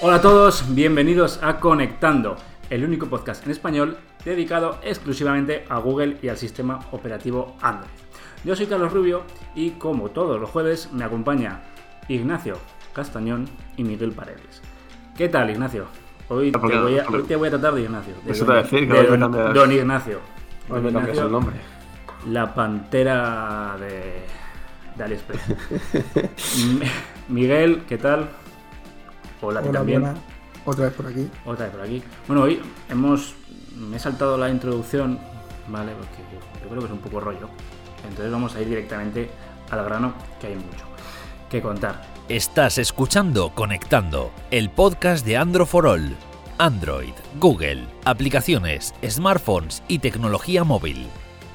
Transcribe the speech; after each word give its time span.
Hola 0.00 0.16
a 0.16 0.20
todos, 0.20 0.74
bienvenidos 0.74 1.40
a 1.42 1.58
Conectando, 1.58 2.36
el 2.70 2.84
único 2.84 3.06
podcast 3.06 3.44
en 3.44 3.50
español 3.52 3.98
dedicado 4.24 4.78
exclusivamente 4.82 5.64
a 5.68 5.78
Google 5.78 6.18
y 6.22 6.28
al 6.28 6.36
sistema 6.36 6.80
operativo 6.92 7.56
Android. 7.60 7.90
Yo 8.44 8.54
soy 8.54 8.66
Carlos 8.66 8.92
Rubio 8.92 9.22
y 9.54 9.70
como 9.72 10.10
todos 10.10 10.40
los 10.40 10.50
jueves 10.50 10.90
me 10.92 11.04
acompaña 11.04 11.62
Ignacio 12.08 12.56
Castañón 12.92 13.46
y 13.76 13.84
Miguel 13.84 14.12
Paredes. 14.12 14.62
¿Qué 15.16 15.28
tal, 15.28 15.50
Ignacio? 15.50 15.86
Hoy, 16.28 16.52
te, 16.52 16.58
voy 16.58 16.98
a, 16.98 17.04
porque- 17.04 17.16
hoy 17.22 17.22
te 17.24 17.36
voy 17.36 17.48
a 17.48 17.50
tratar 17.52 17.74
de 17.74 17.82
Ignacio. 17.82 18.14
De 18.24 18.32
Eso 18.32 18.44
don, 18.44 18.46
te 18.46 18.52
iba 18.52 18.60
a 18.60 18.62
decir, 18.62 18.80
que 18.88 18.92
de 18.94 19.00
hoy 19.00 19.18
me 19.18 19.26
don- 19.54 19.72
Ignacio. 19.72 20.20
Hoy 20.68 20.80
me 20.80 20.88
Ignacio, 20.90 21.24
el 21.26 21.32
nombre. 21.32 21.56
La 22.28 22.54
pantera 22.54 23.76
de, 23.80 24.22
de 24.96 25.04
AliExpress. 25.04 25.40
Miguel, 27.28 27.82
¿qué 27.88 27.98
tal? 27.98 28.28
Hola, 29.40 29.60
Hola, 29.60 29.72
también. 29.72 30.14
Otra 30.64 30.86
vez 30.86 30.94
por 30.94 31.06
aquí. 31.06 31.28
Otra 31.44 31.66
vez 31.66 31.74
por 31.74 31.84
aquí. 31.84 32.02
Bueno, 32.26 32.42
hoy 32.42 32.60
hemos. 32.88 33.34
Me 33.76 33.96
he 33.96 34.00
saltado 34.00 34.36
la 34.36 34.50
introducción, 34.50 35.18
¿vale? 35.68 35.92
Porque 35.92 36.22
yo, 36.32 36.62
yo 36.62 36.68
creo 36.68 36.80
que 36.80 36.86
es 36.86 36.92
un 36.92 36.98
poco 36.98 37.20
rollo. 37.20 37.48
Entonces 38.08 38.32
vamos 38.32 38.54
a 38.54 38.60
ir 38.60 38.68
directamente 38.68 39.30
al 39.70 39.84
grano, 39.84 40.14
que 40.40 40.48
hay 40.48 40.54
mucho 40.56 40.88
que 41.48 41.62
contar. 41.62 42.02
Estás 42.28 42.78
escuchando 42.78 43.50
Conectando, 43.54 44.30
el 44.50 44.70
podcast 44.70 45.24
de 45.24 45.36
Android 45.36 45.66
for 45.66 45.86
All. 45.86 46.16
Android, 46.58 47.12
Google, 47.38 47.86
aplicaciones, 48.04 48.92
smartphones 49.06 49.82
y 49.86 50.00
tecnología 50.00 50.64
móvil. 50.64 51.06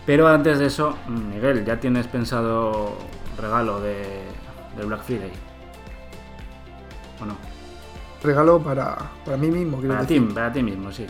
Pero 0.06 0.28
antes 0.28 0.60
de 0.60 0.68
eso, 0.68 0.96
Miguel, 1.08 1.66
¿ya 1.66 1.80
tienes 1.80 2.08
pensado 2.08 2.98
regalo 3.40 3.82
de, 3.82 4.02
del 4.78 4.88
Black 4.88 5.04
Friday? 5.04 5.32
¿O 7.22 7.26
no? 7.26 7.53
Regalo 8.24 8.60
para, 8.60 9.12
para 9.26 9.38
mí 9.38 9.52
mismo, 9.52 9.82
Para 9.82 10.08
ti, 10.08 10.20
para 10.20 10.52
ti 10.52 10.64
mismo, 10.64 10.92
sí. 10.92 11.06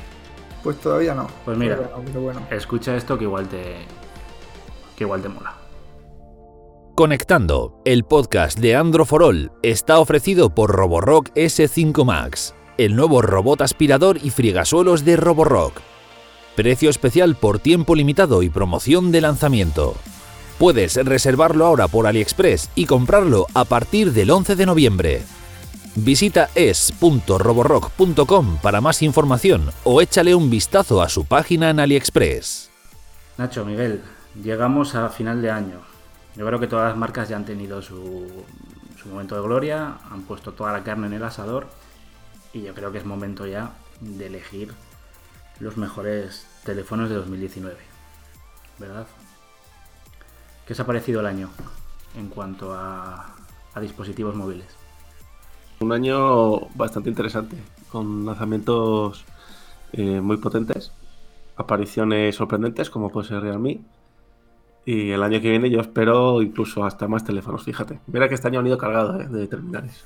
Pues 0.64 0.80
todavía 0.80 1.14
no. 1.14 1.28
Pues 1.45 1.58
mira. 1.58 1.78
Pero 1.78 1.89
bueno, 1.89 2.03
pero 2.08 2.22
bueno. 2.22 2.42
Escucha 2.50 2.95
esto 2.95 3.17
que 3.17 3.25
igual 3.25 3.47
te. 3.47 3.78
que 4.95 5.03
igual 5.03 5.22
te 5.22 5.30
mola. 5.30 5.56
Conectando, 6.95 7.81
el 7.86 8.03
podcast 8.03 8.59
de 8.59 8.75
Android 8.75 9.08
for 9.08 9.23
All 9.23 9.52
está 9.64 10.00
ofrecido 10.00 10.53
por 10.53 10.72
Roborock 10.72 11.30
S5 11.34 12.06
Max, 12.06 12.53
el 12.78 12.95
nuevo 12.95 13.22
robot 13.22 13.61
aspirador 13.61 14.19
y 14.23 14.30
friegasuelos 14.30 15.03
de 15.03 15.17
Roborock. 15.17 15.81
Precio 16.56 16.91
especial 16.91 17.36
por 17.36 17.58
tiempo 17.58 17.95
limitado 17.95 18.44
y 18.44 18.50
promoción 18.50 19.11
de 19.11 19.22
lanzamiento. 19.22 19.95
Puedes 20.59 20.95
reservarlo 21.03 21.66
ahora 21.66 21.88
por 21.88 22.06
AliExpress 22.06 22.69
y 22.75 22.86
comprarlo 22.86 23.47
a 23.56 23.66
partir 23.66 24.14
del 24.14 24.30
11 24.30 24.56
de 24.56 24.66
noviembre. 24.67 25.23
Visita 25.96 26.50
es.roborock.com 26.56 28.58
para 28.64 28.82
más 28.82 29.04
información 29.04 29.70
o 29.84 30.02
échale 30.02 30.34
un 30.34 30.50
vistazo 30.50 31.04
a 31.04 31.10
su 31.10 31.26
página 31.26 31.70
en 31.70 31.80
AliExpress. 31.80 32.72
Nacho, 33.38 33.64
Miguel, 33.64 34.02
llegamos 34.42 34.96
a 34.96 35.10
final 35.10 35.44
de 35.44 35.52
año. 35.52 35.82
Yo 36.36 36.48
creo 36.48 36.60
que 36.60 36.66
todas 36.66 36.90
las 36.90 36.98
marcas 36.98 37.30
ya 37.30 37.36
han 37.36 37.46
tenido 37.46 37.84
su, 37.84 38.28
momento 39.06 39.36
de 39.36 39.44
gloria, 39.44 40.00
han 40.10 40.24
puesto 40.24 40.54
toda 40.54 40.72
la 40.72 40.84
carne 40.84 41.06
en 41.06 41.14
el 41.14 41.24
asador 41.24 41.68
y 42.54 42.64
yo 42.64 42.74
creo 42.74 42.92
que 42.92 42.98
es 42.98 43.06
momento 43.06 43.46
ya 43.46 43.74
de 44.00 44.26
elegir 44.26 44.74
los 45.60 45.78
mejores 45.78 46.48
teléfonos 46.64 47.10
de 47.10 47.18
2019. 47.18 47.78
¿Verdad? 48.80 49.06
¿Qué 50.66 50.74
os 50.74 50.80
ha 50.80 50.88
parecido 50.88 51.20
el 51.20 51.28
año 51.28 51.52
en 52.18 52.30
cuanto 52.30 52.74
a 52.74 53.36
dispositivos 53.80 54.34
móviles? 54.34 54.83
Un 55.84 55.92
año 55.92 56.62
bastante 56.76 57.09
interesante, 57.09 57.58
con 57.91 58.25
lanzamientos 58.25 59.25
eh, 59.91 60.22
muy 60.22 60.38
potentes, 60.38 60.94
apariciones 61.58 62.38
sorprendentes 62.38 62.90
como 62.90 63.09
puede 63.09 63.28
ser 63.28 63.41
Realme. 63.41 63.81
Y 64.85 65.12
el 65.12 65.22
año 65.22 65.41
que 65.41 65.50
viene 65.50 65.69
yo 65.69 65.81
espero 65.81 66.41
incluso 66.41 66.85
hasta 66.85 67.09
más 67.09 67.25
teléfonos, 67.25 67.66
fíjate. 67.66 68.00
Mira 68.08 68.30
que 68.30 68.35
este 68.35 68.47
año 68.47 68.62
han 68.62 68.68
ido 68.68 68.78
cargado 68.78 69.19
eh, 69.19 69.28
de 69.28 69.46
terminales. 69.47 70.06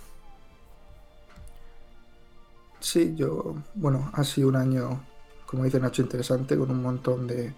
Sí, 2.79 3.13
yo. 3.15 3.53
Bueno, 3.75 4.09
ha 4.13 4.23
sido 4.23 4.49
un 4.49 4.55
año, 4.55 5.03
como 5.45 5.63
dice 5.63 5.79
Nacho, 5.79 6.01
interesante, 6.01 6.57
con 6.57 6.71
un 6.71 6.81
montón 6.81 7.27
de, 7.27 7.53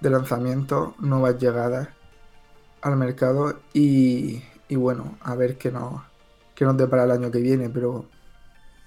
de 0.00 0.10
lanzamientos, 0.10 0.96
nuevas 1.00 1.36
llegadas 1.36 1.88
al 2.80 2.96
mercado 2.96 3.58
y, 3.74 4.40
y 4.68 4.76
bueno, 4.76 5.18
a 5.22 5.34
ver 5.34 5.58
qué 5.58 5.72
nos, 5.72 6.00
qué 6.54 6.64
nos 6.64 6.76
depara 6.76 7.04
el 7.04 7.10
año 7.10 7.30
que 7.30 7.40
viene, 7.40 7.70
pero 7.70 8.06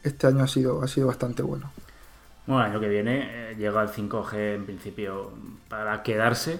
este 0.03 0.27
año 0.27 0.43
ha 0.43 0.47
sido, 0.47 0.81
ha 0.81 0.87
sido 0.87 1.07
bastante 1.07 1.43
bueno. 1.43 1.71
Bueno, 2.47 2.63
el 2.63 2.71
año 2.71 2.79
que 2.79 2.89
viene 2.89 3.51
eh, 3.51 3.55
llega 3.55 3.81
el 3.81 3.89
5G 3.89 4.55
en 4.55 4.65
principio 4.65 5.31
para 5.67 6.03
quedarse. 6.03 6.59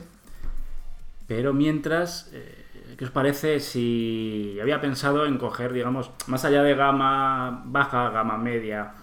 Pero 1.28 1.54
mientras, 1.54 2.30
eh, 2.34 2.96
¿qué 2.98 3.06
os 3.06 3.12
parece 3.12 3.60
si 3.60 4.58
había 4.62 4.82
pensado 4.82 5.26
en 5.26 5.38
coger, 5.38 5.74
digamos, 5.74 6.12
más 6.28 6.46
allá 6.46 6.62
de 6.64 6.76
gama 6.76 7.64
baja, 7.66 8.10
gama 8.10 8.38
media 8.38 8.94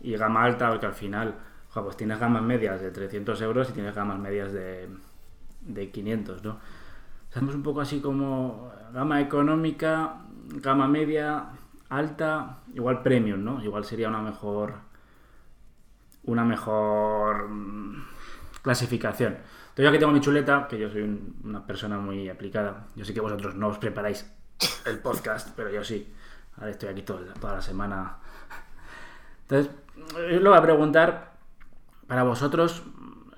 y 0.00 0.16
gama 0.16 0.44
alta, 0.44 0.70
porque 0.70 0.86
al 0.86 0.94
final, 0.94 1.34
ojo, 1.70 1.84
pues 1.84 1.96
tienes 1.96 2.18
gamas 2.18 2.42
medias 2.42 2.80
de 2.80 2.90
300 2.90 3.40
euros 3.42 3.70
y 3.70 3.72
tienes 3.72 3.94
gamas 3.94 4.18
medias 4.18 4.52
de, 4.52 4.88
de 5.62 5.90
500, 5.90 6.44
¿no? 6.44 6.58
Hacemos 7.30 7.54
un 7.54 7.62
poco 7.62 7.80
así 7.80 8.00
como 8.00 8.70
gama 8.92 9.20
económica, 9.20 10.16
gama 10.48 10.86
media, 10.88 11.44
alta, 11.88 12.58
igual 12.74 13.02
premium, 13.02 13.42
¿no? 13.44 13.62
Igual 13.64 13.84
sería 13.84 14.08
una 14.08 14.20
mejor 14.22 14.74
una 16.24 16.44
mejor 16.44 17.48
mm, 17.48 18.04
clasificación. 18.62 19.32
Entonces, 19.34 19.84
yo 19.84 19.88
aquí 19.88 19.98
tengo 19.98 20.12
mi 20.12 20.20
chuleta, 20.20 20.68
que 20.68 20.78
yo 20.78 20.88
soy 20.90 21.02
un- 21.02 21.36
una 21.44 21.66
persona 21.66 21.98
muy 21.98 22.28
aplicada. 22.28 22.86
Yo 22.94 23.04
sé 23.04 23.12
que 23.12 23.20
vosotros 23.20 23.54
no 23.56 23.68
os 23.68 23.78
preparáis 23.78 24.30
el 24.86 24.98
podcast, 25.00 25.48
pero 25.56 25.70
yo 25.70 25.82
sí. 25.82 26.12
Ahora 26.58 26.70
estoy 26.70 26.90
aquí 26.90 27.02
todo- 27.02 27.24
toda 27.40 27.54
la 27.54 27.60
semana. 27.62 28.16
Entonces, 29.42 29.72
yo 30.30 30.40
lo 30.40 30.50
voy 30.50 30.58
a 30.58 30.62
preguntar 30.62 31.32
para 32.06 32.22
vosotros. 32.22 32.82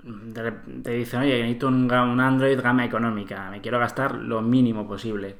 rep- 0.03 0.83
Te 0.83 0.91
dicen, 0.91 1.21
oye, 1.21 1.39
necesito 1.41 1.67
un, 1.67 1.91
un 1.91 2.19
Android 2.19 2.59
gama 2.61 2.85
económica, 2.85 3.49
me 3.49 3.61
quiero 3.61 3.79
gastar 3.79 4.13
lo 4.15 4.41
mínimo 4.43 4.87
posible. 4.87 5.37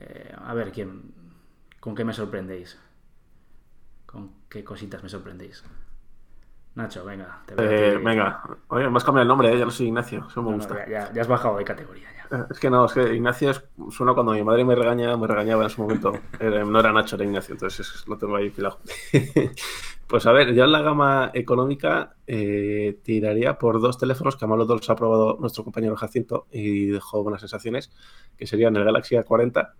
Eh, 0.00 0.32
a 0.36 0.54
ver, 0.54 0.72
¿quién, 0.72 1.12
¿con 1.80 1.94
qué 1.94 2.04
me 2.04 2.12
sorprendéis? 2.12 2.78
¿Con 4.06 4.32
qué 4.48 4.64
cositas 4.64 5.02
me 5.02 5.08
sorprendéis? 5.08 5.62
Nacho, 6.74 7.04
venga. 7.04 7.40
Te 7.46 7.54
veo 7.54 7.70
Eh, 7.70 7.92
que- 7.92 7.98
venga, 8.04 8.42
oye, 8.68 8.88
me 8.88 8.96
has 8.98 9.04
cambiado 9.04 9.22
el 9.22 9.28
nombre, 9.28 9.52
eh, 9.52 9.58
ya 9.58 9.64
no 9.64 9.70
soy 9.70 9.86
Ignacio, 9.88 10.26
eso 10.28 10.42
me 10.42 10.50
No, 10.50 10.56
gusta. 10.56 10.76
ya, 10.86 10.88
ya- 10.88 11.12
ya 11.12 11.22
has 11.22 11.28
bajado 11.28 11.56
de 11.58 11.64
categoría 11.64 12.08
ya. 12.30 12.36
Eh, 12.38 12.44
Es 12.50 12.60
que 12.60 12.70
no, 12.70 12.84
es 12.84 12.92
que 12.92 13.14
Ignacio 13.14 13.50
es- 13.50 13.64
suena 13.90 14.14
cuando 14.14 14.32
mi 14.32 14.44
madre 14.44 14.64
me 14.64 14.74
regaña, 14.76 15.16
me 15.16 15.26
regañaba 15.26 15.64
en 15.64 15.70
su 15.70 15.82
momento. 15.82 16.12
Era- 16.40 16.64
no 16.64 16.78
era 16.78 16.92
Nacho, 16.92 17.16
era 17.16 17.24
Ignacio, 17.24 17.54
entonces 17.54 17.80
es- 17.84 18.06
lo 18.06 18.16
tengo 18.16 18.36
ahí 18.36 18.50
filado. 18.50 18.78
pues 20.06 20.24
a 20.26 20.32
ver, 20.32 20.54
yo 20.54 20.64
en 20.64 20.72
la 20.72 20.82
gama 20.82 21.30
económica 21.34 22.14
eh, 22.28 22.98
tiraría 23.02 23.58
por 23.58 23.80
dos 23.80 23.98
teléfonos 23.98 24.36
que 24.36 24.44
además 24.44 24.58
los 24.58 24.68
dos 24.68 24.88
ha 24.90 24.94
probado 24.94 25.36
nuestro 25.40 25.64
compañero 25.64 25.96
Jacinto 25.96 26.46
y 26.52 26.86
dejó 26.86 27.22
buenas 27.24 27.40
sensaciones, 27.40 27.90
que 28.36 28.46
serían 28.46 28.76
el 28.76 28.84
Galaxy 28.84 29.16
A40, 29.16 29.72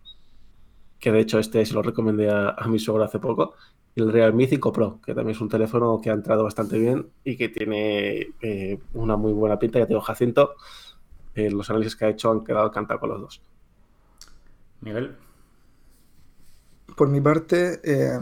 que 0.98 1.12
de 1.12 1.20
hecho 1.20 1.38
este 1.38 1.64
se 1.64 1.74
lo 1.74 1.82
recomendé 1.82 2.30
a, 2.30 2.50
a 2.50 2.68
mi 2.68 2.78
suegro 2.78 3.04
hace 3.04 3.18
poco, 3.18 3.54
y 3.94 4.02
el 4.02 4.12
Realme 4.12 4.46
5 4.46 4.72
Pro, 4.72 5.00
que 5.04 5.14
también 5.14 5.34
es 5.36 5.40
un 5.40 5.48
teléfono 5.48 6.00
que 6.00 6.10
ha 6.10 6.14
entrado 6.14 6.44
bastante 6.44 6.78
bien 6.78 7.10
y 7.24 7.36
que 7.36 7.48
tiene 7.48 8.34
eh, 8.40 8.78
una 8.94 9.16
muy 9.16 9.32
buena 9.32 9.58
pinta, 9.58 9.78
ya 9.78 9.86
te 9.86 9.90
digo, 9.94 10.00
Jacinto 10.02 10.54
eh, 11.34 11.50
los 11.50 11.70
análisis 11.70 11.96
que 11.96 12.04
ha 12.06 12.08
hecho 12.10 12.30
han 12.30 12.44
quedado 12.44 12.70
cantados 12.70 13.00
con 13.00 13.10
los 13.10 13.20
dos. 13.20 13.42
Miguel, 14.80 15.16
Por 16.96 17.08
mi 17.08 17.20
parte, 17.20 17.80
eh, 17.84 18.18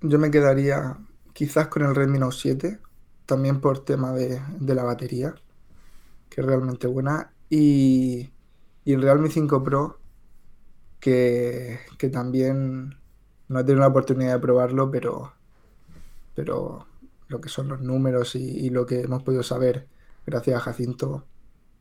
yo 0.00 0.18
me 0.18 0.30
quedaría 0.30 0.98
quizás 1.32 1.68
con 1.68 1.82
el 1.84 1.94
Redmi 1.94 2.18
Note 2.18 2.36
7, 2.36 2.78
también 3.26 3.60
por 3.60 3.84
tema 3.84 4.12
de, 4.12 4.40
de 4.58 4.74
la 4.74 4.84
batería, 4.84 5.34
que 6.28 6.40
es 6.40 6.46
realmente 6.46 6.86
buena, 6.86 7.34
y, 7.50 8.30
y 8.84 8.92
el 8.92 9.02
Realme 9.02 9.30
5 9.30 9.62
Pro, 9.62 9.97
que, 11.00 11.80
que 11.98 12.08
también 12.10 12.98
no 13.48 13.60
he 13.60 13.64
tenido 13.64 13.80
la 13.82 13.88
oportunidad 13.88 14.34
de 14.34 14.40
probarlo, 14.40 14.90
pero, 14.90 15.32
pero 16.34 16.86
lo 17.28 17.40
que 17.40 17.48
son 17.48 17.68
los 17.68 17.80
números 17.80 18.34
y, 18.36 18.70
lo 18.70 18.86
que 18.86 19.02
hemos 19.02 19.22
podido 19.22 19.42
saber 19.42 19.88
gracias 20.26 20.56
a 20.58 20.60
Jacinto, 20.60 21.26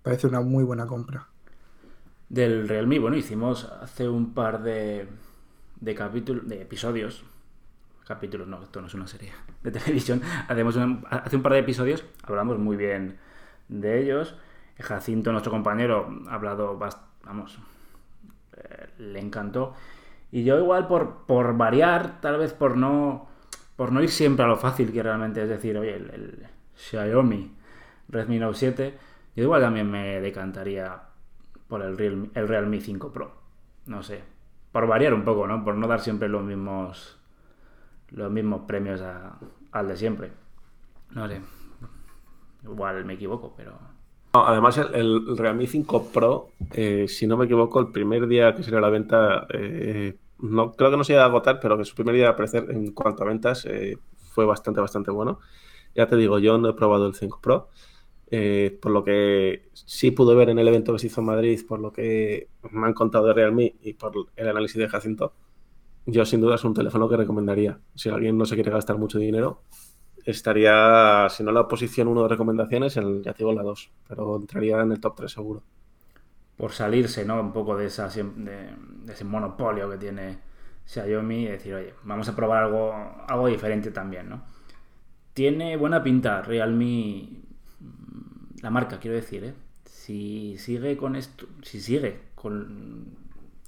parece 0.03 0.27
una 0.27 0.41
muy 0.41 0.63
buena 0.63 0.87
compra. 0.87 1.29
del 2.29 2.67
Realme, 2.67 2.99
bueno, 2.99 3.15
hicimos 3.17 3.65
hace 3.81 4.07
un 4.09 4.33
par 4.33 4.61
de, 4.63 5.07
de 5.79 5.95
capítulos, 5.95 6.47
de 6.47 6.61
episodios. 6.61 7.23
Capítulos, 8.07 8.47
no, 8.47 8.63
esto 8.63 8.81
no 8.81 8.87
es 8.87 8.93
una 8.95 9.07
serie 9.07 9.33
de 9.63 9.71
televisión. 9.71 10.21
Hacemos 10.47 10.75
un- 10.77 11.05
hace 11.09 11.35
un 11.37 11.43
par 11.43 11.53
de 11.53 11.59
episodios, 11.59 12.05
hablamos 12.23 12.59
muy 12.59 12.77
bien 12.77 13.17
de 13.69 14.01
ellos. 14.01 14.35
Jacinto, 14.79 15.31
nuestro 15.31 15.51
compañero, 15.51 16.09
ha 16.29 16.35
hablado, 16.35 16.79
vamos, 17.23 17.59
le 18.97 19.19
encantó. 19.19 19.73
Y 20.31 20.43
yo 20.43 20.59
igual 20.59 20.87
por, 20.87 21.25
por 21.25 21.55
variar, 21.57 22.19
tal 22.21 22.37
vez 22.37 22.53
por 22.53 22.77
no 22.77 23.27
por 23.77 23.91
no 23.91 24.01
ir 24.01 24.09
siempre 24.09 24.43
a 24.43 24.47
lo 24.47 24.57
fácil 24.57 24.91
que 24.91 25.03
realmente 25.03 25.41
es 25.41 25.47
decir, 25.47 25.77
oye, 25.77 25.95
el, 25.95 26.47
Xiaomi 26.75 27.55
Redmi 28.09 28.39
Note 28.39 28.57
7, 28.57 28.97
yo 29.35 29.43
igual 29.43 29.61
también 29.61 29.89
me 29.89 30.19
decantaría 30.19 30.99
por 31.67 31.81
el, 31.83 31.97
Real, 31.97 32.29
el 32.33 32.47
Realme 32.47 32.81
5 32.81 33.11
Pro. 33.11 33.33
No 33.85 34.01
sé. 34.01 34.23
Por 34.71 34.87
variar 34.87 35.13
un 35.13 35.23
poco, 35.23 35.47
¿no? 35.47 35.63
Por 35.63 35.75
no 35.75 35.87
dar 35.87 36.01
siempre 36.01 36.27
los 36.27 36.43
mismos 36.43 37.19
los 38.09 38.31
mismos 38.31 38.61
premios 38.67 39.01
a, 39.01 39.37
al 39.71 39.87
de 39.87 39.97
siempre. 39.97 40.31
No 41.11 41.27
sé. 41.27 41.41
Igual 42.63 43.05
me 43.05 43.13
equivoco, 43.13 43.53
pero. 43.55 43.77
Además, 44.31 44.77
el, 44.77 44.93
el, 44.93 45.37
Realme 45.37 45.67
5 45.67 46.09
Pro, 46.13 46.49
eh, 46.73 47.07
si 47.07 47.27
no 47.27 47.37
me 47.37 47.45
equivoco, 47.45 47.79
el 47.79 47.91
primer 47.91 48.27
día 48.27 48.55
que 48.55 48.63
salió 48.63 48.79
a 48.79 48.81
la 48.81 48.89
venta, 48.89 49.47
eh, 49.53 50.15
no, 50.39 50.73
creo 50.73 50.91
que 50.91 50.97
no 50.97 51.03
se 51.03 51.13
iba 51.13 51.23
a 51.23 51.25
agotar, 51.25 51.59
pero 51.59 51.77
que 51.77 51.85
su 51.85 51.95
primer 51.95 52.15
día 52.15 52.25
de 52.25 52.31
aparecer 52.31 52.69
en 52.69 52.91
cuanto 52.91 53.23
a 53.23 53.27
ventas 53.27 53.65
eh, 53.65 53.97
fue 54.31 54.45
bastante, 54.45 54.81
bastante 54.81 55.11
bueno. 55.11 55.39
Ya 55.95 56.07
te 56.07 56.15
digo, 56.15 56.39
yo 56.39 56.57
no 56.57 56.69
he 56.69 56.73
probado 56.73 57.07
el 57.07 57.15
5 57.15 57.39
Pro. 57.41 57.69
Eh, 58.29 58.77
por 58.81 58.91
lo 58.91 59.05
que 59.05 59.69
sí 59.73 60.11
pude 60.11 60.35
ver 60.35 60.49
en 60.49 60.59
el 60.59 60.67
evento 60.67 60.91
que 60.91 60.99
se 60.99 61.07
hizo 61.07 61.21
en 61.21 61.27
Madrid, 61.27 61.61
por 61.65 61.79
lo 61.79 61.93
que 61.93 62.49
me 62.71 62.85
han 62.85 62.93
contado 62.93 63.27
de 63.27 63.33
Realme 63.33 63.75
y 63.81 63.93
por 63.93 64.13
el 64.35 64.49
análisis 64.49 64.77
de 64.77 64.89
Jacinto, 64.89 65.33
yo 66.05 66.25
sin 66.25 66.41
duda 66.41 66.55
es 66.55 66.63
un 66.63 66.73
teléfono 66.73 67.07
que 67.07 67.17
recomendaría. 67.17 67.79
Si 67.95 68.09
alguien 68.09 68.37
no 68.37 68.45
se 68.45 68.55
quiere 68.55 68.71
gastar 68.71 68.97
mucho 68.97 69.17
dinero, 69.17 69.61
estaría, 70.31 71.27
si 71.29 71.43
no 71.43 71.51
la 71.51 71.67
posición 71.67 72.07
1 72.09 72.23
de 72.23 72.27
recomendaciones, 72.27 72.97
en, 72.97 73.23
ya 73.23 73.33
digo 73.33 73.53
la 73.53 73.63
2, 73.63 73.91
pero 74.07 74.35
entraría 74.35 74.81
en 74.81 74.91
el 74.91 74.99
top 74.99 75.15
3 75.15 75.31
seguro. 75.31 75.63
Por 76.57 76.71
salirse, 76.71 77.23
¿no? 77.25 77.39
Un 77.39 77.53
poco 77.53 77.77
de, 77.77 77.85
esa, 77.85 78.09
de, 78.09 78.23
de 78.23 79.13
ese 79.13 79.23
monopolio 79.23 79.89
que 79.89 79.97
tiene 79.97 80.39
Xiaomi 80.85 81.43
y 81.43 81.47
decir, 81.47 81.73
oye, 81.73 81.93
vamos 82.03 82.27
a 82.27 82.35
probar 82.35 82.63
algo, 82.63 82.93
algo 83.27 83.47
diferente 83.47 83.91
también, 83.91 84.29
¿no? 84.29 84.41
Tiene 85.33 85.77
buena 85.77 86.01
pinta 86.01 86.41
Realme 86.41 87.29
la 88.61 88.69
marca, 88.69 88.99
quiero 88.99 89.15
decir, 89.15 89.43
¿eh? 89.43 89.53
si 89.85 90.57
sigue 90.57 90.97
con 90.97 91.15
esto, 91.15 91.45
si 91.61 91.79
sigue 91.79 92.21
con 92.35 93.15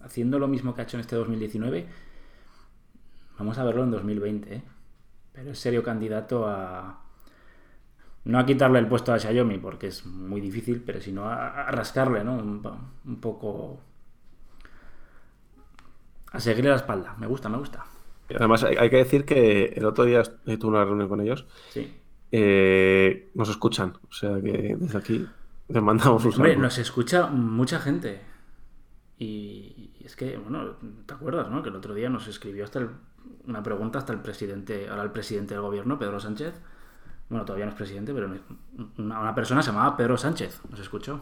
haciendo 0.02 0.40
lo 0.40 0.48
mismo 0.48 0.74
que 0.74 0.82
ha 0.82 0.84
hecho 0.86 0.98
en 0.98 1.02
este 1.02 1.16
2019, 1.16 1.86
vamos 3.38 3.58
a 3.58 3.64
verlo 3.64 3.84
en 3.84 3.92
2020, 3.92 4.56
¿eh? 4.56 4.64
Pero 5.40 5.52
es 5.52 5.60
serio 5.60 5.82
candidato 5.82 6.46
a 6.46 7.02
no 8.26 8.40
a 8.40 8.46
quitarle 8.46 8.80
el 8.80 8.88
puesto 8.88 9.14
a 9.14 9.20
Xiaomi 9.20 9.58
porque 9.58 9.88
es 9.88 10.06
muy 10.06 10.42
difícil, 10.42 10.84
pero 10.86 11.00
sino 11.00 11.24
a, 11.24 11.68
a 11.68 11.72
rascarle, 11.72 12.24
¿no? 12.26 12.34
Un, 12.34 12.62
un, 13.06 13.22
poco 13.22 13.80
a 16.32 16.40
seguirle 16.42 16.72
la 16.72 16.76
espalda. 16.76 17.16
Me 17.18 17.26
gusta, 17.26 17.48
me 17.48 17.58
gusta. 17.58 17.86
Además, 18.36 18.66
hay, 18.66 18.76
hay 18.76 18.90
que 18.90 18.98
decir 18.98 19.24
que 19.24 19.68
el 19.76 19.86
otro 19.86 20.04
día 20.04 20.22
tuve 20.24 20.68
una 20.68 20.84
reunión 20.84 21.08
con 21.08 21.22
ellos. 21.22 21.48
Sí 21.70 21.96
eh, 22.32 23.32
nos 23.34 23.50
escuchan. 23.50 23.94
O 24.10 24.14
sea 24.14 24.42
que 24.42 24.76
desde 24.78 24.98
aquí 24.98 25.28
les 25.70 25.82
mandamos 25.82 26.26
un 26.26 26.34
Hombre, 26.34 26.58
nos 26.58 26.78
escucha 26.78 27.28
mucha 27.28 27.80
gente. 27.80 28.22
Y 29.18 29.92
es 30.04 30.16
que, 30.16 30.38
bueno, 30.38 30.76
¿te 31.06 31.14
acuerdas, 31.14 31.50
no? 31.50 31.62
Que 31.62 31.70
el 31.70 31.76
otro 31.76 31.94
día 31.94 32.10
nos 32.10 32.28
escribió 32.28 32.66
hasta 32.66 32.80
el, 32.80 32.90
una 33.48 33.64
pregunta 33.64 34.00
hasta 34.00 34.14
el 34.14 34.20
presidente, 34.20 34.90
ahora 34.90 35.04
el 35.04 35.12
presidente 35.12 35.54
del 35.54 35.62
gobierno, 35.62 35.98
Pedro 35.98 36.20
Sánchez. 36.20 36.54
Bueno, 37.30 37.46
todavía 37.46 37.66
no 37.66 37.72
es 37.72 37.78
presidente, 37.78 38.14
pero 38.14 38.32
una, 38.98 39.20
una 39.22 39.36
persona 39.36 39.62
se 39.62 39.72
llamaba 39.72 39.96
Pedro 39.96 40.18
Sánchez. 40.18 40.62
Nos 40.70 40.80
escuchó. 40.80 41.22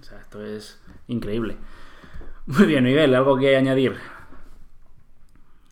O 0.00 0.02
sea, 0.02 0.20
esto 0.20 0.44
es 0.44 0.80
increíble. 1.08 1.56
Muy 2.46 2.66
bien, 2.66 2.84
Miguel, 2.84 3.14
¿algo 3.14 3.36
que 3.36 3.56
añadir? 3.56 3.96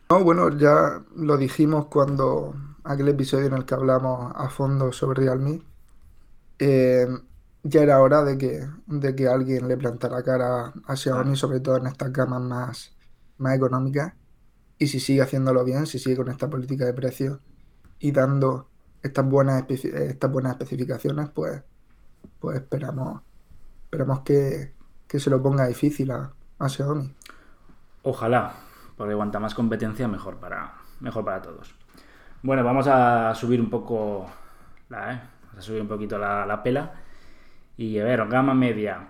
No, 0.09 0.23
bueno, 0.23 0.49
ya 0.57 1.01
lo 1.15 1.37
dijimos 1.37 1.87
cuando 1.87 2.53
aquel 2.83 3.09
episodio 3.09 3.47
en 3.47 3.53
el 3.53 3.65
que 3.65 3.75
hablamos 3.75 4.31
a 4.35 4.49
fondo 4.49 4.91
sobre 4.91 5.21
Realme, 5.21 5.61
eh, 6.59 7.07
ya 7.63 7.81
era 7.81 7.99
hora 8.01 8.23
de 8.23 8.37
que, 8.37 8.67
de 8.85 9.15
que 9.15 9.27
alguien 9.27 9.67
le 9.67 9.75
plantara 9.77 10.23
cara 10.23 10.73
a 10.85 10.95
Xiaomi, 10.95 11.35
sobre 11.35 11.59
todo 11.59 11.77
en 11.77 11.87
estas 11.87 12.13
gamas 12.13 12.41
más, 12.41 12.95
más 13.37 13.55
económicas. 13.55 14.13
Y 14.79 14.87
si 14.87 14.99
sigue 14.99 15.21
haciéndolo 15.21 15.63
bien, 15.63 15.87
si 15.87 15.99
sigue 15.99 16.17
con 16.17 16.29
esta 16.29 16.49
política 16.49 16.85
de 16.85 16.93
precios 16.93 17.39
y 17.99 18.11
dando 18.11 18.69
estas 19.01 19.27
buenas, 19.27 19.65
estas 19.69 20.31
buenas 20.31 20.53
especificaciones, 20.53 21.29
pues, 21.29 21.63
pues 22.39 22.57
esperamos, 22.57 23.21
esperamos 23.85 24.21
que, 24.21 24.73
que 25.07 25.19
se 25.19 25.29
lo 25.29 25.41
ponga 25.41 25.67
difícil 25.67 26.11
a, 26.11 26.31
a 26.59 26.69
Xiaomi. 26.69 27.13
Ojalá, 28.03 28.53
porque 28.95 29.15
cuanta 29.15 29.39
más 29.39 29.55
competencia, 29.55 30.07
mejor 30.07 30.37
para, 30.37 30.75
mejor 30.99 31.25
para 31.25 31.41
todos. 31.41 31.73
Bueno, 32.43 32.63
vamos 32.63 32.87
a 32.87 33.33
subir 33.33 33.59
un 33.59 33.69
poco 33.69 34.27
la, 34.89 35.13
¿eh? 35.13 35.21
a 35.57 35.61
subir 35.61 35.81
un 35.81 35.87
poquito 35.87 36.17
la, 36.17 36.45
la, 36.45 36.61
pela. 36.61 36.93
Y 37.77 37.99
a 37.99 38.03
ver, 38.03 38.27
gama 38.27 38.53
media. 38.53 39.09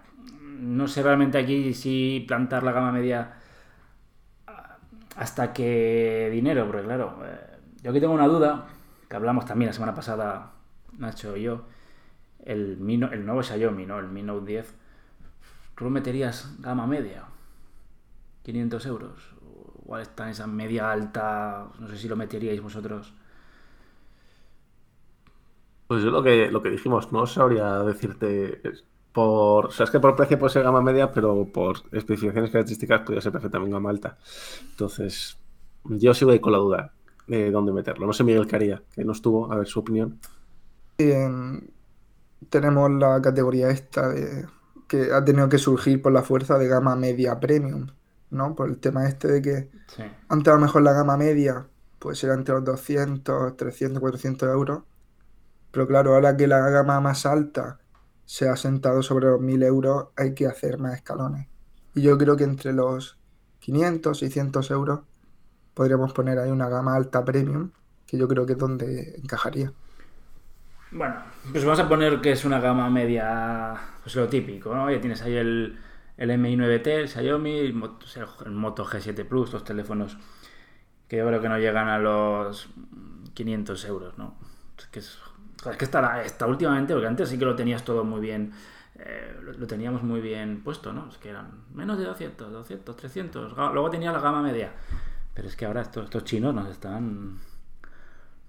No 0.59 0.87
sé 0.87 1.03
realmente 1.03 1.37
aquí 1.37 1.73
si 1.73 2.23
plantar 2.27 2.63
la 2.63 2.71
gama 2.71 2.91
media 2.91 3.36
hasta 5.17 5.51
qué 5.51 6.29
dinero, 6.31 6.67
porque 6.67 6.83
claro, 6.83 7.19
eh, 7.25 7.57
yo 7.81 7.91
aquí 7.91 7.99
tengo 7.99 8.13
una 8.13 8.27
duda, 8.27 8.67
que 9.09 9.15
hablamos 9.15 9.45
también 9.45 9.69
la 9.69 9.73
semana 9.73 9.95
pasada, 9.95 10.53
Nacho 10.97 11.35
y 11.35 11.43
yo, 11.43 11.65
el, 12.45 12.77
Mi, 12.77 12.95
el 12.95 13.25
nuevo 13.25 13.43
Xiaomi, 13.43 13.85
¿no? 13.85 13.99
El 13.99 14.07
Mi 14.09 14.23
Note 14.23 14.45
10. 14.45 14.75
¿Tú 15.75 15.83
lo 15.85 15.89
meterías 15.89 16.55
gama 16.59 16.87
media? 16.87 17.25
500 18.43 18.85
euros. 18.85 19.35
Igual 19.83 20.01
está 20.03 20.25
en 20.25 20.29
esa 20.29 20.47
media 20.47 20.91
alta, 20.91 21.67
no 21.79 21.87
sé 21.87 21.97
si 21.97 22.07
lo 22.07 22.15
meteríais 22.15 22.61
vosotros. 22.61 23.13
Pues 25.87 26.03
yo 26.03 26.11
lo 26.11 26.21
que, 26.21 26.51
lo 26.51 26.61
que 26.61 26.69
dijimos, 26.69 27.11
no 27.11 27.25
sabría 27.25 27.79
decirte 27.79 28.61
por. 29.17 29.65
O 29.65 29.71
sea, 29.71 29.85
es 29.85 29.89
que 29.89 29.99
por 29.99 30.15
precio 30.15 30.37
puede 30.37 30.53
ser 30.53 30.61
gama 30.61 30.79
media, 30.79 31.11
pero 31.11 31.45
por 31.51 31.77
especificaciones 31.91 32.51
características 32.51 33.01
podría 33.01 33.21
ser 33.21 33.31
perfectamente 33.31 33.73
gama 33.73 33.89
alta. 33.89 34.17
Entonces, 34.69 35.39
yo 35.85 36.13
sigo 36.13 36.29
ahí 36.31 36.39
con 36.39 36.51
la 36.51 36.59
duda 36.59 36.93
de 37.25 37.49
dónde 37.49 37.71
meterlo. 37.73 38.05
No 38.05 38.13
sé 38.13 38.23
Miguel 38.23 38.45
qué 38.45 38.55
haría, 38.55 38.83
que 38.93 39.03
no 39.03 39.13
estuvo, 39.13 39.51
a 39.51 39.55
ver 39.55 39.65
su 39.67 39.79
opinión. 39.79 40.19
Tenemos 42.49 42.91
la 42.91 43.19
categoría 43.21 43.69
esta 43.71 44.09
de 44.09 44.45
que 44.87 45.11
ha 45.11 45.25
tenido 45.25 45.49
que 45.49 45.57
surgir 45.57 45.99
por 46.01 46.11
la 46.13 46.21
fuerza 46.21 46.59
de 46.59 46.67
gama 46.67 46.95
media 46.95 47.39
premium, 47.39 47.87
¿no? 48.29 48.55
Por 48.55 48.69
el 48.69 48.77
tema 48.77 49.07
este 49.07 49.27
de 49.27 49.41
que 49.41 49.69
Sí. 49.87 50.03
antes 50.29 50.51
a 50.53 50.55
lo 50.55 50.61
mejor 50.61 50.83
la 50.83 50.93
gama 50.93 51.17
media 51.17 51.65
pues 51.99 52.23
era 52.23 52.35
entre 52.35 52.53
los 52.55 52.63
200, 52.63 53.57
300, 53.57 53.99
400 53.99 54.47
euros. 54.49 54.83
Pero 55.71 55.87
claro, 55.87 56.13
ahora 56.13 56.37
que 56.37 56.47
la 56.47 56.59
gama 56.69 57.01
más 57.01 57.25
alta 57.25 57.79
se 58.27 58.49
ha 58.49 58.57
sentado 58.57 59.01
sobre 59.01 59.27
los 59.27 59.39
1000 59.39 59.63
euros, 59.63 60.07
hay 60.17 60.35
que 60.35 60.45
hacer 60.45 60.77
más 60.77 60.93
escalones. 60.93 61.47
Y 61.95 62.01
yo 62.01 62.17
creo 62.17 62.35
que 62.35 62.43
entre 62.43 62.73
los 62.73 63.17
500, 63.59 64.19
600 64.19 64.69
euros 64.69 64.99
podríamos 65.73 66.11
poner 66.13 66.37
ahí 66.37 66.51
una 66.51 66.67
gama 66.67 66.95
alta 66.95 67.23
premium, 67.23 67.71
que 68.05 68.17
yo 68.17 68.27
creo 68.27 68.45
que 68.45 68.53
es 68.53 68.59
donde 68.59 69.15
encajaría. 69.17 69.71
Bueno, 70.91 71.15
pues 71.51 71.63
vamos 71.63 71.79
a 71.79 71.87
poner 71.87 72.21
que 72.21 72.33
es 72.33 72.45
una 72.45 72.59
gama 72.59 72.89
media, 72.89 73.73
pues 74.03 74.15
lo 74.15 74.27
típico, 74.27 74.75
¿no? 74.75 74.91
Ya 74.91 74.99
tienes 74.99 75.21
ahí 75.21 75.35
el, 75.35 75.79
el 76.17 76.29
MI9T, 76.29 76.87
el 76.87 77.07
Xiaomi, 77.07 77.57
el 77.57 77.73
Moto, 77.73 78.05
el 78.45 78.51
Moto 78.51 78.85
G7 78.85 79.25
Plus, 79.25 79.53
los 79.53 79.63
teléfonos 79.63 80.17
que 81.07 81.17
yo 81.17 81.25
creo 81.27 81.41
que 81.41 81.49
no 81.49 81.57
llegan 81.57 81.87
a 81.87 81.97
los 81.97 82.67
500 83.33 83.85
euros, 83.85 84.17
¿no? 84.17 84.35
Que, 84.91 85.01
es 85.65 85.77
que 85.77 85.85
está, 85.85 86.23
está 86.23 86.45
últimamente, 86.45 86.93
porque 86.93 87.07
antes 87.07 87.29
sí 87.29 87.37
que 87.37 87.45
lo 87.45 87.55
tenías 87.55 87.83
todo 87.83 88.03
muy 88.03 88.21
bien, 88.21 88.53
eh, 88.95 89.39
lo, 89.41 89.67
teníamos 89.67 90.03
muy 90.03 90.21
bien 90.21 90.61
puesto, 90.63 90.93
¿no? 90.93 91.09
Es 91.09 91.17
que 91.17 91.29
eran 91.29 91.65
menos 91.73 91.97
de 91.97 92.05
200, 92.05 92.51
200, 92.51 92.95
300, 92.95 93.53
luego 93.73 93.89
tenía 93.89 94.11
la 94.11 94.19
gama 94.19 94.41
media, 94.41 94.71
pero 95.33 95.47
es 95.47 95.55
que 95.55 95.65
ahora 95.65 95.81
estos, 95.81 96.23
chinos 96.23 96.53
nos 96.53 96.69
están, 96.69 97.39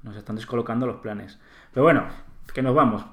nos 0.03 0.17
están 0.17 0.37
descolocando 0.37 0.87
los 0.87 0.97
planes. 0.97 1.39
Pero 1.73 1.85
bueno, 1.85 2.05
que 2.53 2.63
nos 2.63 2.75
vamos. 2.75 3.05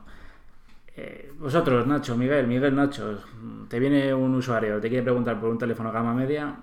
Eh, 0.95 1.33
vosotros, 1.37 1.85
Nacho, 1.85 2.15
Miguel, 2.15 2.47
Miguel, 2.47 2.73
Nacho, 2.73 3.19
te 3.67 3.79
viene 3.79 4.13
un 4.13 4.33
usuario, 4.35 4.79
te 4.79 4.87
quiere 4.87 5.03
preguntar 5.03 5.39
por 5.39 5.49
un 5.49 5.57
teléfono 5.57 5.91
gama 5.91 6.13
media, 6.13 6.55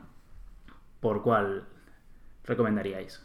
¿por 1.01 1.23
cuál 1.23 1.65
recomendaríais? 2.45 3.23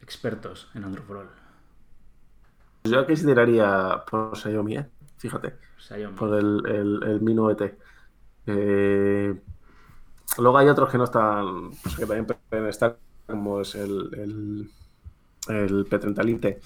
Expertos 0.00 0.70
en 0.74 0.84
Android. 0.84 1.41
Yo 2.84 3.06
tiraría 3.06 4.02
por 4.10 4.36
Xiaomi, 4.36 4.76
¿eh? 4.76 4.86
fíjate. 5.16 5.54
Xiaomi. 5.78 6.16
Por 6.16 6.38
el, 6.38 6.62
el, 6.66 7.02
el 7.04 7.20
Mi 7.20 7.34
9T. 7.34 7.74
Eh, 8.46 9.34
luego 10.38 10.58
hay 10.58 10.68
otros 10.68 10.90
que 10.90 10.98
no 10.98 11.04
están, 11.04 11.70
pues 11.82 11.96
que 11.96 12.06
también 12.06 12.26
pueden 12.26 12.66
estar, 12.66 12.98
como 13.26 13.60
es 13.60 13.74
el, 13.76 14.10
el, 14.14 14.70
el 15.48 15.86
P30 15.86 16.24
Lite 16.24 16.60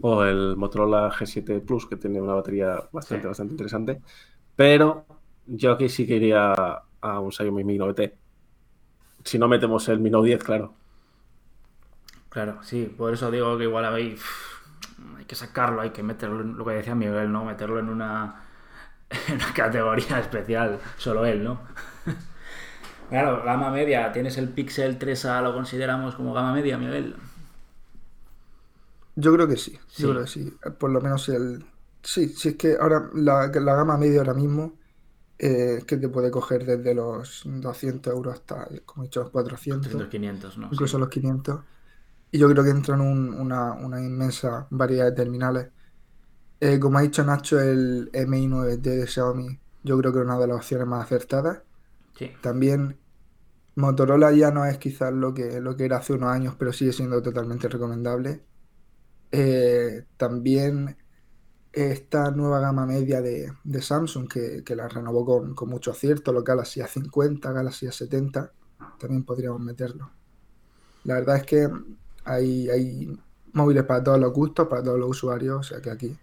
o 0.00 0.22
el 0.24 0.56
Motorola 0.56 1.10
G7 1.10 1.64
Plus, 1.64 1.86
que 1.86 1.96
tiene 1.96 2.20
una 2.20 2.34
batería 2.34 2.82
bastante, 2.92 3.22
sí. 3.22 3.28
bastante 3.28 3.52
interesante. 3.54 4.00
Pero 4.54 5.06
yo 5.46 5.72
aquí 5.72 5.88
sí 5.88 6.06
que 6.06 6.16
iría 6.16 6.52
a 7.00 7.20
un 7.20 7.32
Xiaomi 7.32 7.64
Mi 7.64 7.78
9T. 7.78 8.12
Si 9.24 9.38
no 9.38 9.48
metemos 9.48 9.88
el 9.88 9.98
Mi 9.98 10.10
Note 10.10 10.28
10, 10.28 10.44
claro. 10.44 10.74
Claro, 12.28 12.62
sí, 12.62 12.92
por 12.96 13.12
eso 13.14 13.30
digo 13.30 13.56
que 13.56 13.64
igual 13.64 13.86
hay, 13.86 14.16
hay 15.18 15.24
que 15.24 15.34
sacarlo, 15.36 15.80
hay 15.82 15.90
que 15.90 16.02
meterlo, 16.02 16.40
en, 16.42 16.56
lo 16.56 16.64
que 16.64 16.72
decía 16.72 16.94
Miguel, 16.94 17.30
¿no? 17.32 17.44
Meterlo 17.44 17.78
en 17.78 17.88
una, 17.88 18.42
en 19.28 19.36
una 19.36 19.52
categoría 19.54 20.20
especial, 20.20 20.80
solo 20.98 21.24
él, 21.26 21.44
¿no? 21.44 21.60
claro, 23.10 23.42
gama 23.44 23.70
media, 23.70 24.12
tienes 24.12 24.38
el 24.38 24.48
Pixel 24.50 24.98
3A, 24.98 25.42
lo 25.42 25.54
consideramos 25.54 26.14
como 26.14 26.32
gama 26.34 26.52
media, 26.52 26.78
Miguel. 26.78 27.16
Yo 29.16 29.32
creo 29.34 29.48
que 29.48 29.56
sí, 29.56 29.78
Sí. 29.88 30.02
yo 30.02 30.10
creo 30.10 30.22
que 30.22 30.28
sí. 30.30 30.56
Por 30.78 30.90
lo 30.90 31.00
menos 31.00 31.28
el... 31.28 31.64
Sí, 32.02 32.28
sí 32.30 32.50
es 32.50 32.56
que 32.56 32.76
ahora 32.80 33.10
la, 33.14 33.48
la 33.48 33.74
gama 33.76 33.98
media 33.98 34.20
ahora 34.20 34.34
mismo 34.34 34.78
eh, 35.38 35.84
que 35.86 35.96
te 35.98 36.08
puede 36.08 36.30
coger 36.30 36.64
desde 36.66 36.94
los 36.94 37.42
200 37.46 38.12
euros 38.12 38.34
hasta, 38.34 38.68
como 38.86 39.04
he 39.04 39.06
dicho, 39.08 39.22
los 39.22 39.30
400, 39.30 39.80
300, 39.80 40.08
500, 40.08 40.58
¿no? 40.58 40.68
incluso 40.72 40.98
Sí. 40.98 41.00
los 41.00 41.08
500. 41.10 41.60
Y 42.30 42.38
yo 42.38 42.48
creo 42.50 42.64
que 42.64 42.70
entran 42.70 43.00
un- 43.00 43.34
una, 43.34 43.72
una 43.74 44.02
inmensa 44.04 44.66
variedad 44.70 45.06
de 45.06 45.12
terminales. 45.12 45.70
Eh, 46.60 46.78
como 46.80 46.98
ha 46.98 47.02
dicho 47.02 47.24
Nacho, 47.24 47.60
el 47.60 48.10
MI9T 48.12 48.90
de 48.96 49.06
Xiaomi, 49.06 49.60
yo 49.84 49.98
creo 49.98 50.12
que 50.12 50.20
es 50.20 50.24
una 50.24 50.38
de 50.38 50.46
las 50.48 50.56
opciones 50.58 50.86
más 50.88 51.04
acertadas. 51.06 51.62
Sí. 52.18 52.30
También 52.40 53.00
Motorola 53.76 54.32
ya 54.32 54.50
no 54.52 54.64
es 54.66 54.78
quizás 54.78 55.12
lo 55.12 55.34
que, 55.34 55.60
lo 55.60 55.76
que 55.76 55.86
era 55.86 55.98
hace 55.98 56.14
unos 56.14 56.30
años, 56.30 56.56
pero 56.58 56.72
sigue 56.72 56.92
siendo 56.92 57.22
totalmente 57.22 57.68
recomendable. 57.68 58.46
Eh, 59.32 60.06
también 60.16 60.98
esta 61.72 62.30
nueva 62.32 62.60
gama 62.60 62.86
media 62.86 63.22
de, 63.22 63.52
de 63.64 63.82
Samsung 63.82 64.28
que, 64.28 64.64
que 64.64 64.76
la 64.76 64.88
renovó 64.88 65.24
con, 65.26 65.54
con 65.54 65.68
mucho 65.70 65.92
acierto, 65.92 66.32
los 66.32 66.44
Galaxy 66.44 66.80
A50, 66.82 67.52
Galaxy 67.52 67.86
A70, 67.88 68.52
también 68.98 69.24
podríamos 69.24 69.60
meterlo. 69.62 70.12
La 71.04 71.14
verdad 71.14 71.38
es 71.38 71.44
que 71.46 71.68
hay, 72.28 72.68
hay 72.70 73.18
móviles 73.52 73.84
para 73.84 74.02
todos 74.04 74.20
los 74.20 74.32
gustos, 74.32 74.68
para 74.68 74.82
todos 74.82 74.98
los 74.98 75.10
usuarios, 75.10 75.58
o 75.58 75.62
sea 75.62 75.80
que 75.80 75.90
aquí 75.90 76.16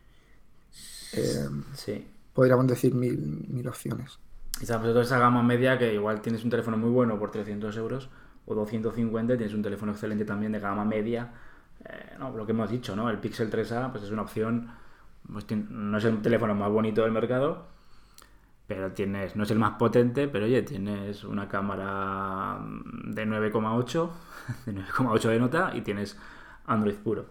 eh, 1.14 1.48
Sí. 1.74 2.08
podríamos 2.34 2.68
decir 2.68 2.94
mil, 2.94 3.18
mil 3.50 3.68
opciones. 3.68 4.20
Quizás 4.60 4.78
pues, 4.78 4.92
toda 4.92 5.04
esa 5.04 5.20
gama 5.20 5.44
media 5.44 5.78
que 5.78 5.94
igual 5.94 6.22
tienes 6.22 6.44
un 6.44 6.50
teléfono 6.50 6.78
muy 6.78 6.90
bueno 6.90 7.20
por 7.20 7.32
300 7.32 7.76
euros 7.78 8.10
o 8.46 8.56
250 8.56 9.34
y 9.34 9.38
tienes 9.38 9.56
un 9.56 9.62
teléfono 9.64 9.92
excelente 9.92 10.26
también 10.26 10.52
de 10.52 10.60
gama 10.60 10.86
media. 10.86 11.34
Eh, 11.84 12.16
no, 12.20 12.32
lo 12.32 12.46
que 12.46 12.52
hemos 12.52 12.70
dicho, 12.70 12.96
¿no? 12.96 13.10
El 13.10 13.20
Pixel 13.20 13.50
3A 13.52 13.92
pues 13.92 14.04
es 14.04 14.12
una 14.12 14.22
opción, 14.22 14.70
pues, 15.32 15.46
no 15.52 15.98
es 15.98 16.06
el 16.06 16.22
teléfono 16.22 16.56
más 16.56 16.72
bonito 16.72 17.02
del 17.02 17.12
mercado, 17.12 17.68
pero 18.68 18.92
tienes, 18.92 19.36
no 19.36 19.44
es 19.44 19.52
el 19.52 19.60
más 19.60 19.74
potente, 19.78 20.28
pero 20.28 20.46
oye, 20.46 20.62
tienes 20.64 21.24
una 21.24 21.48
cámara 21.48 22.60
de 23.06 23.26
9,8, 23.26 24.10
de 24.66 24.74
9,8 24.74 25.30
de 25.30 25.40
nota 25.40 25.72
y 25.76 25.82
tienes 25.82 26.18
Android 26.66 26.96
puro. 26.96 27.28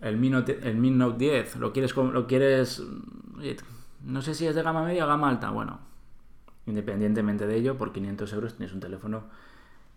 El 0.00 0.16
Mi 0.16 0.30
Note, 0.30 0.58
el 0.62 0.76
Mi 0.76 0.90
Note 0.90 1.18
10, 1.18 1.56
¿lo 1.56 1.72
quieres, 1.72 1.94
lo 1.94 2.26
quieres, 2.26 2.82
no 4.04 4.22
sé 4.22 4.34
si 4.34 4.46
es 4.46 4.54
de 4.54 4.62
gama 4.62 4.82
media 4.82 5.04
o 5.04 5.08
gama 5.08 5.28
alta, 5.28 5.50
bueno, 5.50 5.78
independientemente 6.66 7.46
de 7.46 7.56
ello, 7.56 7.76
por 7.76 7.92
500 7.92 8.32
euros 8.32 8.54
tienes 8.54 8.72
un 8.72 8.80
teléfono 8.80 9.24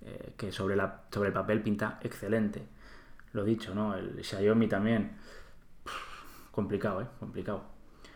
eh, 0.02 0.34
que 0.36 0.52
sobre, 0.52 0.75
la, 0.75 1.04
sobre 1.12 1.30
el 1.30 1.34
papel 1.34 1.62
pinta 1.62 2.00
excelente. 2.02 2.63
Lo 3.32 3.44
dicho, 3.44 3.74
¿no? 3.74 3.96
El 3.96 4.24
Xiaomi 4.24 4.68
también. 4.68 5.18
Complicado, 6.52 7.02
¿eh? 7.02 7.08
Complicado. 7.20 7.63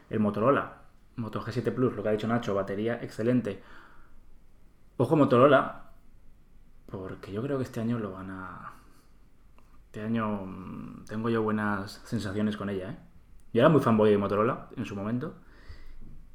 El 0.10 0.20
Motorola. 0.20 0.77
Moto 1.18 1.42
G7 1.42 1.74
Plus, 1.74 1.96
lo 1.96 2.04
que 2.04 2.10
ha 2.10 2.14
dicho 2.14 2.28
Nacho, 2.28 2.56
batería 2.56 3.02
excelente. 3.02 3.62
Ojo 4.98 5.16
Motorola, 5.16 5.92
porque 6.86 7.32
yo 7.32 7.42
creo 7.42 7.58
que 7.58 7.64
este 7.64 7.82
año 7.82 8.00
lo 8.00 8.12
van 8.12 8.32
a... 8.32 8.74
Este 9.86 10.02
año 10.02 10.46
mm, 10.46 11.06
tengo 11.06 11.30
yo 11.30 11.42
buenas 11.44 12.02
sensaciones 12.06 12.56
con 12.56 12.70
ella, 12.70 12.92
¿eh? 12.92 12.98
Yo 13.54 13.62
era 13.62 13.70
muy 13.70 13.82
fanboy 13.82 14.12
de 14.12 14.18
Motorola 14.18 14.70
en 14.76 14.86
su 14.86 14.96
momento. 14.96 15.36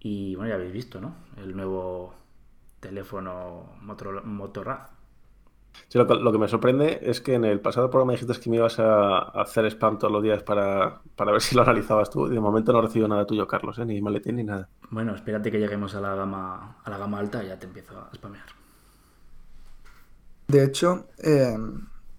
Y 0.01 0.35
bueno, 0.35 0.49
ya 0.51 0.57
habéis 0.57 0.73
visto, 0.73 1.01
¿no? 1.01 1.15
El 1.37 1.57
nuevo 1.57 2.15
teléfono 2.81 3.77
Motorola, 3.81 4.23
Motorraz. 4.23 4.91
Sí, 5.89 5.99
lo, 5.99 6.07
que, 6.07 6.15
lo 6.15 6.33
que 6.33 6.39
me 6.39 6.49
sorprende 6.49 7.01
es 7.03 7.21
que 7.21 7.35
en 7.35 7.45
el 7.45 7.61
pasado 7.61 7.91
programa 7.91 8.13
dijiste 8.13 8.41
que 8.41 8.51
me 8.51 8.57
ibas 8.57 8.79
a, 8.79 9.19
a 9.19 9.43
hacer 9.43 9.67
spam 9.67 9.99
todos 9.99 10.13
los 10.13 10.23
días 10.23 10.43
para, 10.43 11.03
para 11.17 11.33
ver 11.33 11.41
si 11.43 11.55
lo 11.55 11.63
analizabas 11.63 12.11
tú. 12.11 12.27
Y 12.29 12.31
de 12.35 12.41
momento 12.41 12.73
no 12.73 12.79
he 12.79 12.83
recibido 12.83 13.09
nada 13.09 13.27
tuyo, 13.27 13.47
Carlos, 13.47 13.79
¿eh? 13.79 13.85
ni 13.85 14.01
maletín 14.01 14.37
ni 14.37 14.45
nada. 14.45 14.71
Bueno, 14.91 15.15
espérate 15.15 15.51
que 15.51 15.59
lleguemos 15.59 15.95
a 15.97 16.01
la 16.01 16.15
gama, 16.15 16.79
a 16.85 16.91
la 16.91 16.99
gama 16.99 17.19
alta 17.19 17.43
y 17.43 17.49
ya 17.49 17.59
te 17.59 17.67
empiezo 17.67 17.99
a 17.99 18.15
spamear. 18.15 18.47
De 20.49 20.65
hecho, 20.65 21.09
eh, 21.19 21.57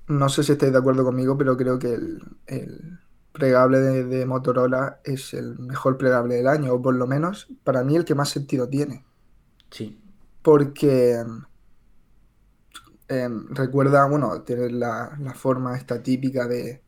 no 0.08 0.30
sé 0.30 0.44
si 0.44 0.54
estáis 0.54 0.72
de 0.72 0.78
acuerdo 0.80 1.04
conmigo, 1.04 1.38
pero 1.38 1.56
creo 1.58 1.78
que 1.80 1.94
el, 1.94 2.20
el 2.48 3.00
plegable 3.32 3.80
de, 3.80 4.04
de 4.06 4.26
Motorola 4.26 5.00
es 5.04 5.34
el 5.34 5.58
mejor 5.60 5.98
plegable 5.98 6.36
del 6.36 6.48
año, 6.48 6.74
o 6.74 6.82
por 6.82 6.96
lo 6.96 7.08
menos 7.08 7.48
para 7.64 7.84
mí 7.84 7.96
el 7.96 8.06
que 8.06 8.16
más 8.16 8.30
sentido 8.30 8.68
tiene. 8.70 9.06
Sí, 9.72 10.00
Porque 10.42 11.24
eh, 13.14 13.30
recuerda, 13.50 14.06
bueno, 14.08 14.42
tener 14.44 14.72
la, 14.72 15.16
la 15.20 15.34
forma 15.34 15.78
esta 15.78 16.02
típica 16.04 16.48
de, 16.48 16.84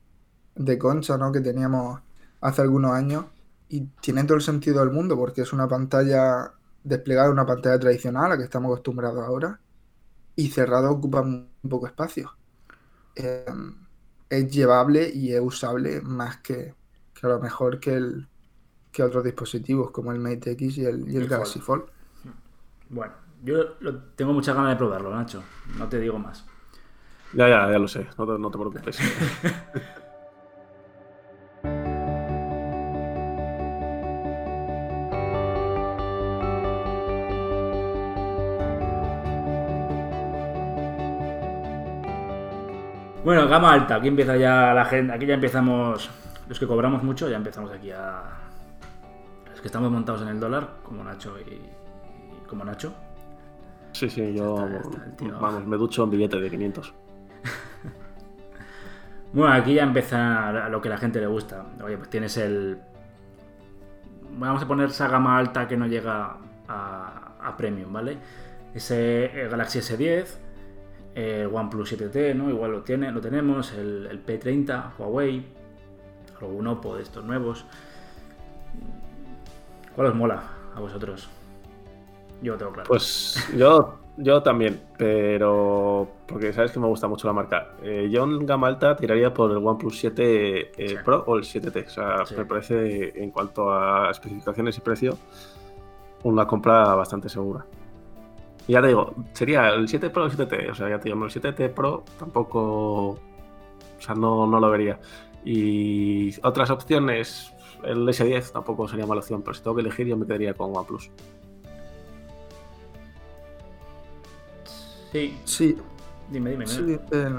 de 0.55 0.77
concha, 0.79 1.17
¿no? 1.17 1.31
Que 1.31 1.41
teníamos 1.41 2.01
hace 2.41 2.61
algunos 2.63 2.93
años 2.93 3.25
y 3.69 3.81
tiene 4.01 4.23
todo 4.25 4.35
el 4.37 4.43
sentido 4.43 4.79
del 4.81 4.91
mundo 4.91 5.17
porque 5.17 5.41
es 5.43 5.53
una 5.53 5.67
pantalla 5.67 6.53
desplegada, 6.83 7.31
una 7.31 7.45
pantalla 7.45 7.79
tradicional 7.79 8.25
a 8.25 8.29
la 8.29 8.37
que 8.37 8.43
estamos 8.45 8.69
acostumbrados 8.71 9.23
ahora 9.25 9.61
y 10.35 10.49
cerrado 10.49 10.91
ocupa 10.91 11.23
muy 11.23 11.49
poco 11.69 11.87
espacio. 11.87 12.31
Eh, 13.15 13.45
es 14.29 14.51
llevable 14.51 15.11
y 15.13 15.33
es 15.33 15.41
usable 15.41 16.01
más 16.01 16.37
que, 16.39 16.75
que 17.13 17.27
a 17.27 17.29
lo 17.29 17.39
mejor 17.39 17.79
que, 17.79 17.93
el, 17.95 18.29
que 18.91 19.03
otros 19.03 19.23
dispositivos 19.25 19.91
como 19.91 20.11
el 20.13 20.19
Mate 20.19 20.51
X 20.53 20.77
y 20.79 20.85
el, 20.85 21.09
y 21.11 21.17
el 21.17 21.27
El 21.29 21.29
Galaxy 21.29 21.59
Fold. 21.61 21.85
bueno, 22.89 23.13
yo 23.45 23.75
lo- 23.79 23.99
tengo 24.15 24.33
muchas 24.33 24.55
ganas 24.55 24.71
de 24.71 24.75
probarlo, 24.77 25.15
Nacho. 25.15 25.43
No 25.77 25.87
te 25.87 25.99
digo 25.99 26.19
más. 26.19 26.45
Ya, 27.33 27.47
ya, 27.49 27.71
ya 27.71 27.79
lo 27.79 27.87
sé, 27.87 28.07
no 28.17 28.25
te, 28.25 28.39
no 28.39 28.49
te 28.51 28.57
preocupes. 28.57 28.99
Bueno, 43.23 43.47
gama 43.47 43.73
alta, 43.73 43.95
aquí 43.95 44.07
empieza 44.07 44.37
ya 44.37 44.73
la 44.73 44.85
gente, 44.85 45.11
aquí 45.11 45.25
ya 45.25 45.33
empezamos, 45.33 46.09
los 46.47 46.59
que 46.59 46.67
cobramos 46.67 47.01
mucho, 47.01 47.27
ya 47.27 47.37
empezamos 47.37 47.71
aquí 47.71 47.89
a... 47.91 48.21
Los 49.49 49.61
que 49.61 49.67
estamos 49.67 49.89
montados 49.91 50.21
en 50.21 50.27
el 50.27 50.39
dólar, 50.39 50.75
como 50.83 51.03
Nacho 51.03 51.35
y, 51.39 51.53
y 51.53 52.47
como 52.47 52.63
Nacho. 52.63 52.93
Sí, 53.95 54.09
sí, 54.09 54.33
yo 54.33 54.33
Ya 54.33 54.43
está, 54.43 54.69
ya 54.69 54.79
está 54.81 55.05
el 55.05 55.15
tío. 55.15 55.39
vamos, 55.39 55.65
me 55.65 55.77
ducho 55.77 56.03
en 56.03 56.09
billete 56.09 56.39
de 56.39 56.49
500. 56.49 56.93
Bueno, 59.33 59.53
aquí 59.53 59.73
ya 59.73 59.83
empieza 59.83 60.65
a 60.65 60.69
lo 60.69 60.81
que 60.81 60.87
a 60.87 60.91
la 60.91 60.97
gente 60.97 61.19
le 61.19 61.27
gusta. 61.27 61.65
Oye, 61.83 61.97
pues 61.97 62.09
tienes 62.09 62.37
el... 62.37 62.77
Vamos 64.37 64.63
a 64.63 64.67
poner 64.67 64.87
esa 64.89 65.09
gama 65.09 65.37
alta 65.37 65.67
que 65.67 65.75
no 65.75 65.87
llega 65.87 66.37
a, 66.69 67.33
a 67.41 67.57
Premium, 67.57 67.91
¿vale? 67.91 68.17
Ese 68.73 69.41
el 69.41 69.49
Galaxy 69.49 69.79
S10, 69.79 70.25
el 71.15 71.47
OnePlus 71.47 71.93
7T, 71.93 72.33
¿no? 72.33 72.49
Igual 72.49 72.71
lo, 72.71 72.83
tiene, 72.83 73.11
lo 73.11 73.19
tenemos, 73.19 73.73
el, 73.73 74.07
el 74.09 74.25
P30, 74.25 74.91
Huawei, 74.97 75.45
algún 76.39 76.67
Oppo 76.67 76.95
de 76.95 77.03
estos 77.03 77.23
nuevos. 77.25 77.65
¿Cuál 79.95 80.07
os 80.07 80.15
mola 80.15 80.43
a 80.75 80.79
vosotros? 80.79 81.29
Yo 82.41 82.53
lo 82.53 82.57
tengo 82.57 82.71
claro. 82.73 82.87
Pues 82.87 83.47
yo, 83.57 83.95
yo 84.17 84.41
también, 84.43 84.81
pero 84.97 86.07
porque 86.27 86.53
sabes 86.53 86.71
que 86.71 86.79
me 86.79 86.87
gusta 86.87 87.07
mucho 87.07 87.27
la 87.27 87.33
marca. 87.33 87.73
Eh, 87.83 88.07
yo 88.11 88.23
en 88.23 88.45
gama 88.45 88.67
alta 88.67 88.95
tiraría 88.95 89.33
por 89.33 89.51
el 89.51 89.57
OnePlus 89.57 89.97
7 89.99 90.71
eh, 90.77 90.89
Sí. 90.89 90.95
Pro 91.03 91.23
o 91.27 91.35
el 91.37 91.43
7T. 91.43 91.85
O 91.85 91.89
sea, 91.89 92.25
Sí. 92.25 92.35
me 92.37 92.45
parece 92.45 93.21
en 93.21 93.31
cuanto 93.31 93.71
a 93.71 94.11
especificaciones 94.11 94.77
y 94.77 94.81
precio 94.81 95.17
una 96.23 96.45
compra 96.47 96.93
bastante 96.95 97.29
segura. 97.29 97.65
Y 98.67 98.73
ya 98.73 98.81
te 98.81 98.87
digo, 98.87 99.13
sería 99.33 99.69
el 99.69 99.87
7 99.87 100.09
Pro 100.09 100.23
o 100.23 100.25
el 100.25 100.31
7T. 100.31 100.71
O 100.71 100.75
sea, 100.75 100.89
ya 100.89 100.99
te 100.99 101.09
digo, 101.09 101.23
el 101.23 101.31
7T 101.31 101.69
Pro 101.69 102.03
tampoco. 102.17 103.09
O 103.11 103.19
sea, 103.99 104.15
no, 104.15 104.47
no 104.47 104.59
lo 104.59 104.69
vería. 104.71 104.99
Y 105.43 106.35
otras 106.43 106.71
opciones, 106.71 107.53
el 107.83 108.07
S10 108.07 108.51
tampoco 108.51 108.87
sería 108.87 109.05
mala 109.05 109.21
opción, 109.21 109.43
pero 109.43 109.53
si 109.53 109.61
tengo 109.61 109.75
que 109.75 109.81
elegir, 109.83 110.07
yo 110.07 110.17
me 110.17 110.25
quedaría 110.25 110.55
con 110.55 110.75
OnePlus. 110.75 111.11
Sí, 115.15 115.39
Sí, 115.45 115.77
dime, 116.29 116.49
dime. 116.51 116.67
Sí, 116.67 116.99
eh, 117.11 117.29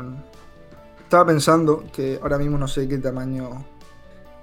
estaba 1.02 1.26
pensando 1.26 1.85
que 1.92 2.18
ahora 2.23 2.38
mismo 2.38 2.56
no 2.56 2.66
sé 2.66 2.88
qué 2.88 2.97
tamaño 2.97 3.66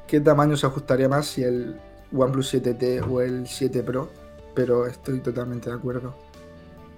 qué 0.05 0.19
tamaño 0.19 0.55
se 0.55 0.67
ajustaría 0.67 1.09
más 1.09 1.25
si 1.25 1.41
el 1.41 1.79
OnePlus 2.15 2.53
7T 2.53 3.09
o 3.09 3.21
el 3.21 3.47
7 3.47 3.81
Pro, 3.81 4.11
pero 4.53 4.85
estoy 4.85 5.19
totalmente 5.21 5.71
de 5.71 5.75
acuerdo. 5.75 6.13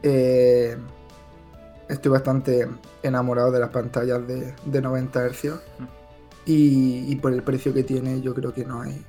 Eh, 0.04 0.76
estoy 1.88 2.12
bastante 2.12 2.68
enamorado 3.02 3.52
de 3.52 3.62
las 3.62 3.70
pantallas 3.70 4.28
de, 4.28 4.54
de 4.66 4.82
90 4.82 5.30
Hz. 5.30 5.54
Y, 6.46 7.06
y 7.14 7.16
por 7.16 7.32
el 7.32 7.44
precio 7.44 7.74
que 7.74 7.84
tiene, 7.84 8.20
yo 8.20 8.36
creo 8.36 8.54
que 8.54 8.66
no 8.66 8.82
hay. 8.82 9.02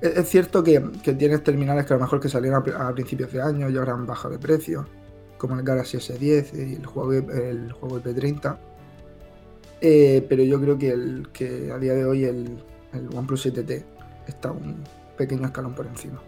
Es, 0.00 0.16
es 0.16 0.28
cierto 0.30 0.64
que, 0.64 0.82
que 1.02 1.12
tienes 1.12 1.44
terminales 1.44 1.84
que 1.84 1.92
a 1.92 1.96
lo 1.98 2.04
mejor 2.04 2.18
que 2.18 2.30
salieron 2.30 2.64
a 2.74 2.92
principios 2.94 3.30
de 3.30 3.42
año 3.42 3.68
y 3.68 3.76
ahora 3.76 3.92
han 3.92 4.06
bajado 4.06 4.32
de 4.32 4.38
precio, 4.38 4.86
como 5.38 5.54
el 5.56 5.62
Galaxy 5.62 5.98
S10 5.98 6.54
y 6.54 6.74
el 6.76 6.86
Huawei, 6.86 7.18
el 7.18 7.74
Huawei 7.80 8.02
P30. 8.02 8.56
Eh, 9.80 10.24
pero 10.28 10.42
yo 10.42 10.60
creo 10.60 10.78
que, 10.78 10.90
el, 10.90 11.28
que 11.32 11.70
a 11.70 11.78
día 11.78 11.92
de 11.94 12.04
hoy 12.04 12.24
el, 12.24 12.58
el 12.92 13.08
OnePlus 13.14 13.46
7T 13.46 13.84
está 14.26 14.50
un 14.50 14.82
pequeño 15.16 15.46
escalón 15.46 15.74
por 15.74 15.86
encima. 15.86 16.20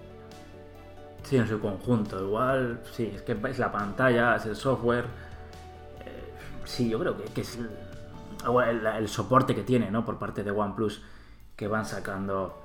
Sí, 1.22 1.36
en 1.36 1.46
su 1.48 1.58
conjunto. 1.60 2.22
Igual, 2.22 2.80
sí, 2.92 3.10
es 3.14 3.22
que 3.22 3.32
es 3.48 3.58
la 3.58 3.72
pantalla, 3.72 4.36
es 4.36 4.46
el 4.46 4.56
software. 4.56 5.04
Eh, 6.04 6.32
sí, 6.64 6.88
yo 6.88 6.98
creo 6.98 7.16
que, 7.16 7.24
que 7.24 7.40
es 7.42 7.56
el, 7.56 7.68
el- 8.66 8.86
el 8.86 9.08
soporte 9.08 9.54
que 9.54 9.62
tiene, 9.62 9.90
¿no? 9.90 10.04
Por 10.04 10.18
parte 10.18 10.44
de 10.44 10.50
OnePlus, 10.50 11.02
que 11.56 11.66
van 11.68 11.84
sacando 11.86 12.62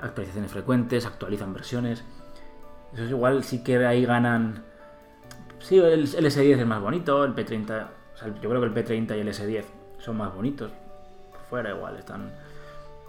actualizaciones 0.00 0.50
frecuentes, 0.50 1.06
actualizan 1.06 1.52
versiones. 1.52 2.02
Eso 2.92 3.04
es 3.04 3.10
igual, 3.10 3.42
sí 3.44 3.62
que 3.64 3.84
ahí 3.84 4.04
ganan. 4.06 4.64
Sí, 5.64 5.78
el, 5.78 6.02
el 6.02 6.26
S10 6.26 6.58
es 6.60 6.66
más 6.66 6.80
bonito, 6.82 7.24
el 7.24 7.34
P30. 7.34 7.86
o 8.14 8.16
sea, 8.16 8.28
yo 8.40 8.50
creo 8.50 8.60
que 8.60 8.66
el 8.66 8.74
P30 8.74 9.16
y 9.16 9.20
el 9.20 9.28
S10 9.28 9.64
son 9.98 10.16
más 10.18 10.34
bonitos. 10.34 10.70
Por 11.30 11.40
fuera 11.40 11.70
igual 11.70 11.96
están. 11.96 12.32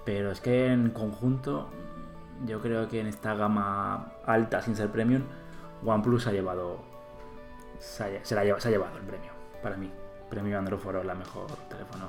Pero 0.06 0.32
es 0.32 0.40
que 0.40 0.68
en 0.72 0.92
conjunto, 0.92 1.70
yo 2.46 2.62
creo 2.62 2.88
que 2.88 3.02
en 3.02 3.08
esta 3.08 3.34
gama 3.36 4.14
alta, 4.26 4.62
sin 4.62 4.76
ser 4.76 4.90
premium, 4.90 5.24
OnePlus 5.84 6.28
ha 6.28 6.32
llevado. 6.32 6.80
Se 7.80 8.04
ha, 8.04 8.24
se 8.26 8.36
la 8.36 8.44
lleva- 8.46 8.60
se 8.62 8.70
ha 8.70 8.72
llevado 8.72 8.98
el 8.98 9.04
premio, 9.04 9.32
para 9.62 9.76
mí. 9.76 9.92
Premio 10.30 10.58
Android 10.58 10.80
for 10.80 10.96
All, 10.96 11.06
la 11.08 11.16
mejor 11.16 11.48
teléfono. 11.70 12.08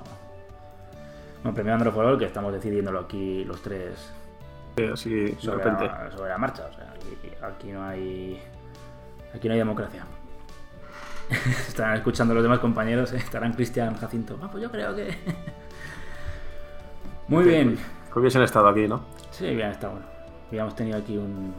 Bueno, 1.43 1.55
premio 1.55 1.75
Android 1.75 1.93
for 1.93 2.05
All, 2.05 2.19
que 2.19 2.25
estamos 2.27 2.53
decidiéndolo 2.53 3.01
aquí 3.01 3.45
los 3.45 3.61
tres 3.63 4.13
Sí, 4.77 4.85
así 4.93 5.11
de 5.15 5.41
sobre, 5.41 5.65
repente. 5.65 5.87
la, 5.87 6.11
sobre 6.13 6.29
la 6.31 6.39
marcha. 6.39 6.67
O 6.71 6.73
sea, 6.73 6.93
aquí, 6.95 7.31
aquí 7.43 7.73
no 7.73 7.83
hay. 7.85 8.41
Aquí 9.35 9.49
no 9.49 9.53
hay 9.55 9.59
democracia. 9.59 10.05
Estarán 11.69 11.97
escuchando 11.97 12.35
los 12.35 12.43
demás 12.43 12.61
compañeros, 12.61 13.13
¿eh? 13.13 13.17
estarán 13.17 13.53
Cristian 13.55 13.97
Jacinto. 13.97 14.39
Ah, 14.43 14.49
pues 14.51 14.63
yo 14.63 14.71
creo 14.71 14.95
que. 14.95 15.09
Muy 17.29 17.45
Sí, 17.45 17.51
bien. 17.51 17.79
Que 18.13 18.19
hubiesen 18.21 18.43
estado 18.43 18.69
aquí, 18.69 18.87
¿no? 18.87 19.01
Sí, 19.31 19.47
bien, 19.55 19.71
está 19.71 19.89
bueno. 19.89 20.07
Habíamos 20.49 20.77
tenido 20.77 20.99
aquí 20.99 21.17
un. 21.17 21.53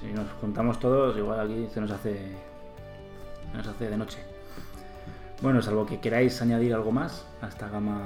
Si 0.00 0.12
nos 0.12 0.30
juntamos 0.40 0.78
todos, 0.78 1.16
igual 1.16 1.40
aquí 1.40 1.66
se 1.72 1.80
nos 1.80 1.90
hace. 1.90 2.14
Se 3.50 3.56
nos 3.56 3.66
hace 3.66 3.88
de 3.88 3.96
noche. 3.96 4.18
Bueno, 5.40 5.62
salvo 5.62 5.86
que 5.86 6.00
queráis 6.00 6.40
añadir 6.42 6.74
algo 6.74 6.92
más 6.92 7.26
a 7.40 7.48
esta 7.48 7.68
gama. 7.68 8.02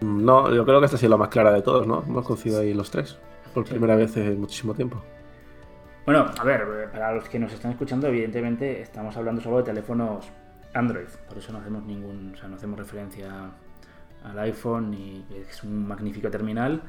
No, 0.00 0.52
yo 0.52 0.64
creo 0.64 0.80
que 0.80 0.86
esta 0.86 0.96
ha 0.96 1.00
sido 1.00 1.10
la 1.10 1.16
más 1.16 1.28
clara 1.28 1.52
de 1.52 1.62
todos, 1.62 1.86
¿no? 1.86 2.02
Hemos 2.06 2.24
coincidido 2.26 2.60
ahí 2.60 2.74
los 2.74 2.90
tres. 2.90 3.16
Por 3.54 3.64
Sí. 3.64 3.70
primera 3.70 3.94
vez 3.94 4.16
en 4.16 4.40
muchísimo 4.40 4.74
tiempo. 4.74 5.00
Bueno, 6.04 6.26
a 6.36 6.42
ver, 6.42 6.62
eh, 6.62 6.88
para 6.90 7.12
los 7.12 7.28
que 7.28 7.38
nos 7.38 7.52
están 7.52 7.70
escuchando, 7.70 8.08
evidentemente 8.08 8.82
estamos 8.82 9.16
hablando 9.16 9.40
solo 9.40 9.58
de 9.58 9.62
teléfonos 9.62 10.28
Android, 10.74 11.06
por 11.28 11.38
eso 11.38 11.52
no 11.52 11.58
hacemos 11.58 11.84
ningún, 11.84 12.32
o 12.34 12.36
sea, 12.36 12.48
no 12.48 12.56
hacemos 12.56 12.76
referencia 12.76 13.52
al 14.24 14.38
iPhone 14.40 14.92
y 14.94 15.24
es 15.48 15.62
un 15.62 15.86
magnífico 15.86 16.28
terminal, 16.28 16.82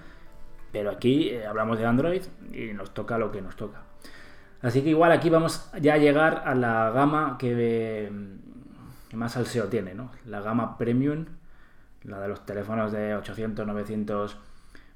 pero 0.72 0.90
aquí 0.90 1.30
eh, 1.30 1.46
hablamos 1.46 1.78
de 1.78 1.86
Android 1.86 2.24
y 2.54 2.74
nos 2.74 2.92
toca 2.96 3.20
lo 3.20 3.32
que 3.32 3.40
nos 3.40 3.56
toca. 3.56 3.84
Así 4.64 4.82
que 4.82 4.90
igual 4.90 5.12
aquí 5.12 5.30
vamos 5.30 5.70
ya 5.80 5.94
a 5.94 5.98
llegar 5.98 6.42
a 6.46 6.56
la 6.56 6.90
gama 6.90 7.38
que, 7.38 7.54
eh, 7.56 8.12
que 9.10 9.16
más 9.16 9.34
salseo 9.34 9.66
tiene, 9.66 9.94
¿no? 9.94 10.10
La 10.26 10.42
gama 10.42 10.76
premium, 10.76 11.26
la 12.02 12.20
de 12.20 12.30
los 12.30 12.44
teléfonos 12.48 12.92
de 12.92 13.16
800, 13.16 13.68
900, 13.68 14.38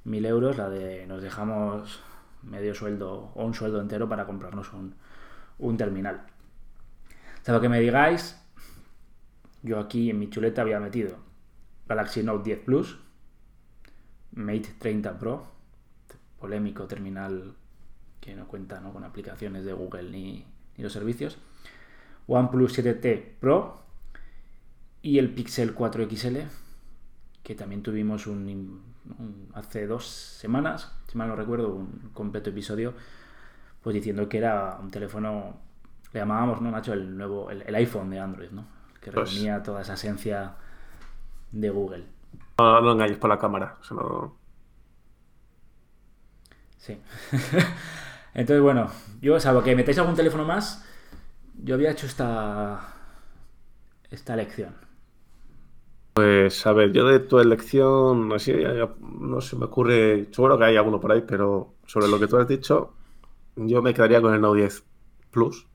1000 0.06 0.25
euros, 0.25 0.58
la 0.58 0.69
de 0.69 1.06
nos 1.06 1.21
dejamos 1.21 2.01
medio 2.43 2.73
sueldo 2.76 3.32
o 3.36 3.45
un 3.45 3.54
sueldo 3.54 3.82
entero 3.82 4.08
para 4.10 4.26
comprarnos 4.26 4.71
un, 4.73 4.95
un 5.60 5.78
terminal. 5.78 6.26
Salvo 7.43 7.62
que 7.62 7.69
me 7.69 7.80
digáis, 7.80 8.39
yo 9.63 9.80
aquí 9.80 10.10
en 10.10 10.19
mi 10.19 10.30
chuleta 10.30 10.62
había 10.62 10.80
metido 10.80 11.17
Galaxy 11.88 12.23
Note 12.23 12.43
10 12.43 12.60
Plus, 12.65 13.00
Mate 14.34 14.76
30 14.80 15.17
Pro, 15.17 15.47
polémico 16.39 16.86
terminal 16.86 17.56
que 18.19 18.36
no 18.36 18.47
cuenta 18.47 18.80
¿no? 18.82 18.91
con 18.93 19.04
aplicaciones 19.04 19.63
de 19.65 19.73
Google 19.73 20.10
ni, 20.12 20.45
ni 20.76 20.84
los 20.84 20.93
servicios, 20.93 21.38
OnePlus 22.28 22.78
7T 22.78 23.23
Pro 23.39 23.82
y 25.02 25.17
el 25.17 25.34
Pixel 25.34 25.73
4 25.73 26.08
XL, 26.10 26.38
que 27.43 27.56
también 27.56 27.82
tuvimos 27.82 28.28
un, 28.28 28.45
un- 28.47 28.82
hace 29.54 29.88
dos 29.88 30.06
semanas, 30.08 30.91
si 31.08 31.17
mal 31.17 31.28
no 31.28 31.36
recuerdo, 31.36 31.70
un 31.76 32.12
completo 32.13 32.50
episodio, 32.50 32.93
pues 33.82 33.93
diciendo 33.93 34.28
que 34.30 34.38
era 34.39 34.78
un 34.82 34.89
teléfono, 34.91 35.58
le 36.13 36.20
llamábamos, 36.20 36.62
¿no, 36.62 36.72
Nacho? 36.72 36.93
El 36.93 37.17
nuevo, 37.17 37.50
el, 37.52 37.62
el 37.63 37.76
iPhone 37.76 38.10
de 38.10 38.20
Android, 38.20 38.52
¿no? 38.52 38.65
Que 39.02 39.12
Pues- 39.12 39.32
reunía 39.34 39.63
toda 39.63 39.82
esa 39.82 39.93
esencia 39.93 40.56
de 41.52 41.70
Google. 41.70 42.06
No, 42.60 42.82
no 42.82 42.91
engañes 42.93 43.17
por 43.17 43.30
la 43.30 43.38
cámara. 43.39 43.78
Eso 43.82 43.96
no... 43.96 44.36
Sí. 46.78 47.00
Entonces, 48.34 48.62
bueno, 48.62 48.89
yo, 49.22 49.39
salvo 49.39 49.63
que 49.63 49.76
metáis 49.76 49.98
algún 49.98 50.15
teléfono 50.15 50.46
más, 50.46 50.86
yo 51.63 51.76
había 51.76 51.91
hecho 51.91 52.06
esta, 52.06 52.80
esta 54.12 54.36
lección. 54.36 54.76
Pues 56.17 56.65
a 56.65 56.73
ver, 56.73 56.93
yo 56.93 57.06
de 57.08 57.19
tu 57.19 57.39
elección, 57.39 58.34
así, 58.34 58.51
no 59.19 59.39
se 59.39 59.56
me 59.56 59.65
ocurre, 59.65 60.27
seguro 60.32 60.58
que 60.58 60.65
hay 60.65 60.75
alguno 60.75 60.99
por 60.99 61.12
ahí, 61.12 61.21
pero 61.21 61.75
sobre 61.86 62.08
lo 62.08 62.19
que 62.19 62.25
tú 62.27 62.38
has 62.38 62.47
dicho, 62.47 62.95
yo 63.56 63.84
me 63.84 63.93
quedaría 63.93 64.21
con 64.21 64.34
el 64.34 64.41
Note 64.41 64.60
10 64.62 64.84
Plus, 65.32 65.67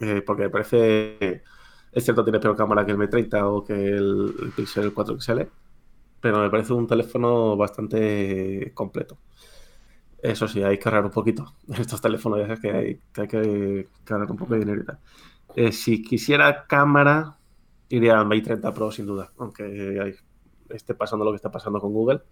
eh, 0.00 0.22
porque 0.26 0.44
me 0.44 0.50
parece, 0.50 1.44
es 1.92 2.04
cierto, 2.04 2.24
tiene 2.24 2.40
peor 2.40 2.56
cámara 2.56 2.84
que 2.86 2.92
el 2.92 2.98
M30 2.98 3.42
o 3.44 3.64
que 3.64 3.74
el, 3.74 4.34
el 4.42 4.52
Pixel 4.52 4.92
4 4.94 5.14
XL, 5.20 5.42
pero 6.20 6.40
me 6.40 6.50
parece 6.50 6.72
un 6.74 6.86
teléfono 6.88 7.56
bastante 7.56 8.72
completo. 8.74 9.18
Eso 10.22 10.48
sí, 10.48 10.62
hay 10.62 10.78
que 10.78 10.88
ahorrar 10.88 11.04
un 11.04 11.10
poquito. 11.10 11.54
Estos 11.78 12.00
teléfonos 12.00 12.38
ya 12.38 12.46
sabes 12.46 12.60
que 12.60 12.70
hay 12.70 13.28
que, 13.28 13.36
hay 13.38 13.88
ganar 14.06 14.30
un 14.30 14.36
poco 14.38 14.54
de 14.54 14.60
dinero 14.60 14.80
y 14.82 14.84
tal. 14.86 14.98
Eh, 15.56 15.72
si 15.72 16.02
quisiera 16.02 16.66
cámara, 16.66 17.36
iría 17.96 18.18
al 18.18 18.26
Mate 18.26 18.42
30 18.42 18.72
Pro 18.74 18.90
sin 18.90 19.06
duda, 19.06 19.32
aunque 19.38 20.14
esté 20.70 20.94
pasando 20.94 21.24
lo 21.24 21.32
que 21.32 21.36
está 21.36 21.50
pasando 21.50 21.80
con 21.80 21.92
Google. 21.92 22.22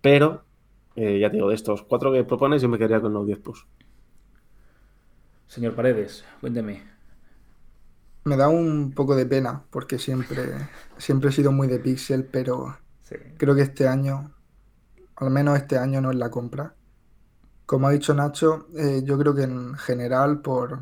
Pero, 0.00 0.44
eh, 0.96 1.18
ya 1.20 1.30
te 1.30 1.36
digo, 1.36 1.48
de 1.48 1.54
estos 1.54 1.82
cuatro 1.82 2.12
que 2.12 2.24
propones, 2.24 2.62
yo 2.62 2.68
me 2.68 2.78
quedaría 2.78 3.00
con 3.00 3.12
Note 3.12 3.26
10 3.26 3.38
Plus. 3.40 3.66
Señor 5.46 5.74
Paredes, 5.74 6.24
cuénteme. 6.40 6.82
Me 8.24 8.36
da 8.36 8.48
un 8.48 8.92
poco 8.92 9.16
de 9.16 9.26
pena 9.26 9.64
porque 9.70 9.98
siempre, 9.98 10.42
siempre 10.98 11.30
he 11.30 11.32
sido 11.32 11.52
muy 11.52 11.68
de 11.68 11.78
Pixel, 11.80 12.24
pero 12.24 12.76
Sí. 13.02 13.16
creo 13.36 13.54
que 13.56 13.62
este 13.62 13.88
año, 13.88 14.32
al 15.16 15.30
menos 15.30 15.56
este 15.58 15.76
año 15.78 16.00
no 16.00 16.10
es 16.10 16.16
la 16.16 16.30
compra. 16.30 16.74
Como 17.66 17.88
ha 17.88 17.92
dicho 17.92 18.14
Nacho, 18.14 18.68
eh, 18.76 19.02
yo 19.04 19.18
creo 19.18 19.34
que 19.34 19.42
en 19.44 19.74
general 19.74 20.40
por, 20.42 20.78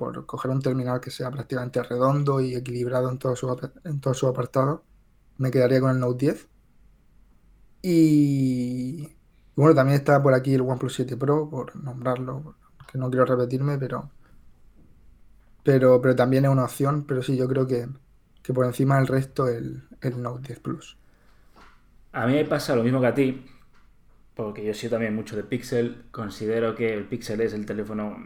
por 0.00 0.26
coger 0.26 0.50
un 0.52 0.62
terminal 0.62 1.00
que 1.00 1.12
sea 1.12 1.30
prácticamente 1.30 1.82
redondo 1.84 2.40
y 2.42 2.56
equilibrado 2.56 3.10
en 3.10 3.18
todo 3.20 3.36
su, 3.36 3.48
en 3.84 4.00
todo 4.00 4.14
su 4.14 4.26
apartado, 4.28 4.86
me 5.38 5.52
quedaría 5.52 5.80
con 5.82 5.92
el 5.92 6.00
Note 6.00 6.26
10. 6.26 6.48
Y, 7.82 9.02
y 9.04 9.16
bueno, 9.56 9.74
también 9.74 9.98
está 10.00 10.22
por 10.22 10.34
aquí 10.34 10.54
el 10.54 10.62
OnePlus 10.62 10.94
7 10.94 11.16
Pro, 11.16 11.48
por 11.50 11.76
nombrarlo, 11.76 12.56
que 12.90 12.98
no 12.98 13.10
quiero 13.10 13.24
repetirme, 13.26 13.78
pero, 13.78 14.10
pero, 15.62 16.00
pero 16.00 16.16
también 16.16 16.44
es 16.44 16.50
una 16.50 16.64
opción. 16.64 17.04
Pero 17.06 17.22
sí, 17.22 17.36
yo 17.36 17.48
creo 17.48 17.66
que, 17.66 17.88
que 18.42 18.52
por 18.54 18.66
encima 18.66 18.96
del 18.96 19.06
resto 19.06 19.48
el, 19.48 19.84
el 20.00 20.22
Note 20.22 20.48
10 20.48 20.60
Plus. 20.60 20.98
A 22.12 22.26
mí 22.26 22.34
me 22.34 22.44
pasa 22.44 22.74
lo 22.76 22.82
mismo 22.82 23.00
que 23.00 23.06
a 23.06 23.14
ti, 23.14 23.44
porque 24.34 24.64
yo 24.64 24.74
soy 24.74 24.88
también 24.90 25.14
mucho 25.14 25.36
de 25.36 25.44
Pixel. 25.44 26.06
Considero 26.10 26.74
que 26.74 26.94
el 26.94 27.08
Pixel 27.08 27.40
es 27.42 27.52
el 27.54 27.66
teléfono. 27.66 28.16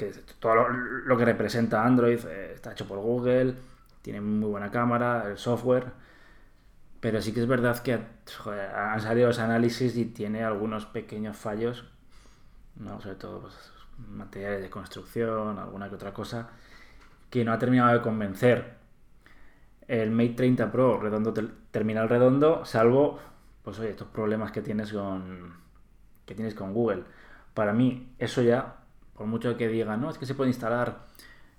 Que 0.00 0.12
todo 0.38 0.54
lo, 0.54 1.16
que 1.18 1.26
representa 1.26 1.84
Android 1.84 2.24
eh, 2.26 2.52
está 2.54 2.72
hecho 2.72 2.88
por 2.88 3.00
Google, 3.00 3.54
tiene 4.00 4.22
muy 4.22 4.48
buena 4.48 4.70
cámara, 4.70 5.24
el 5.28 5.36
software. 5.36 5.92
Pero 7.00 7.20
sí 7.20 7.32
que 7.32 7.40
es 7.40 7.46
verdad 7.46 7.78
que 7.80 7.94
han 7.94 9.00
salido 9.02 9.28
los 9.28 9.38
análisis 9.38 9.94
y 9.96 10.06
tiene 10.06 10.42
algunos 10.42 10.86
pequeños 10.86 11.36
fallos, 11.36 11.84
sobre 13.00 13.16
todo 13.16 13.40
pues, 13.42 13.54
materiales 14.08 14.62
de 14.62 14.70
construcción, 14.70 15.58
alguna 15.58 15.90
que 15.90 15.96
otra 15.96 16.14
cosa, 16.14 16.48
que 17.28 17.44
no 17.44 17.52
ha 17.52 17.58
terminado 17.58 17.92
de 17.92 18.00
convencer 18.00 18.74
el 19.86 20.10
Mate 20.10 20.34
30 20.34 20.72
Pro 20.72 20.98
redondo 20.98 21.34
terminal 21.70 22.08
redondo, 22.08 22.64
salvo 22.64 23.18
pues 23.62 23.78
oye, 23.78 23.90
estos 23.90 24.08
problemas 24.08 24.52
que 24.52 24.62
tienes 24.62 24.92
con 24.92 25.54
que 26.24 26.34
tienes 26.34 26.54
con 26.54 26.72
Google. 26.72 27.04
Para 27.54 27.72
mí 27.72 28.14
eso 28.18 28.40
ya 28.42 28.79
por 29.20 29.26
mucho 29.26 29.54
que 29.58 29.68
digan, 29.68 30.00
no, 30.00 30.08
es 30.08 30.16
que 30.16 30.24
se 30.24 30.34
puede 30.34 30.48
instalar 30.50 31.06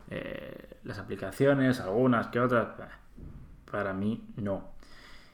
Eh, 0.09 0.79
las 0.83 0.99
aplicaciones, 0.99 1.79
algunas 1.79 2.27
que 2.29 2.39
otras, 2.39 2.69
para 3.71 3.93
mí 3.93 4.23
no. 4.37 4.71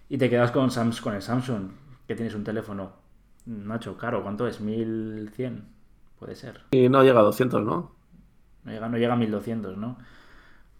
Y 0.10 0.18
te 0.18 0.30
quedas 0.30 0.52
con, 0.52 0.72
Sams 0.72 1.02
con 1.02 1.16
el 1.16 1.22
Samsung, 1.24 1.72
que 2.08 2.16
tienes 2.16 2.36
un 2.36 2.44
teléfono, 2.44 2.94
macho, 3.46 3.98
caro, 3.98 4.24
¿cuánto 4.24 4.48
es? 4.48 4.62
¿1100? 4.62 5.64
Puede 6.20 6.36
ser. 6.36 6.66
Y 6.72 6.90
no 6.90 7.04
llega 7.04 7.20
a 7.20 7.24
200, 7.24 7.64
¿no? 7.64 7.92
No 8.64 8.72
llega, 8.72 8.90
no 8.90 8.98
llega 8.98 9.14
a 9.14 9.18
1200, 9.18 9.78
¿no? 9.78 9.98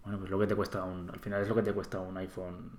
Bueno, 0.02 0.18
pues 0.18 0.30
lo 0.30 0.38
que 0.38 0.46
te 0.46 0.56
cuesta 0.56 0.84
un. 0.84 1.10
Al 1.10 1.20
final 1.20 1.42
es 1.42 1.48
lo 1.48 1.54
que 1.54 1.62
te 1.62 1.72
cuesta 1.72 2.00
un 2.00 2.16
iPhone 2.18 2.70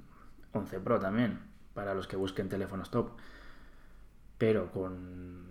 11 0.53 0.79
Pro 0.81 0.99
también, 0.99 1.39
para 1.73 1.93
los 1.93 2.07
que 2.07 2.17
busquen 2.17 2.49
teléfonos 2.49 2.91
top. 2.91 3.11
Pero 4.37 4.71
con. 4.71 5.48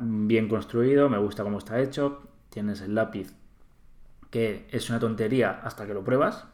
Bien 0.00 0.48
construido, 0.48 1.08
me 1.08 1.18
gusta 1.18 1.42
cómo 1.42 1.58
está 1.58 1.80
hecho. 1.80 2.22
Tienes 2.50 2.80
el 2.80 2.94
lápiz, 2.94 3.34
que 4.30 4.66
es 4.70 4.88
una 4.90 5.00
tontería 5.00 5.60
hasta 5.62 5.86
que 5.86 5.94
lo 5.94 6.04
pruebas. 6.04 6.46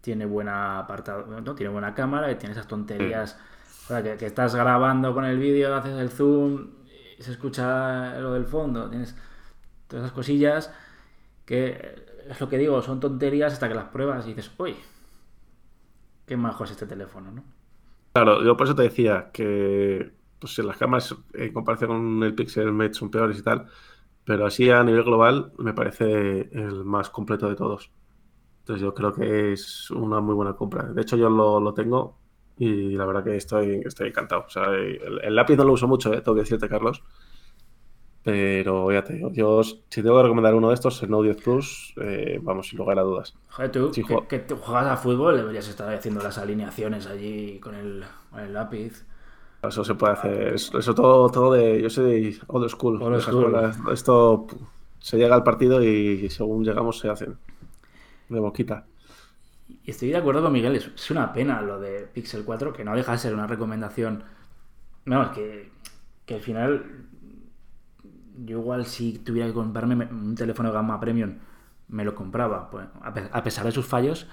Tiene 0.00 0.26
buena 0.26 0.78
apartado, 0.78 1.40
¿no? 1.40 1.54
tiene 1.54 1.72
buena 1.72 1.94
cámara 1.94 2.30
y 2.30 2.36
tiene 2.36 2.52
esas 2.52 2.68
tonterías. 2.68 3.38
que, 3.88 4.16
que, 4.16 4.26
estás 4.26 4.54
grabando 4.54 5.14
con 5.14 5.24
el 5.24 5.38
vídeo, 5.38 5.74
haces 5.74 5.96
el 5.98 6.10
zoom 6.10 6.68
y 7.18 7.22
se 7.22 7.32
escucha 7.32 8.18
lo 8.18 8.32
del 8.32 8.44
fondo. 8.44 8.88
Tienes 8.88 9.16
todas 9.88 10.04
esas 10.04 10.14
cosillas 10.14 10.72
que 11.44 12.06
es 12.28 12.40
lo 12.40 12.48
que 12.48 12.58
digo, 12.58 12.82
son 12.82 13.00
tonterías 13.00 13.52
hasta 13.52 13.68
que 13.68 13.74
las 13.74 13.86
pruebas 13.86 14.26
y 14.26 14.34
dices, 14.34 14.50
uy, 14.58 14.76
qué 16.26 16.36
majo 16.36 16.64
es 16.64 16.72
este 16.72 16.86
teléfono, 16.86 17.30
¿no? 17.30 17.44
Claro, 18.12 18.42
yo 18.42 18.56
por 18.56 18.66
eso 18.66 18.74
te 18.74 18.82
decía 18.82 19.30
que 19.32 20.12
pues, 20.38 20.58
las 20.58 20.76
cámaras 20.76 21.14
en 21.34 21.52
comparación 21.52 21.90
con 21.90 22.22
el 22.22 22.34
Pixel 22.34 22.72
Mate 22.72 22.94
son 22.94 23.10
peores 23.10 23.38
y 23.38 23.42
tal, 23.42 23.66
pero 24.24 24.46
así 24.46 24.70
a 24.70 24.82
nivel 24.82 25.04
global 25.04 25.52
me 25.58 25.72
parece 25.72 26.48
el 26.52 26.84
más 26.84 27.10
completo 27.10 27.48
de 27.48 27.56
todos. 27.56 27.90
Entonces 28.60 28.82
yo 28.82 28.94
creo 28.94 29.12
que 29.12 29.52
es 29.52 29.90
una 29.92 30.20
muy 30.20 30.34
buena 30.34 30.54
compra. 30.54 30.82
De 30.84 31.02
hecho 31.02 31.16
yo 31.16 31.30
lo, 31.30 31.72
tengo 31.72 32.18
y 32.58 32.96
la 32.96 33.06
verdad 33.06 33.22
que 33.22 33.36
estoy, 33.36 33.82
estoy 33.84 34.08
encantado. 34.08 34.44
O 34.46 34.50
sea, 34.50 34.64
el, 34.72 35.34
lápiz 35.36 35.56
no 35.56 35.64
lo 35.64 35.72
uso 35.72 35.86
mucho, 35.86 36.12
¿eh? 36.12 36.20
tengo 36.20 36.34
que 36.34 36.40
decirte, 36.40 36.68
Carlos. 36.68 37.02
Pero 38.26 38.90
ya 38.90 39.04
te 39.04 39.12
digo, 39.12 39.30
yo 39.32 39.62
si 39.62 40.02
tengo 40.02 40.16
que 40.16 40.24
recomendar 40.24 40.52
uno 40.56 40.70
de 40.70 40.74
estos, 40.74 41.00
el 41.04 41.10
Note 41.10 41.26
10 41.26 41.42
Plus, 41.44 41.94
eh, 42.02 42.40
vamos, 42.42 42.68
sin 42.68 42.80
lugar 42.80 42.98
a 42.98 43.02
dudas. 43.02 43.36
Joder, 43.50 43.70
tú, 43.70 43.92
que, 43.92 44.02
que, 44.26 44.54
juegas 44.56 44.86
a 44.86 44.96
fútbol, 44.96 45.36
deberías 45.36 45.68
estar 45.68 45.94
haciendo 45.94 46.20
las 46.20 46.36
alineaciones 46.36 47.06
allí 47.06 47.60
con 47.60 47.76
el, 47.76 48.04
lápiz. 48.52 49.06
Eso 49.62 49.84
se 49.84 49.94
puede 49.94 50.12
hacer. 50.12 50.54
Eso 50.54 50.94
todo, 50.94 51.28
todo 51.30 51.52
de. 51.52 51.82
Yo 51.82 51.90
soy 51.90 52.38
old 52.46 52.68
school. 52.68 53.02
Old 53.02 53.20
school. 53.20 53.54
Esto 53.92 54.46
se 54.98 55.16
llega 55.16 55.34
al 55.34 55.42
partido 55.42 55.82
y 55.82 56.28
según 56.30 56.64
llegamos 56.64 56.98
se 56.98 57.08
hacen. 57.08 57.36
De 58.28 58.40
boquita. 58.40 58.86
Y 59.84 59.90
estoy 59.90 60.10
de 60.10 60.16
acuerdo 60.16 60.42
con 60.42 60.52
Miguel, 60.52 60.76
es 60.76 61.10
una 61.10 61.32
pena 61.32 61.60
lo 61.60 61.80
de 61.80 62.08
Pixel 62.12 62.44
4, 62.44 62.72
que 62.72 62.84
no 62.84 62.94
deja 62.94 63.12
de 63.12 63.18
ser 63.18 63.34
una 63.34 63.46
recomendación. 63.46 64.22
No, 65.04 65.32
que, 65.32 65.70
que 66.24 66.34
al 66.34 66.40
final 66.40 67.06
yo 68.44 68.58
igual 68.58 68.86
si 68.86 69.18
tuviera 69.18 69.48
que 69.48 69.54
comprarme 69.54 70.06
un 70.10 70.34
teléfono 70.34 70.68
de 70.68 70.74
gama 70.74 71.00
premium, 71.00 71.38
me 71.88 72.04
lo 72.04 72.14
compraba, 72.14 72.70
pues, 72.70 72.86
a 73.32 73.42
pesar 73.42 73.64
de 73.64 73.72
sus 73.72 73.86
fallos, 73.86 74.26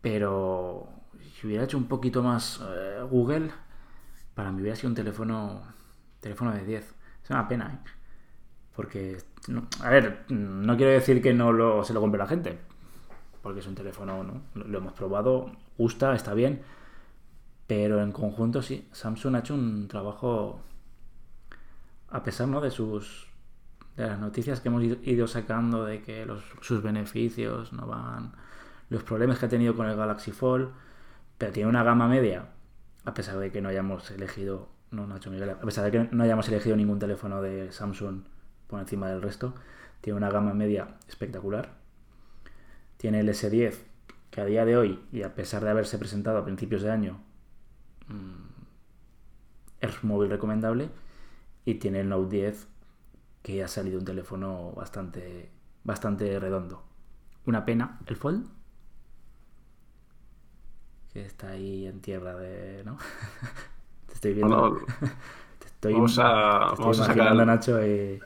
pero 0.00 0.88
si 1.34 1.46
hubiera 1.46 1.64
hecho 1.64 1.78
un 1.78 1.86
poquito 1.86 2.22
más 2.22 2.60
eh, 2.62 3.02
Google, 3.08 3.50
para 4.42 4.50
mí 4.50 4.60
hubiera 4.60 4.74
sido 4.74 4.88
un 4.88 4.96
teléfono, 4.96 5.62
teléfono 6.18 6.50
de 6.50 6.64
10. 6.64 6.94
Es 7.22 7.30
una 7.30 7.46
pena, 7.46 7.74
¿eh? 7.74 7.90
Porque, 8.74 9.18
a 9.80 9.88
ver, 9.88 10.24
no 10.30 10.76
quiero 10.76 10.90
decir 10.90 11.22
que 11.22 11.32
no 11.32 11.52
lo, 11.52 11.84
se 11.84 11.94
lo 11.94 12.00
compre 12.00 12.18
la 12.18 12.26
gente, 12.26 12.58
porque 13.40 13.60
es 13.60 13.66
un 13.68 13.76
teléfono, 13.76 14.24
¿no? 14.24 14.42
Lo 14.54 14.78
hemos 14.78 14.94
probado, 14.94 15.52
gusta, 15.78 16.12
está 16.16 16.34
bien, 16.34 16.60
pero 17.68 18.02
en 18.02 18.10
conjunto 18.10 18.62
sí, 18.62 18.88
Samsung 18.90 19.36
ha 19.36 19.38
hecho 19.38 19.54
un 19.54 19.86
trabajo 19.86 20.60
a 22.08 22.24
pesar 22.24 22.48
¿no? 22.48 22.60
de 22.60 22.72
sus 22.72 23.28
de 23.96 24.08
las 24.08 24.18
noticias 24.18 24.60
que 24.60 24.70
hemos 24.70 24.82
ido 24.82 25.28
sacando 25.28 25.84
de 25.84 26.02
que 26.02 26.26
los, 26.26 26.42
sus 26.62 26.82
beneficios 26.82 27.72
no 27.72 27.86
van 27.86 28.32
los 28.88 29.04
problemas 29.04 29.38
que 29.38 29.46
ha 29.46 29.48
tenido 29.48 29.76
con 29.76 29.86
el 29.86 29.96
Galaxy 29.96 30.32
Fold 30.32 30.70
pero 31.38 31.52
tiene 31.52 31.68
una 31.68 31.84
gama 31.84 32.08
media 32.08 32.48
a 33.04 33.14
pesar 33.14 33.38
de 33.38 33.50
que 33.50 33.60
no 33.60 33.68
hayamos 33.68 34.10
elegido 34.10 34.68
no 34.90 35.06
Nacho 35.06 35.30
Miguel 35.30 35.50
a 35.50 35.60
pesar 35.60 35.84
de 35.84 35.90
que 35.90 36.14
no 36.14 36.24
hayamos 36.24 36.48
elegido 36.48 36.76
ningún 36.76 36.98
teléfono 36.98 37.42
de 37.42 37.72
Samsung 37.72 38.22
por 38.66 38.80
encima 38.80 39.08
del 39.08 39.22
resto 39.22 39.54
tiene 40.00 40.16
una 40.16 40.30
gama 40.30 40.54
media 40.54 40.96
espectacular 41.08 41.74
tiene 42.96 43.20
el 43.20 43.28
S10 43.28 43.74
que 44.30 44.40
a 44.40 44.44
día 44.44 44.64
de 44.64 44.76
hoy 44.76 45.00
y 45.12 45.22
a 45.22 45.34
pesar 45.34 45.64
de 45.64 45.70
haberse 45.70 45.98
presentado 45.98 46.38
a 46.38 46.44
principios 46.44 46.82
de 46.82 46.90
año 46.90 47.20
mm, 48.08 48.52
es 49.80 50.04
móvil 50.04 50.30
recomendable 50.30 50.90
y 51.64 51.74
tiene 51.74 52.00
el 52.00 52.08
Note 52.08 52.36
10 52.36 52.68
que 53.42 53.62
ha 53.62 53.68
salido 53.68 53.98
un 53.98 54.04
teléfono 54.04 54.72
bastante, 54.72 55.50
bastante 55.84 56.38
redondo. 56.38 56.84
Una 57.44 57.64
pena, 57.64 57.98
el 58.06 58.16
Fold, 58.16 58.46
que 61.12 61.26
está 61.26 61.50
ahí 61.50 61.86
en 61.86 62.00
tierra 62.00 62.34
de... 62.36 62.82
¿no? 62.84 62.96
te 64.06 64.14
estoy 64.14 64.34
viendo... 64.34 64.78
te 65.58 65.66
estoy, 65.66 65.92
vamos 65.94 66.18
a, 66.18 66.74
vamos 66.78 67.00
a 67.00 67.04
sacar... 67.04 67.34
Nacho 67.34 67.84
y... 67.84 68.20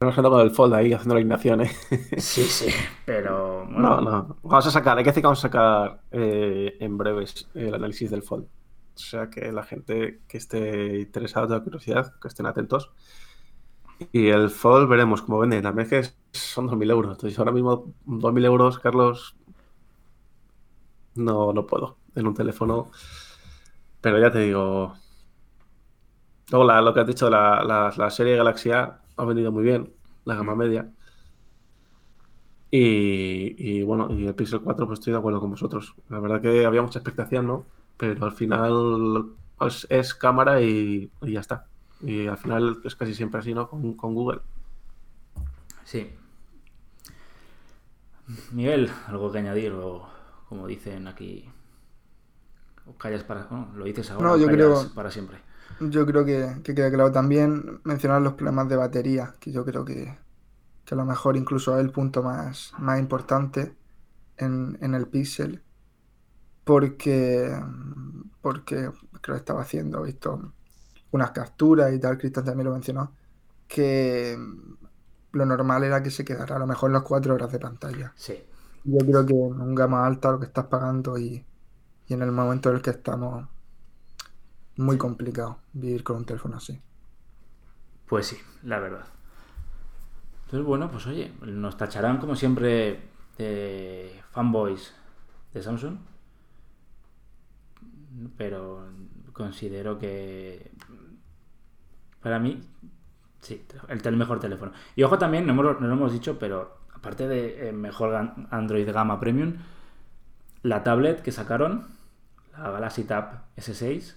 Estamos 0.00 0.14
con 0.14 0.40
el 0.40 0.50
Fold 0.52 0.74
ahí 0.74 0.92
haciendo 0.92 1.16
la 1.16 1.20
ignación, 1.20 1.60
¿eh? 1.62 1.70
sí, 2.18 2.44
sí, 2.44 2.68
pero... 3.04 3.66
No, 3.68 4.00
no. 4.00 4.36
Vamos 4.44 4.66
a 4.68 4.70
sacar, 4.70 4.96
hay 4.96 5.02
que 5.02 5.10
decir 5.10 5.22
que 5.22 5.26
vamos 5.26 5.40
a 5.40 5.48
sacar 5.48 6.02
eh, 6.12 6.76
en 6.78 6.96
breves 6.96 7.48
el 7.54 7.74
análisis 7.74 8.08
del 8.08 8.22
Fold. 8.22 8.44
O 8.44 8.98
sea 9.00 9.28
que 9.28 9.50
la 9.50 9.64
gente 9.64 10.20
que 10.28 10.38
esté 10.38 11.00
interesada, 11.00 11.58
de 11.58 11.64
curiosidad, 11.64 12.14
que 12.20 12.28
estén 12.28 12.46
atentos. 12.46 12.92
Y 14.12 14.28
el 14.28 14.50
Fold 14.50 14.88
veremos 14.88 15.22
cómo 15.22 15.40
vende. 15.40 15.60
La 15.60 15.72
verdad 15.72 15.92
es 15.92 16.10
que 16.10 16.38
son 16.38 16.68
2.000 16.68 16.90
euros. 16.92 17.16
Entonces 17.16 17.36
ahora 17.36 17.50
mismo 17.50 17.92
2.000 18.06 18.44
euros, 18.44 18.78
Carlos, 18.78 19.36
no, 21.18 21.52
no 21.52 21.66
puedo 21.66 21.98
en 22.14 22.26
un 22.26 22.34
teléfono. 22.34 22.90
Pero 24.00 24.18
ya 24.18 24.30
te 24.30 24.40
digo. 24.40 24.94
Luego 26.50 26.64
lo 26.80 26.94
que 26.94 27.00
has 27.00 27.06
dicho, 27.06 27.28
la, 27.28 27.92
la, 27.96 28.10
serie 28.10 28.36
Galaxia 28.36 29.00
ha 29.16 29.24
vendido 29.24 29.52
muy 29.52 29.64
bien, 29.64 29.92
la 30.24 30.34
gama 30.34 30.54
media. 30.54 30.90
Y, 32.70 33.54
y, 33.58 33.82
bueno, 33.82 34.08
y 34.10 34.26
el 34.26 34.34
Pixel 34.34 34.60
4, 34.60 34.86
pues 34.86 34.98
estoy 35.00 35.12
de 35.12 35.18
acuerdo 35.18 35.40
con 35.40 35.50
vosotros. 35.50 35.94
La 36.08 36.20
verdad 36.20 36.40
que 36.40 36.64
había 36.64 36.82
mucha 36.82 37.00
expectación, 37.00 37.46
¿no? 37.46 37.66
pero 37.98 38.24
al 38.24 38.32
final 38.32 39.26
pues, 39.58 39.86
es 39.90 40.14
cámara 40.14 40.62
y, 40.62 41.10
ya 41.20 41.40
está. 41.40 41.66
Y 42.00 42.28
al 42.28 42.38
final 42.38 42.80
es 42.84 42.94
casi 42.94 43.12
siempre 43.12 43.40
así, 43.40 43.52
¿no? 43.52 43.68
Con, 43.68 44.14
Google. 44.14 44.40
Sí. 45.84 46.10
Miguel, 48.52 48.90
algo 49.08 49.32
que 49.32 49.38
añadir 49.38 49.72
o 49.72 50.08
como 50.48 50.66
dicen 50.66 51.06
aquí, 51.06 51.48
o 52.86 52.96
callas 52.96 53.24
para, 53.24 53.48
lo 53.74 53.84
dices 53.84 54.10
ahora, 54.10 54.28
no, 54.28 54.36
yo 54.36 54.46
creo, 54.46 54.88
para 54.94 55.10
siempre. 55.10 55.38
Yo 55.80 56.06
creo 56.06 56.24
que, 56.24 56.62
queda 56.62 56.90
claro 56.90 57.12
también 57.12 57.80
mencionar 57.84 58.22
los 58.22 58.34
problemas 58.34 58.68
de 58.68 58.76
batería, 58.76 59.34
que 59.38 59.52
yo 59.52 59.64
creo 59.64 59.84
que, 59.84 60.18
a 60.90 60.94
lo 60.94 61.04
mejor 61.04 61.36
incluso 61.36 61.76
es 61.76 61.84
el 61.84 61.90
punto 61.90 62.22
más, 62.22 62.72
más 62.78 62.98
importante 62.98 63.74
en, 64.38 64.78
en 64.80 64.94
el 64.94 65.06
Pixel 65.06 65.62
porque, 66.68 67.50
porque 68.42 68.90
creo 69.22 69.36
que 69.36 69.40
estaba 69.40 69.62
haciendo, 69.62 70.02
visto 70.02 70.52
unas 71.12 71.30
capturas 71.30 71.90
y 71.94 71.98
tal, 71.98 72.18
Cristian 72.18 72.44
también 72.44 72.66
lo 72.66 72.74
mencionó, 72.74 73.14
que 73.66 74.38
lo 75.32 75.46
normal 75.46 75.84
era 75.84 76.02
que 76.02 76.10
se 76.10 76.26
quedara 76.26 76.56
a 76.56 76.58
lo 76.58 76.66
mejor 76.66 76.90
las 76.90 77.04
cuatro 77.04 77.32
horas 77.32 77.50
de 77.50 77.58
pantalla. 77.58 78.12
Sí. 78.16 78.44
Yo 78.84 78.98
creo 78.98 79.26
que 79.26 79.32
un 79.32 79.74
gama 79.74 80.06
alta 80.06 80.32
lo 80.32 80.40
que 80.40 80.46
estás 80.46 80.66
pagando 80.66 81.18
y, 81.18 81.44
en 82.08 82.22
el 82.22 82.32
momento 82.32 82.70
en 82.70 82.76
el 82.76 82.82
que 82.82 82.90
estamos, 82.90 83.46
muy 84.76 84.96
complicado 84.96 85.58
vivir 85.72 86.04
con 86.04 86.16
un 86.16 86.24
teléfono 86.24 86.56
así. 86.56 86.80
Pues 88.06 88.26
sí, 88.26 88.38
la 88.62 88.78
verdad. 88.78 89.06
Entonces, 90.44 90.66
bueno, 90.66 90.90
pues 90.90 91.06
oye, 91.06 91.32
nos 91.42 91.76
tacharán 91.76 92.18
como 92.18 92.36
siempre 92.36 93.02
de 93.36 94.22
fanboys 94.30 94.94
de 95.52 95.62
Samsung 95.62 95.98
pero 98.36 98.86
considero 99.32 99.98
que 99.98 100.70
para 102.20 102.38
mí, 102.38 102.60
sí, 103.40 103.64
el, 103.88 104.16
mejor 104.16 104.40
teléfono. 104.40 104.72
Y 104.96 105.02
ojo 105.02 105.18
también, 105.18 105.46
no, 105.46 105.54
lo 105.62 105.92
hemos 105.92 106.12
dicho, 106.12 106.38
pero 106.38 106.77
aparte 106.98 107.28
de 107.28 107.68
eh, 107.68 107.72
mejor 107.72 108.14
Android 108.50 108.90
gama 108.90 109.20
premium, 109.20 109.54
la 110.62 110.82
tablet 110.82 111.22
que 111.22 111.32
sacaron, 111.32 111.86
la 112.52 112.70
Galaxy 112.70 113.04
Tab 113.04 113.44
S6, 113.56 114.14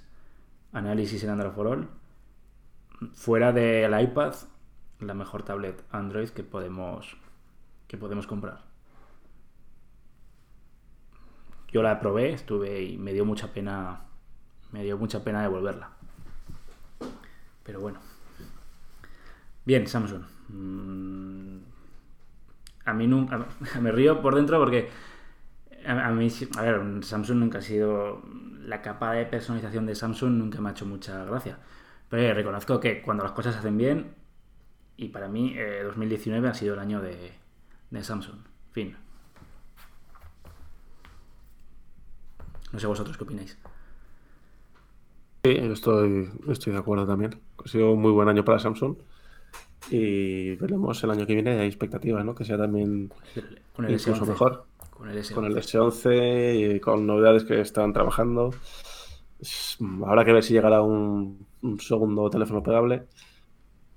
análisis 0.73 1.23
en 1.23 1.29
Android 1.29 1.53
for 1.53 1.67
All, 1.67 1.87
fuera 3.13 3.51
del 3.51 3.99
iPad, 3.99 4.33
la 4.99 5.13
mejor 5.13 5.43
tablet 5.43 5.83
Android 5.91 6.29
que 6.29 6.43
podemos, 6.43 7.17
que 7.87 7.97
podemos 7.97 8.25
comprar. 8.25 8.61
Yo 11.71 11.83
la 11.83 11.99
probé, 11.99 12.33
estuve 12.33 12.81
y 12.81 12.97
me 12.97 13.13
dio 13.13 13.25
mucha 13.25 13.53
pena, 13.53 14.01
me 14.71 14.83
dio 14.83 14.97
mucha 14.97 15.23
pena 15.23 15.41
devolverla. 15.41 15.91
Pero 17.63 17.79
bueno. 17.79 17.99
Bien, 19.63 19.87
Samsung. 19.87 20.23
Mm, 20.49 21.70
a 22.85 22.93
mí 22.93 23.07
nunca, 23.07 23.45
me 23.81 23.91
río 23.91 24.21
por 24.21 24.35
dentro 24.35 24.59
porque 24.59 24.89
a, 25.85 26.07
a 26.07 26.11
mí, 26.11 26.27
a 26.57 26.61
ver, 26.61 27.03
Samsung 27.03 27.37
nunca 27.37 27.59
ha 27.59 27.61
sido 27.61 28.21
la 28.65 28.81
capa 28.81 29.13
de 29.13 29.25
personalización 29.25 29.85
de 29.85 29.95
Samsung 29.95 30.31
nunca 30.31 30.61
me 30.61 30.69
ha 30.69 30.71
hecho 30.71 30.85
mucha 30.85 31.25
gracia. 31.25 31.59
Pero 32.09 32.23
eh, 32.23 32.33
reconozco 32.33 32.79
que 32.79 33.01
cuando 33.01 33.23
las 33.23 33.31
cosas 33.31 33.53
se 33.53 33.59
hacen 33.59 33.77
bien, 33.77 34.13
y 34.97 35.09
para 35.09 35.27
mí 35.27 35.53
eh, 35.57 35.81
2019 35.83 36.47
ha 36.47 36.53
sido 36.53 36.73
el 36.75 36.79
año 36.79 37.01
de, 37.01 37.33
de 37.89 38.03
Samsung. 38.03 38.39
Fin. 38.71 38.95
No 42.71 42.79
sé 42.79 42.87
vosotros 42.87 43.17
qué 43.17 43.23
opináis. 43.23 43.57
Sí, 45.43 45.51
estoy, 45.57 46.29
estoy 46.47 46.73
de 46.73 46.79
acuerdo 46.79 47.07
también. 47.07 47.41
Ha 47.63 47.67
sido 47.67 47.91
un 47.91 48.01
muy 48.01 48.11
buen 48.11 48.29
año 48.29 48.45
para 48.45 48.59
Samsung. 48.59 48.95
Y 49.89 50.55
veremos 50.55 51.03
el 51.03 51.11
año 51.11 51.25
que 51.25 51.33
viene. 51.33 51.59
Hay 51.59 51.67
expectativas, 51.67 52.23
¿no? 52.23 52.35
Que 52.35 52.45
sea 52.45 52.57
también 52.57 53.11
Con 53.75 53.85
el 53.85 53.93
incluso 53.93 54.25
S11. 54.25 54.27
mejor. 54.27 54.65
Con 54.91 55.09
el 55.09 55.17
S11. 55.17 55.33
Con 55.33 55.45
el 55.45 55.55
S11 55.57 56.75
y 56.75 56.79
con 56.79 57.07
novedades 57.07 57.43
que 57.43 57.59
están 57.59 57.93
trabajando. 57.93 58.51
Habrá 60.05 60.23
que 60.23 60.33
ver 60.33 60.43
si 60.43 60.53
llegará 60.53 60.81
un, 60.81 61.45
un 61.61 61.79
segundo 61.79 62.29
teléfono 62.29 62.61
plegable. 62.61 63.07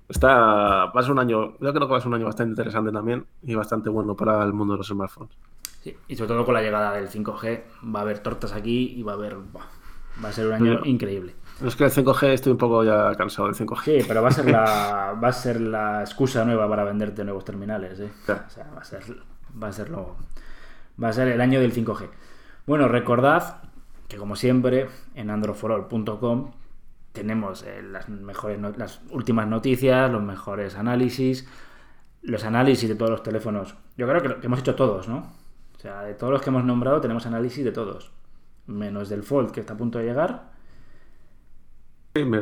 Está, 0.07 0.85
va 0.85 0.99
a 0.99 1.01
ser 1.01 1.11
un 1.11 1.19
año, 1.19 1.53
yo 1.59 1.73
creo 1.73 1.87
que 1.87 1.91
va 1.91 1.97
a 1.97 2.01
ser 2.01 2.09
un 2.09 2.13
año 2.15 2.25
bastante 2.25 2.51
interesante 2.51 2.91
también 2.91 3.25
y 3.41 3.55
bastante 3.55 3.89
bueno 3.89 4.15
para 4.15 4.43
el 4.43 4.53
mundo 4.53 4.73
de 4.73 4.77
los 4.79 4.87
smartphones. 4.87 5.35
Sí, 5.81 5.95
y 6.07 6.15
sobre 6.15 6.29
todo 6.29 6.45
con 6.45 6.53
la 6.53 6.61
llegada 6.61 6.93
del 6.93 7.09
5G, 7.09 7.63
va 7.93 7.99
a 7.99 8.01
haber 8.03 8.19
tortas 8.19 8.53
aquí 8.53 8.93
y 8.95 9.03
va 9.03 9.13
a 9.13 9.15
haber. 9.15 9.37
va 9.37 10.29
a 10.29 10.31
ser 10.31 10.47
un 10.47 10.53
año 10.53 10.79
increíble. 10.85 11.35
Es 11.63 11.75
que 11.75 11.85
el 11.85 11.91
5G 11.91 12.27
estoy 12.33 12.51
un 12.53 12.57
poco 12.57 12.83
ya 12.83 13.13
cansado 13.15 13.47
del 13.47 13.55
5G. 13.55 13.83
Sí, 14.01 14.05
pero 14.07 14.21
va 14.21 14.29
a 14.29 14.31
ser 14.31 14.49
la, 14.51 15.17
va 15.23 15.27
a 15.29 15.33
ser 15.33 15.61
la 15.61 16.01
excusa 16.01 16.43
nueva 16.43 16.67
para 16.67 16.83
venderte 16.83 17.23
nuevos 17.23 17.45
terminales. 17.45 17.99
¿eh? 17.99 18.11
Claro. 18.25 18.43
O 18.47 18.49
sea, 18.49 18.67
va 18.75 18.81
a 18.81 18.83
ser, 18.83 19.03
va 19.61 19.67
a 19.69 19.71
ser 19.71 19.89
lo- 19.89 20.15
va 21.01 21.09
a 21.09 21.13
ser 21.13 21.29
el 21.29 21.39
año 21.39 21.59
del 21.61 21.73
5G. 21.73 22.09
Bueno, 22.67 22.87
recordad 22.87 23.61
que 24.07 24.17
como 24.17 24.35
siempre 24.35 24.87
en 25.15 25.29
androforall.com 25.29 26.51
tenemos 27.13 27.63
eh, 27.63 27.81
las 27.81 28.09
mejores, 28.09 28.59
no- 28.59 28.71
las 28.75 28.99
últimas 29.11 29.47
noticias, 29.47 30.11
los 30.11 30.21
mejores 30.21 30.75
análisis, 30.75 31.47
los 32.21 32.43
análisis 32.43 32.89
de 32.89 32.95
todos 32.95 33.11
los 33.11 33.23
teléfonos. 33.23 33.75
Yo 33.97 34.07
creo 34.07 34.21
que, 34.21 34.27
lo- 34.27 34.39
que 34.41 34.47
hemos 34.47 34.59
hecho 34.59 34.75
todos, 34.75 35.07
¿no? 35.07 35.31
O 35.77 35.79
sea, 35.79 36.01
de 36.01 36.15
todos 36.15 36.33
los 36.33 36.41
que 36.41 36.49
hemos 36.49 36.65
nombrado 36.65 36.99
tenemos 36.99 37.25
análisis 37.25 37.63
de 37.63 37.71
todos, 37.71 38.11
menos 38.67 39.07
del 39.07 39.23
Fold 39.23 39.51
que 39.51 39.61
está 39.61 39.73
a 39.73 39.77
punto 39.77 39.99
de 39.99 40.05
llegar. 40.05 40.53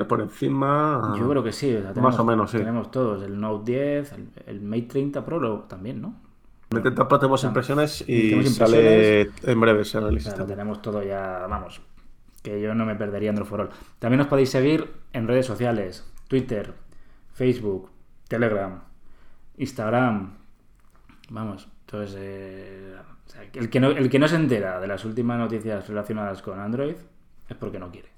Por 0.08 0.22
encima. 0.22 1.16
Yo 1.18 1.28
creo 1.28 1.44
que 1.44 1.52
sí, 1.52 1.70
o 1.76 1.78
sea, 1.80 1.86
Más 1.88 1.94
tenemos, 1.96 2.20
o 2.20 2.24
menos, 2.26 2.52
sí. 2.52 2.58
Tenemos 2.58 2.92
todos, 2.92 3.24
el 3.24 3.40
Note 3.40 3.72
10, 3.72 4.14
el, 4.14 4.28
el 4.46 4.62
Mate 4.62 4.84
30 4.84 5.26
Pro 5.26 5.40
lo- 5.40 5.60
también, 5.62 6.00
¿no? 6.00 6.16
Mete 6.70 6.92
Pro 6.92 7.08
tenemos 7.20 7.44
impresiones 7.44 8.04
y 8.08 8.30
Tenemos 8.32 8.54
sale 8.56 9.22
en 9.44 9.60
breve 9.60 9.84
también. 9.84 10.48
tenemos 10.48 10.82
todo 10.82 11.02
ya, 11.02 11.48
vamos, 11.50 11.82
que 12.44 12.62
yo 12.62 12.76
no 12.76 12.86
me 12.86 12.96
perdería 12.96 13.32
Android 13.32 13.48
for 13.48 13.62
All. 13.62 13.70
También 13.98 14.22
os 14.22 14.28
podéis 14.28 14.50
seguir 14.52 14.92
en 15.12 15.28
redes 15.28 15.46
sociales, 15.48 16.08
Twitter, 16.28 16.74
Facebook, 17.34 17.90
Telegram, 18.28 18.80
Instagram, 19.58 20.34
vamos, 21.32 21.68
entonces, 21.88 22.16
eh, 22.20 22.96
o 23.26 23.30
sea, 23.30 23.42
el, 23.54 23.70
que 23.72 23.80
no, 23.80 23.90
el 23.90 24.10
que 24.10 24.20
no 24.20 24.28
se 24.28 24.36
entera 24.36 24.80
de 24.80 24.86
las 24.88 25.04
últimas 25.06 25.40
noticias 25.40 25.88
relacionadas 25.88 26.44
con 26.44 26.60
Android 26.60 26.96
es 27.50 27.58
porque 27.58 27.80
no 27.80 27.90
quiere. 27.92 28.10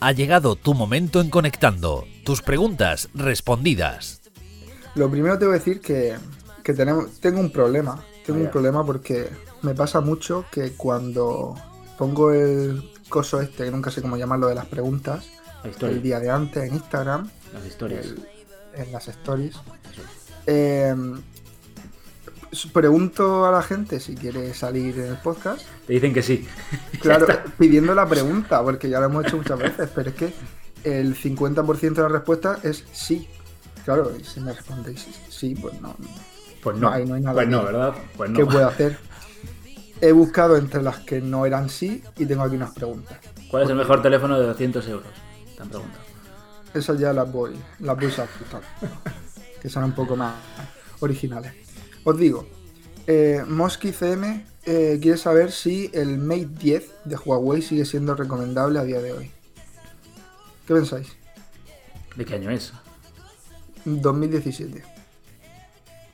Ha 0.00 0.12
llegado 0.12 0.56
tu 0.56 0.74
momento 0.74 1.20
en 1.20 1.30
Conectando. 1.30 2.04
Tus 2.24 2.42
preguntas 2.42 3.08
respondidas. 3.14 4.20
Lo 4.94 5.10
primero 5.10 5.38
te 5.38 5.46
voy 5.46 5.54
a 5.54 5.58
decir 5.58 5.80
que, 5.80 6.14
que 6.62 6.74
tenemos, 6.74 7.20
tengo 7.20 7.40
un 7.40 7.50
problema. 7.50 8.04
Tengo 8.26 8.40
un 8.40 8.50
problema 8.50 8.84
porque 8.84 9.28
me 9.62 9.74
pasa 9.74 10.00
mucho 10.00 10.44
que 10.50 10.72
cuando 10.72 11.54
pongo 11.98 12.32
el 12.32 12.90
coso 13.08 13.40
este, 13.40 13.64
que 13.64 13.70
nunca 13.70 13.90
sé 13.90 14.02
cómo 14.02 14.16
llamarlo, 14.16 14.48
de 14.48 14.54
las 14.54 14.66
preguntas, 14.66 15.26
La 15.62 15.88
el 15.88 16.02
día 16.02 16.20
de 16.20 16.30
antes 16.30 16.64
en 16.68 16.74
Instagram, 16.74 17.30
las 17.52 17.66
historias. 17.66 18.06
el- 18.06 18.26
en 18.76 18.90
las 18.92 19.06
stories, 19.08 19.54
eh, 20.46 20.94
pregunto 22.72 23.46
a 23.46 23.52
la 23.52 23.62
gente 23.62 24.00
si 24.00 24.14
quiere 24.14 24.54
salir 24.54 24.98
en 24.98 25.06
el 25.06 25.16
podcast. 25.16 25.62
Te 25.86 25.94
dicen 25.94 26.12
que 26.12 26.22
sí. 26.22 26.46
Claro, 27.00 27.26
pidiendo 27.58 27.94
la 27.94 28.06
pregunta, 28.06 28.62
porque 28.62 28.88
ya 28.88 29.00
lo 29.00 29.06
hemos 29.06 29.26
hecho 29.26 29.36
muchas 29.36 29.58
veces, 29.58 29.88
pero 29.94 30.10
es 30.10 30.16
que 30.16 30.32
el 30.84 31.16
50% 31.16 31.94
de 31.94 32.02
la 32.02 32.08
respuesta 32.08 32.58
es 32.62 32.84
sí. 32.92 33.28
Claro, 33.84 34.12
y 34.18 34.24
si 34.24 34.40
me 34.40 34.52
respondéis 34.52 35.06
sí, 35.28 35.54
pues 35.54 35.80
no. 35.80 35.94
Pues 36.62 36.76
no, 36.76 36.90
Ahí 36.90 37.04
no 37.04 37.14
hay 37.14 37.22
nada 37.22 37.34
pues 37.34 37.48
no, 37.48 37.64
¿verdad? 37.64 37.94
Pues 38.16 38.30
no. 38.30 38.36
¿Qué 38.36 38.46
puedo 38.46 38.66
hacer? 38.66 38.98
He 40.00 40.12
buscado 40.12 40.56
entre 40.56 40.82
las 40.82 40.98
que 41.00 41.20
no 41.20 41.46
eran 41.46 41.68
sí 41.68 42.02
y 42.16 42.26
tengo 42.26 42.42
aquí 42.42 42.56
unas 42.56 42.72
preguntas. 42.72 43.18
¿Cuál 43.50 43.64
es 43.64 43.70
el 43.70 43.76
mejor 43.76 44.02
teléfono 44.02 44.38
de 44.38 44.46
200 44.46 44.88
euros? 44.88 45.12
Te 45.56 45.62
han 45.62 45.68
preguntado. 45.68 46.04
Esas 46.72 46.98
ya 46.98 47.12
las 47.12 47.30
voy, 47.30 47.54
las 47.78 47.96
voy 47.96 48.10
saltando, 48.10 48.60
que 49.60 49.68
son 49.68 49.84
un 49.84 49.92
poco 49.92 50.16
más 50.16 50.34
originales. 51.00 51.63
Os 52.04 52.16
digo, 52.18 52.46
eh, 53.06 53.42
Mosky 53.46 53.92
CM 53.92 54.44
eh, 54.66 54.98
quiere 55.00 55.18
saber 55.18 55.52
si 55.52 55.90
el 55.92 56.18
Mate 56.18 56.48
10 56.58 56.92
de 57.04 57.16
Huawei 57.16 57.62
sigue 57.62 57.84
siendo 57.84 58.14
recomendable 58.14 58.78
a 58.78 58.84
día 58.84 59.00
de 59.00 59.12
hoy. 59.12 59.30
¿Qué 60.66 60.74
pensáis? 60.74 61.08
¿De 62.16 62.24
qué 62.24 62.34
año 62.34 62.50
es? 62.50 62.72
2017. 63.84 64.82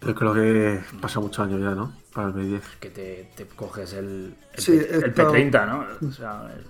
Yo 0.02 0.14
creo 0.14 0.34
que 0.34 0.80
pasa 1.00 1.20
muchos 1.20 1.44
años 1.46 1.60
ya, 1.60 1.74
¿no? 1.74 1.92
Para 2.14 2.28
el 2.28 2.34
B10. 2.34 2.62
Que 2.80 2.90
te, 2.90 3.30
te 3.36 3.46
coges 3.46 3.92
el, 3.92 4.34
el, 4.54 4.60
Sí, 4.62 4.72
P, 4.72 4.94
el 4.96 5.04
esto- 5.04 5.32
P30, 5.32 5.66
¿no? 6.00 6.08
O 6.08 6.12
sea, 6.12 6.50
el- 6.56 6.64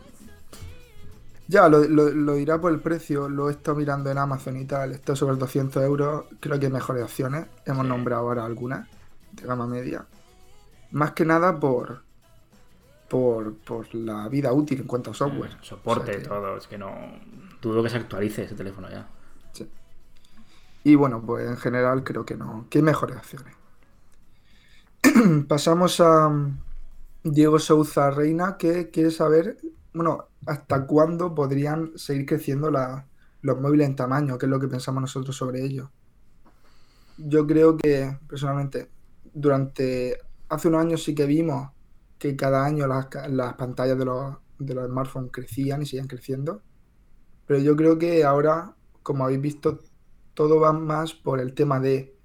Ya, 1.49 1.69
lo, 1.69 1.79
lo- 1.85 2.11
lo 2.11 2.35
dirá 2.35 2.61
por 2.61 2.73
el 2.73 2.81
precio, 2.81 3.29
lo 3.29 3.49
he 3.49 3.53
estado 3.53 3.77
mirando 3.79 4.11
en 4.11 4.19
Amazon 4.19 4.57
y 4.57 4.65
tal, 4.67 4.93
está 4.93 5.17
sobre 5.17 5.37
200 5.37 5.83
euros, 5.83 6.25
creo 6.41 6.59
que 6.61 6.67
hay 6.67 6.73
mejores 6.73 7.03
opciones, 7.05 7.47
hemos 7.67 7.85
Sí. 7.85 7.89
nombrado 7.89 8.23
ahora 8.23 8.45
algunas 8.45 8.87
de 9.41 9.47
gama 9.47 9.67
media. 9.67 10.07
Más 10.93 11.13
que 11.13 11.25
nada 11.25 11.59
por, 11.61 12.03
por, 13.09 13.55
por 13.59 13.95
la 13.95 14.29
vida 14.29 14.53
útil 14.53 14.81
en 14.81 14.87
cuanto 14.87 15.11
a 15.11 15.15
software. 15.15 15.57
soporte, 15.63 16.03
O 16.11 16.15
sea 16.15 16.23
que- 16.23 16.29
todo. 16.29 16.57
Es 16.57 16.67
que 16.67 16.79
no. 16.79 16.91
Dudo 17.63 17.83
que 17.83 17.91
se 17.91 17.97
actualice 17.99 18.45
ese 18.45 18.55
teléfono 18.55 18.89
ya. 18.91 19.07
sí. 19.53 19.69
Y 20.85 20.95
bueno, 20.95 21.21
pues 21.25 21.47
en 21.47 21.57
general 21.59 22.03
creo 22.05 22.25
que 22.25 22.37
no, 22.37 22.67
que 22.71 22.79
hay 22.79 22.83
mejores 22.85 23.17
opciones. 23.19 23.55
Pasamos 25.49 26.01
a 26.01 26.29
mm, 26.29 26.59
Diego 27.25 27.59
Souza 27.59 28.11
Reina, 28.11 28.57
que 28.57 28.91
quiere 28.91 29.11
saber, 29.11 29.59
bueno, 29.93 30.27
hasta 30.47 30.87
cuándo 30.87 31.35
podrían 31.35 31.93
seguir 31.97 32.27
creciendo 32.27 32.71
la- 32.71 33.07
los 33.43 33.61
móviles 33.61 33.89
en 33.89 33.97
tamaño, 33.97 34.37
qué 34.39 34.47
es 34.47 34.51
lo 34.51 34.61
que 34.61 34.69
pensamos 34.69 35.01
nosotros 35.01 35.37
sobre 35.37 35.63
ello. 35.65 35.91
Yo 37.19 37.47
creo 37.47 37.77
que, 37.77 38.19
personalmente, 38.29 38.89
durante 39.33 40.19
hace 40.49 40.69
unos 40.69 40.81
años 40.81 41.05
sí 41.05 41.15
que 41.15 41.27
vimos 41.27 41.71
que 42.19 42.37
cada 42.37 42.65
año 42.65 42.87
las, 42.87 43.09
las 43.29 43.55
pantallas 43.55 43.99
de 43.99 44.05
los, 44.05 44.37
de 44.59 44.75
los 44.75 44.87
smartphones 44.87 45.33
crecían 45.33 45.83
y 45.83 45.87
siguen 45.87 46.07
creciendo. 46.07 46.63
Pero 47.47 47.61
yo 47.61 47.75
creo 47.77 47.99
que 47.99 48.25
ahora, 48.25 48.77
como 49.03 49.25
habéis 49.25 49.41
visto, 49.41 49.81
todo 50.35 50.61
va 50.61 50.73
más 50.73 51.15
por 51.15 51.41
el 51.41 51.55
tema 51.55 51.81
de 51.81 52.17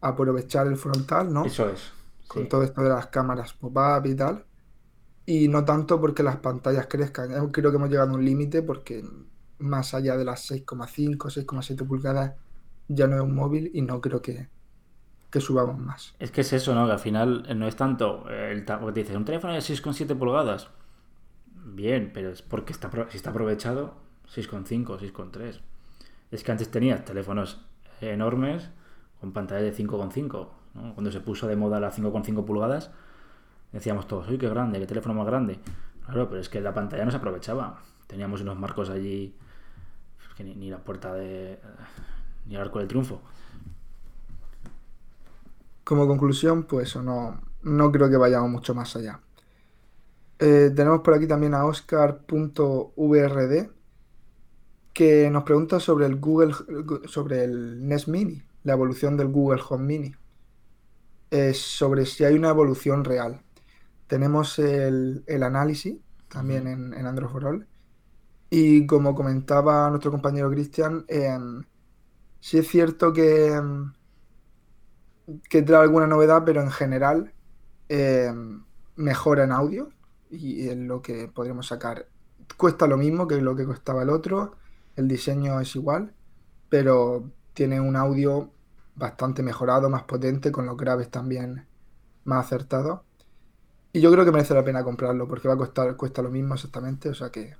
aprovechar 0.00 0.66
el 0.66 0.76
frontal, 0.76 1.32
¿no? 1.32 1.44
Eso 1.44 1.68
es. 1.68 1.92
con 2.28 2.44
sí. 2.44 2.48
todo 2.48 2.62
esto 2.62 2.82
de 2.82 2.88
las 2.88 3.08
cámaras 3.08 3.52
pop-up 3.52 4.06
y 4.06 4.14
tal. 4.14 4.44
Y 5.26 5.48
no 5.48 5.64
tanto 5.64 6.00
porque 6.00 6.22
las 6.22 6.36
pantallas 6.36 6.86
crezcan. 6.86 7.30
Yo 7.30 7.52
creo 7.52 7.70
que 7.70 7.76
hemos 7.76 7.90
llegado 7.90 8.10
a 8.10 8.14
un 8.14 8.24
límite 8.24 8.62
porque 8.62 9.04
más 9.58 9.94
allá 9.94 10.16
de 10.16 10.24
las 10.24 10.50
6,5, 10.50 11.16
6,7 11.16 11.86
pulgadas 11.86 12.34
ya 12.88 13.06
no 13.06 13.16
es 13.16 13.22
un 13.22 13.34
móvil 13.34 13.70
y 13.74 13.82
no 13.82 14.00
creo 14.00 14.22
que, 14.22 14.48
que 15.30 15.40
subamos 15.40 15.78
más. 15.78 16.14
Es 16.18 16.30
que 16.30 16.42
es 16.42 16.52
eso, 16.52 16.74
¿no? 16.74 16.86
Que 16.86 16.92
al 16.92 16.98
final 16.98 17.44
eh, 17.48 17.54
no 17.54 17.66
es 17.66 17.76
tanto. 17.76 18.26
eh, 18.30 18.52
El 18.52 18.64
te 18.64 19.00
dices, 19.00 19.16
un 19.16 19.24
teléfono 19.24 19.52
de 19.52 19.60
6,7 19.60 20.16
pulgadas. 20.16 20.68
Bien, 21.64 22.10
pero 22.12 22.30
es 22.30 22.42
porque 22.42 22.72
está, 22.72 22.90
si 23.10 23.16
está 23.16 23.30
aprovechado, 23.30 23.94
6,5, 24.34 24.98
6,3. 24.98 25.60
Es 26.30 26.44
que 26.44 26.52
antes 26.52 26.70
tenías 26.70 27.04
teléfonos 27.04 27.60
enormes 28.00 28.70
con 29.20 29.32
pantallas 29.32 29.64
de 29.76 29.84
5,5. 29.84 30.48
¿no? 30.74 30.94
Cuando 30.94 31.10
se 31.12 31.20
puso 31.20 31.46
de 31.46 31.56
moda 31.56 31.80
las 31.80 31.98
5,5 31.98 32.44
pulgadas, 32.44 32.90
Decíamos 33.72 34.08
todos, 34.08 34.28
uy, 34.28 34.36
qué 34.36 34.48
grande, 34.48 34.80
qué 34.80 34.86
teléfono 34.86 35.14
más 35.14 35.26
grande. 35.26 35.60
Claro, 36.04 36.28
pero 36.28 36.40
es 36.40 36.48
que 36.48 36.60
la 36.60 36.74
pantalla 36.74 37.04
no 37.04 37.10
se 37.12 37.18
aprovechaba. 37.18 37.80
Teníamos 38.08 38.40
unos 38.40 38.58
marcos 38.58 38.90
allí 38.90 39.36
ni, 40.40 40.54
ni 40.54 40.70
la 40.70 40.78
puerta 40.78 41.12
de. 41.14 41.60
ni 42.46 42.56
el 42.56 42.60
arco 42.60 42.78
del 42.80 42.88
triunfo. 42.88 43.22
Como 45.90 46.06
conclusión, 46.06 46.62
pues 46.62 46.90
eso, 46.90 47.02
no, 47.02 47.40
no 47.62 47.90
creo 47.90 48.08
que 48.08 48.16
vayamos 48.16 48.48
mucho 48.48 48.76
más 48.76 48.94
allá. 48.94 49.20
Eh, 50.38 50.70
tenemos 50.72 51.00
por 51.00 51.14
aquí 51.14 51.26
también 51.26 51.52
a 51.52 51.64
Oscar.vrd 51.64 52.92
que 54.92 55.28
nos 55.30 55.42
pregunta 55.42 55.80
sobre 55.80 56.06
el 56.06 56.14
Google, 56.20 56.54
sobre 57.06 57.42
el 57.42 57.88
Nest 57.88 58.06
Mini, 58.06 58.40
la 58.62 58.74
evolución 58.74 59.16
del 59.16 59.32
Google 59.32 59.60
Home 59.68 59.84
Mini. 59.84 60.14
Eh, 61.32 61.54
sobre 61.54 62.06
si 62.06 62.22
hay 62.22 62.36
una 62.36 62.50
evolución 62.50 63.04
real. 63.04 63.42
Tenemos 64.06 64.60
el, 64.60 65.24
el 65.26 65.42
análisis 65.42 65.98
también 66.28 66.68
en, 66.68 66.94
en 66.94 67.04
Android 67.04 67.30
for 67.32 67.46
All. 67.46 67.66
Y 68.48 68.86
como 68.86 69.16
comentaba 69.16 69.90
nuestro 69.90 70.12
compañero 70.12 70.50
Cristian, 70.50 71.04
em, 71.08 71.64
sí 72.38 72.58
es 72.58 72.68
cierto 72.68 73.12
que, 73.12 73.54
em, 73.54 73.92
que 75.48 75.62
trae 75.62 75.82
alguna 75.82 76.06
novedad, 76.06 76.42
pero 76.44 76.62
en 76.62 76.70
general 76.70 77.32
em, 77.88 78.64
mejora 78.96 79.44
en 79.44 79.52
audio 79.52 79.90
y 80.30 80.68
es 80.68 80.76
lo 80.76 81.02
que 81.02 81.28
podríamos 81.28 81.66
sacar. 81.66 82.06
Cuesta 82.56 82.86
lo 82.86 82.96
mismo 82.96 83.26
que 83.26 83.40
lo 83.40 83.56
que 83.56 83.64
costaba 83.64 84.02
el 84.02 84.10
otro, 84.10 84.56
el 84.96 85.08
diseño 85.08 85.60
es 85.60 85.74
igual, 85.76 86.12
pero 86.68 87.30
tiene 87.54 87.80
un 87.80 87.96
audio 87.96 88.50
bastante 88.94 89.42
mejorado, 89.42 89.88
más 89.90 90.04
potente, 90.04 90.52
con 90.52 90.66
los 90.66 90.76
graves 90.76 91.10
también 91.10 91.66
más 92.24 92.46
acertados. 92.46 93.00
Y 93.92 94.00
yo 94.00 94.12
creo 94.12 94.24
que 94.24 94.30
merece 94.30 94.54
la 94.54 94.64
pena 94.64 94.84
comprarlo 94.84 95.26
porque 95.26 95.48
va 95.48 95.54
a 95.54 95.58
costar, 95.58 95.96
cuesta 95.96 96.22
lo 96.22 96.30
mismo 96.30 96.54
exactamente, 96.54 97.08
o 97.08 97.14
sea 97.14 97.30
que, 97.30 97.56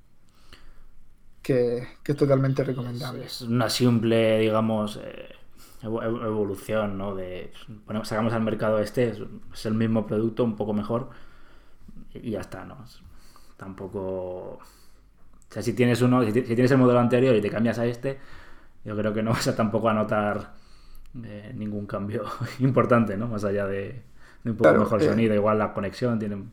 que, 1.43 1.89
es 2.05 2.17
totalmente 2.17 2.63
recomendable. 2.63 3.25
Es 3.25 3.43
una 3.43 3.69
simple, 3.69 4.39
digamos, 4.39 5.01
eh, 5.03 5.29
evolución, 5.83 6.99
¿no? 6.99 7.15
De, 7.15 7.53
ponemos- 7.87 8.09
sacamos 8.09 8.33
al 8.33 8.43
mercado 8.43 8.79
este, 8.81 9.11
es, 9.11 9.67
el 9.67 9.75
mismo 9.75 10.07
producto, 10.07 10.45
un 10.45 10.57
poco 10.57 10.73
mejor, 10.75 11.11
y 12.15 12.33
ya 12.33 12.41
está, 12.41 12.65
¿no? 12.65 12.85
Tampoco... 13.57 14.01
O 14.01 15.53
sea, 15.53 15.63
si 15.63 15.75
tienes 15.75 16.03
uno, 16.03 16.25
si, 16.25 16.33
ti- 16.33 16.43
si 16.43 16.55
tienes 16.55 16.71
el 16.73 16.79
modelo 16.79 17.01
anterior 17.01 17.35
y 17.37 17.41
te 17.43 17.51
cambias 17.51 17.79
a 17.79 17.87
este, 17.87 18.19
yo 18.85 18.97
creo 18.97 19.15
que 19.15 19.23
no 19.23 19.33
vas 19.35 19.49
a 19.49 19.57
tampoco 19.57 19.89
a 19.91 19.95
notar 19.95 20.55
eh, 21.25 21.53
ningún 21.57 21.87
cambio 21.87 22.25
importante, 22.61 23.17
¿no? 23.17 23.29
Más 23.29 23.45
allá 23.45 23.67
de, 23.67 24.05
de 24.45 24.51
un 24.51 24.57
poco 24.59 24.75
Claro, 24.75 24.81
mejor 24.81 25.03
eh, 25.03 25.05
sonido, 25.05 25.35
igual 25.35 25.59
la 25.59 25.73
conexión 25.75 26.19
tiene 26.19 26.45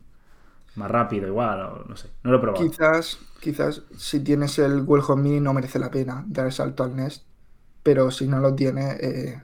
más 0.76 0.90
rápido, 0.90 1.28
igual, 1.28 1.62
o 1.62 1.84
no 1.88 1.96
sé, 1.96 2.10
no 2.24 2.32
lo 2.32 2.38
he 2.38 2.40
probado. 2.40 2.76
Quizás, 2.76 3.18
quizás 3.40 3.82
si 3.96 4.20
tienes 4.20 4.58
el 4.58 4.82
Google 4.84 5.04
Home 5.08 5.22
Mini 5.22 5.40
no 5.40 5.54
merece 5.54 5.78
la 5.78 5.90
pena 5.90 6.24
dar 6.28 6.46
el 6.46 6.52
salto 6.52 6.82
al 6.84 6.96
Nest, 6.96 7.24
pero 7.82 8.10
si 8.10 8.26
no 8.26 8.40
lo 8.40 8.54
tienes, 8.54 9.00
eh, 9.00 9.42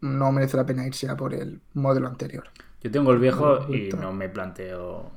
no 0.00 0.32
merece 0.32 0.56
la 0.56 0.66
pena 0.66 0.86
irse 0.86 1.08
a 1.08 1.16
por 1.16 1.34
el 1.34 1.60
modelo 1.74 2.06
anterior. 2.08 2.44
Yo 2.82 2.90
tengo 2.90 3.12
el 3.12 3.18
viejo 3.18 3.72
y 3.72 3.90
no 3.90 4.12
me 4.12 4.28
planteo 4.28 5.10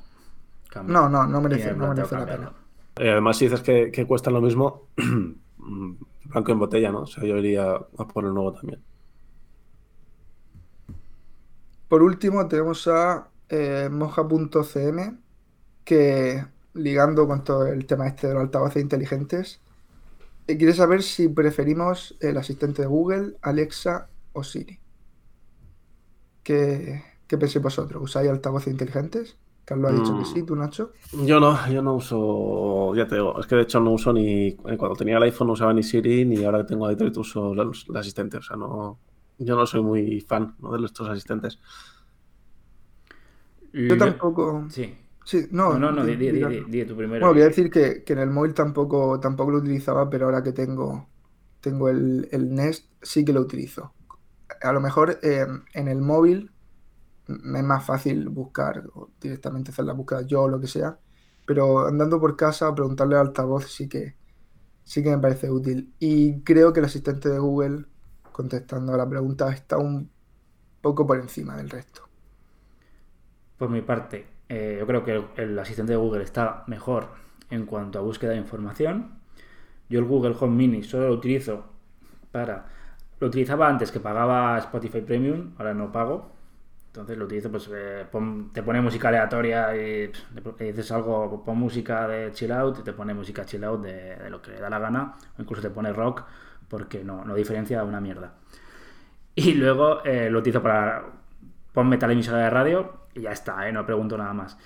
cambiar. 0.69 1.01
No, 1.01 1.09
no, 1.09 1.27
no 1.27 1.41
merece, 1.41 1.73
me 1.73 1.79
no 1.79 1.93
merece 1.93 2.15
la 2.15 2.25
pena. 2.25 2.53
Eh, 2.97 3.11
además, 3.11 3.37
si 3.37 3.45
dices 3.45 3.61
que, 3.61 3.91
que 3.91 4.05
cuestan 4.05 4.33
lo 4.33 4.41
mismo, 4.41 4.87
blanco 6.25 6.51
en 6.51 6.59
botella, 6.59 6.91
¿no? 6.91 7.01
O 7.01 7.07
sea, 7.07 7.23
yo 7.23 7.37
iría 7.37 7.73
a 7.73 8.07
por 8.07 8.25
el 8.25 8.33
nuevo 8.33 8.53
también. 8.53 8.81
Por 11.87 12.03
último, 12.03 12.47
tenemos 12.47 12.87
a 12.87 13.29
eh, 13.49 13.89
moja.cm, 13.91 15.17
que 15.83 16.45
ligando 16.73 17.27
con 17.27 17.43
todo 17.43 17.67
el 17.67 17.85
tema 17.85 18.07
este 18.07 18.27
de 18.27 18.33
los 18.33 18.43
altavoces 18.43 18.81
inteligentes, 18.81 19.61
quiere 20.57 20.73
saber 20.73 21.03
si 21.03 21.27
preferimos 21.29 22.17
el 22.21 22.37
asistente 22.37 22.81
de 22.83 22.87
Google, 22.87 23.37
Alexa 23.41 24.09
o 24.33 24.43
Siri. 24.43 24.79
¿Qué, 26.43 27.03
qué 27.27 27.37
pensáis 27.37 27.63
vosotros? 27.63 28.01
¿Usáis 28.03 28.29
altavoces 28.29 28.71
inteligentes? 28.71 29.37
Carlos 29.65 29.91
ha 29.91 29.93
dicho 29.93 30.15
que 30.15 30.23
Mm. 30.23 30.25
sí, 30.25 30.43
tú 30.43 30.55
Nacho. 30.55 30.93
Yo 31.11 31.39
no, 31.41 31.67
yo 31.69 31.81
no 31.81 31.95
uso, 31.95 32.95
ya 32.95 33.05
te 33.07 33.15
digo, 33.15 33.39
es 33.39 33.47
que 33.47 33.55
de 33.55 33.63
hecho 33.63 33.79
no 33.81 33.91
uso 33.91 34.13
ni, 34.13 34.47
eh, 34.49 34.57
cuando 34.77 34.95
tenía 34.95 35.17
el 35.17 35.23
iPhone 35.23 35.47
no 35.47 35.53
usaba 35.53 35.73
ni 35.73 35.83
Siri, 35.83 36.25
ni 36.25 36.43
ahora 36.43 36.59
que 36.59 36.65
tengo 36.65 36.85
Android 36.87 37.15
uso 37.17 37.53
el, 37.53 37.59
el 37.89 37.97
asistente, 37.97 38.37
o 38.37 38.41
sea, 38.41 38.55
no, 38.57 38.99
yo 39.37 39.55
no 39.57 39.65
soy 39.65 39.81
muy 39.81 40.21
fan 40.21 40.55
¿no? 40.59 40.77
de 40.77 40.85
estos 40.85 41.09
asistentes. 41.09 41.59
Yo 43.73 43.97
tampoco. 43.97 44.65
Sí. 44.69 44.95
Sí, 45.25 45.47
no, 45.51 45.77
No, 45.77 45.79
no, 45.79 45.91
no, 45.91 46.05
di, 46.05 46.15
di, 46.15 46.31
di, 46.31 46.65
di- 46.69 46.85
tú 46.85 46.95
primero. 46.95 47.29
Bueno, 47.29 47.33
quería 47.33 47.47
decir 47.49 47.69
que, 47.69 48.03
que 48.03 48.13
en 48.13 48.19
el 48.19 48.29
móvil 48.31 48.53
tampoco, 48.53 49.19
tampoco 49.19 49.51
lo 49.51 49.57
utilizaba, 49.59 50.09
pero 50.09 50.25
ahora 50.25 50.41
que 50.43 50.53
tengo, 50.53 51.11
tengo 51.59 51.89
el, 51.89 52.27
el 52.31 52.53
Nest, 52.53 52.91
sí 53.01 53.23
que 53.25 53.33
lo 53.33 53.41
utilizo. 53.41 53.95
A 54.61 54.71
lo 54.73 54.81
mejor 54.81 55.19
eh, 55.23 55.45
en 55.73 55.87
el 55.87 56.01
móvil 56.01 56.55
me 57.27 57.59
es 57.59 57.65
más 57.65 57.85
fácil 57.85 58.29
buscar 58.29 58.83
o 58.95 59.13
directamente 59.21 59.71
hacer 59.71 59.85
la 59.85 59.93
búsqueda 59.93 60.23
yo 60.27 60.43
o 60.43 60.49
lo 60.49 60.59
que 60.61 60.67
sea, 60.67 60.99
pero 61.45 61.87
andando 61.87 62.19
por 62.19 62.35
casa, 62.37 62.73
preguntarle 62.75 63.15
al 63.17 63.27
altavoz 63.29 63.67
sí 63.71 63.89
que, 63.89 64.17
sí 64.83 65.03
que 65.03 65.11
me 65.11 65.19
parece 65.19 65.51
útil. 65.51 65.95
Y 65.99 66.43
creo 66.43 66.73
que 66.73 66.79
el 66.81 66.87
asistente 66.87 67.29
de 67.29 67.39
Google, 67.39 67.87
contestando 68.31 68.93
a 68.93 68.97
la 68.97 69.09
pregunta, 69.09 69.51
está 69.53 69.77
un 69.77 70.13
poco 70.81 71.07
por 71.07 71.19
encima 71.19 71.57
del 71.57 71.69
resto. 71.69 72.03
Por 73.57 73.69
mi 73.69 73.81
parte, 73.81 74.30
eh, 74.53 74.75
yo 74.79 74.85
creo 74.85 75.05
que 75.05 75.41
el, 75.41 75.57
asistente 75.57 75.93
de 75.93 75.97
Google 75.97 76.23
está 76.23 76.65
mejor 76.67 77.07
en 77.49 77.65
cuanto 77.65 77.99
a 77.99 78.01
búsqueda 78.01 78.31
de 78.31 78.37
información. 78.37 79.13
Yo 79.87 79.99
el 79.99 80.05
Google 80.05 80.35
Home 80.37 80.55
Mini 80.57 80.83
solo 80.83 81.07
lo 81.07 81.13
utilizo 81.13 81.63
para... 82.33 82.65
Lo 83.21 83.27
utilizaba 83.27 83.69
antes 83.69 83.93
que 83.93 84.01
pagaba 84.01 84.57
Spotify 84.57 84.99
Premium, 84.99 85.53
ahora 85.57 85.73
no 85.73 85.89
pago. 85.89 86.31
Entonces 86.87 87.17
lo 87.17 87.25
utilizo, 87.25 87.49
pues 87.49 87.69
eh, 87.73 88.05
te 88.51 88.63
pone 88.63 88.81
música 88.81 89.07
aleatoria 89.07 89.73
y 89.73 90.11
dices 90.59 90.91
algo, 90.91 91.41
pon 91.45 91.57
música 91.57 92.05
de 92.09 92.33
chill 92.33 92.51
out 92.51 92.79
y 92.79 92.83
te 92.83 92.91
pone 92.91 93.13
música 93.13 93.45
chill 93.45 93.63
out 93.63 93.81
de, 93.81 94.17
de 94.17 94.29
lo 94.29 94.41
que 94.41 94.51
le 94.51 94.59
da 94.59 94.69
la 94.69 94.79
gana, 94.79 95.15
o 95.37 95.41
incluso 95.41 95.61
te 95.61 95.69
pone 95.69 95.93
rock 95.93 96.25
porque 96.67 97.05
no, 97.05 97.23
no 97.23 97.35
diferencia 97.35 97.81
una 97.85 98.01
mierda. 98.01 98.33
Y 99.33 99.53
luego 99.53 100.03
eh, 100.03 100.29
lo 100.29 100.39
utilizo 100.39 100.61
para 100.61 101.20
ponme 101.73 101.97
tal 101.97 102.11
emisora 102.11 102.39
de 102.39 102.49
radio 102.49 102.93
y 103.13 103.21
ya 103.21 103.31
está, 103.31 103.67
¿eh? 103.67 103.71
no 103.71 103.85
pregunto 103.85 104.17
nada 104.17 104.33
más. 104.33 104.57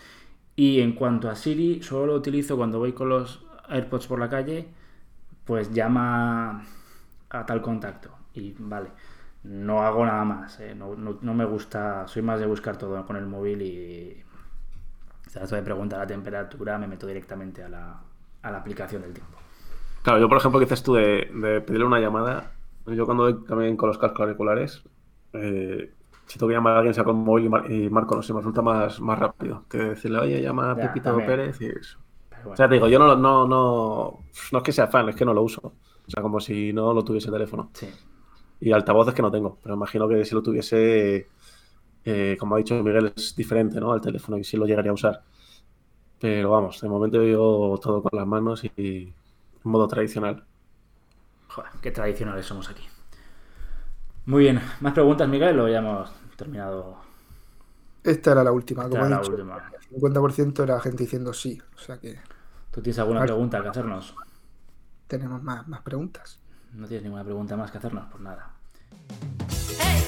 Y 0.55 0.81
en 0.81 0.93
cuanto 0.93 1.29
a 1.29 1.35
Siri, 1.35 1.81
solo 1.83 2.07
lo 2.07 2.15
utilizo 2.15 2.57
cuando 2.57 2.79
voy 2.79 2.93
con 2.93 3.09
los 3.09 3.45
AirPods 3.69 4.07
por 4.07 4.19
la 4.19 4.29
calle, 4.29 4.67
pues 5.45 5.71
llama 5.71 6.63
a 7.29 7.45
tal 7.45 7.61
contacto. 7.61 8.11
Y 8.33 8.55
vale, 8.59 8.89
no 9.43 9.81
hago 9.83 10.05
nada 10.05 10.23
más, 10.25 10.59
¿eh? 10.59 10.75
no, 10.75 10.95
no- 10.95 11.33
me 11.33 11.45
gusta, 11.45 12.07
soy 12.07 12.21
más 12.21 12.39
de 12.39 12.45
buscar 12.47 12.77
todo 12.77 13.05
con 13.05 13.15
el 13.17 13.25
móvil 13.27 13.61
y 13.61 14.23
trato 15.31 15.55
de 15.55 15.61
preguntar 15.63 15.99
la 15.99 16.07
temperatura, 16.07 16.77
me 16.77 16.87
meto 16.87 17.05
directamente 17.07 17.63
a 17.63 17.69
la, 17.69 18.01
a 18.41 18.51
la 18.51 18.57
aplicación 18.57 19.01
del 19.01 19.13
tiempo. 19.13 19.37
Claro, 20.01 20.19
yo 20.19 20.29
por 20.29 20.37
ejemplo, 20.37 20.59
que 20.59 20.65
dices 20.65 20.83
tú 20.83 20.93
de, 20.93 21.29
de 21.33 21.61
pedirle 21.61 21.85
una 21.85 21.99
llamada, 21.99 22.51
yo 22.85 23.05
cuando 23.05 23.23
voy 23.23 23.43
también 23.45 23.75
con 23.75 23.89
los 23.89 23.97
cascos 23.97 24.21
auriculares, 24.21 24.83
eh, 25.33 25.91
si 26.27 26.39
tengo 26.39 26.49
que 26.49 26.55
llamar 26.55 26.73
a 26.75 26.77
alguien, 26.79 26.93
saco 26.93 27.11
el 27.11 27.17
móvil 27.17 27.45
y, 27.45 27.49
mar- 27.49 27.71
y 27.71 27.89
marco, 27.89 28.15
no 28.15 28.21
sé, 28.23 28.33
me 28.33 28.39
resulta 28.39 28.61
más, 28.61 28.99
más 29.01 29.19
rápido 29.19 29.65
que 29.69 29.77
decirle, 29.79 30.19
oye, 30.19 30.41
llama 30.41 30.71
a 30.71 30.79
Ya, 30.79 30.79
Pepito 30.79 31.01
también. 31.01 31.25
Pérez 31.25 31.61
y 31.61 31.65
eso. 31.67 31.99
O 32.53 32.55
sea, 32.55 32.67
te 32.69 32.75
digo, 32.75 32.87
yo 32.87 32.99
no, 32.99 33.15
no, 33.15 33.47
no, 33.47 34.19
no 34.51 34.57
es 34.59 34.63
que 34.63 34.71
sea 34.71 34.87
fan, 34.87 35.09
es 35.09 35.15
que 35.15 35.25
no 35.25 35.33
lo 35.33 35.43
uso. 35.43 35.61
O 36.07 36.11
sea, 36.11 36.21
como 36.23 36.39
si 36.39 36.73
no 36.73 36.93
lo 36.93 37.03
tuviese 37.03 37.27
el 37.27 37.33
teléfono. 37.33 37.71
sí. 37.73 37.87
Y 38.59 38.71
altavoces 38.71 39.13
que 39.13 39.21
no 39.21 39.31
tengo, 39.31 39.59
pero 39.63 39.75
imagino 39.75 40.07
que 40.07 40.25
si 40.25 40.35
lo 40.35 40.43
tuviese, 40.43 41.27
eh, 42.05 42.37
como 42.39 42.55
ha 42.55 42.59
dicho 42.59 42.75
Miguel, 42.83 43.13
es 43.15 43.35
diferente, 43.35 43.79
¿no? 43.79 43.93
Al 43.93 44.01
teléfono 44.01 44.37
y 44.37 44.43
sí 44.45 44.57
lo 44.57 44.65
llegaría 44.67 44.91
a 44.91 44.95
usar. 44.95 45.23
Pero 46.19 46.51
vamos, 46.51 46.81
de 46.81 46.89
momento 46.89 47.23
yo 47.23 47.79
todo 47.81 48.01
con 48.03 48.11
las 48.17 48.27
manos 48.27 48.63
y 48.63 48.69
en 48.77 49.13
modo 49.63 49.87
tradicional. 49.87 50.45
Joder, 51.47 51.71
qué 51.81 51.89
tradicionales 51.91 52.45
somos 52.45 52.69
aquí. 52.69 52.87
Muy 54.25 54.43
bien, 54.43 54.61
¿más 54.81 54.93
preguntas, 54.93 55.27
Miguel? 55.29 55.59
O 55.59 55.67
ya 55.67 55.77
hemos 55.79 56.09
terminado 56.35 56.97
Esta 58.03 58.31
era 58.31 58.43
la 58.43 58.51
última, 58.51 58.83
Esta 58.83 58.89
como 58.97 59.05
era 59.05 59.15
he 59.15 59.17
la 59.17 59.21
dicho. 59.21 59.31
última. 59.31 59.71
El 59.91 60.01
50% 60.01 60.63
era 60.63 60.79
gente 60.81 61.03
diciendo 61.03 61.33
sí, 61.33 61.61
o 61.75 61.79
sea 61.79 61.97
que 61.99 62.19
¿Tú 62.71 62.81
tienes 62.81 62.99
alguna 62.99 63.21
pregunta 63.21 63.61
que 63.61 63.69
hacernos? 63.69 64.13
tenemos 65.07 65.41
más, 65.43 65.67
más 65.67 65.81
preguntas. 65.81 66.39
¿No 66.73 66.87
tienes 66.87 67.03
ninguna 67.03 67.23
pregunta 67.23 67.55
más 67.55 67.71
que 67.71 67.77
hacernos? 67.77 68.05
Pues 68.11 68.21
nada. 68.21 68.51
Hey, 69.79 70.03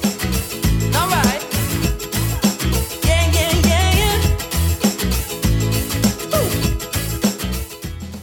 yeah, 3.04 3.32
yeah. 3.32 4.38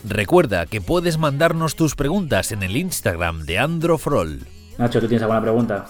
Recuerda 0.07 0.67
que 0.67 0.81
puedes 0.81 1.19
mandarnos 1.19 1.77
tus 1.77 1.95
preguntas 1.95 2.53
en 2.53 2.63
el 2.63 2.77
Instagram 2.77 3.45
de 3.45 3.59
Androfrol. 3.59 4.41
Nacho, 4.79 5.01
¿tú 5.01 5.07
tienes 5.09 5.23
alguna 5.23 5.41
pregunta? 5.43 5.87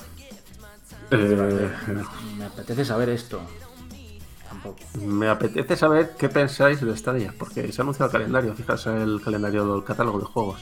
Eh, 1.11 1.71
Me 2.37 2.45
apetece 2.45 2.85
saber 2.85 3.09
esto. 3.11 3.41
tampoco. 4.49 4.79
Me 5.01 5.29
apetece 5.29 5.77
saber 5.77 6.13
qué 6.19 6.29
pensáis 6.29 6.81
de 6.81 6.97
Stadia, 6.97 7.35
porque 7.39 7.71
se 7.73 7.81
ha 7.81 7.83
anunciado 7.83 8.07
el 8.11 8.13
calendario. 8.13 8.55
Fijaos 8.55 8.87
el 8.87 9.21
calendario 9.23 9.67
del 9.75 9.85
catálogo 9.85 10.19
de 10.19 10.25
juegos. 10.27 10.61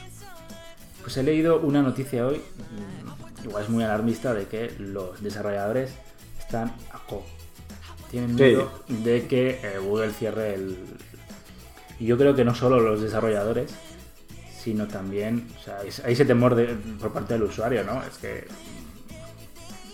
Pues 1.01 1.17
he 1.17 1.23
leído 1.23 1.59
una 1.59 1.81
noticia 1.81 2.25
hoy, 2.25 2.37
mm, 2.37 3.45
igual 3.47 3.63
es 3.63 3.69
muy 3.69 3.83
alarmista, 3.83 4.33
de 4.33 4.47
que 4.47 4.73
los 4.79 5.21
desarrolladores 5.21 5.91
están 6.39 6.73
a 6.91 6.99
co. 7.07 7.23
Tienen 8.09 8.37
Sí. 8.37 8.43
miedo 8.43 8.71
de 8.87 9.27
que 9.27 9.59
eh, 9.63 9.79
Google 9.79 10.11
cierre 10.13 10.53
el... 10.55 10.77
Y 11.99 12.05
yo 12.05 12.17
creo 12.17 12.35
que 12.35 12.45
no 12.45 12.55
solo 12.55 12.79
los 12.79 13.01
desarrolladores, 13.01 13.71
sino 14.63 14.87
también, 14.87 15.47
o 15.59 15.63
sea, 15.63 15.79
hay 15.79 16.13
ese 16.13 16.25
temor 16.25 16.55
de- 16.55 16.75
por 16.99 17.11
parte 17.11 17.33
del 17.33 17.43
usuario, 17.43 17.83
¿no? 17.83 18.01
Es 18.03 18.17
que, 18.17 18.47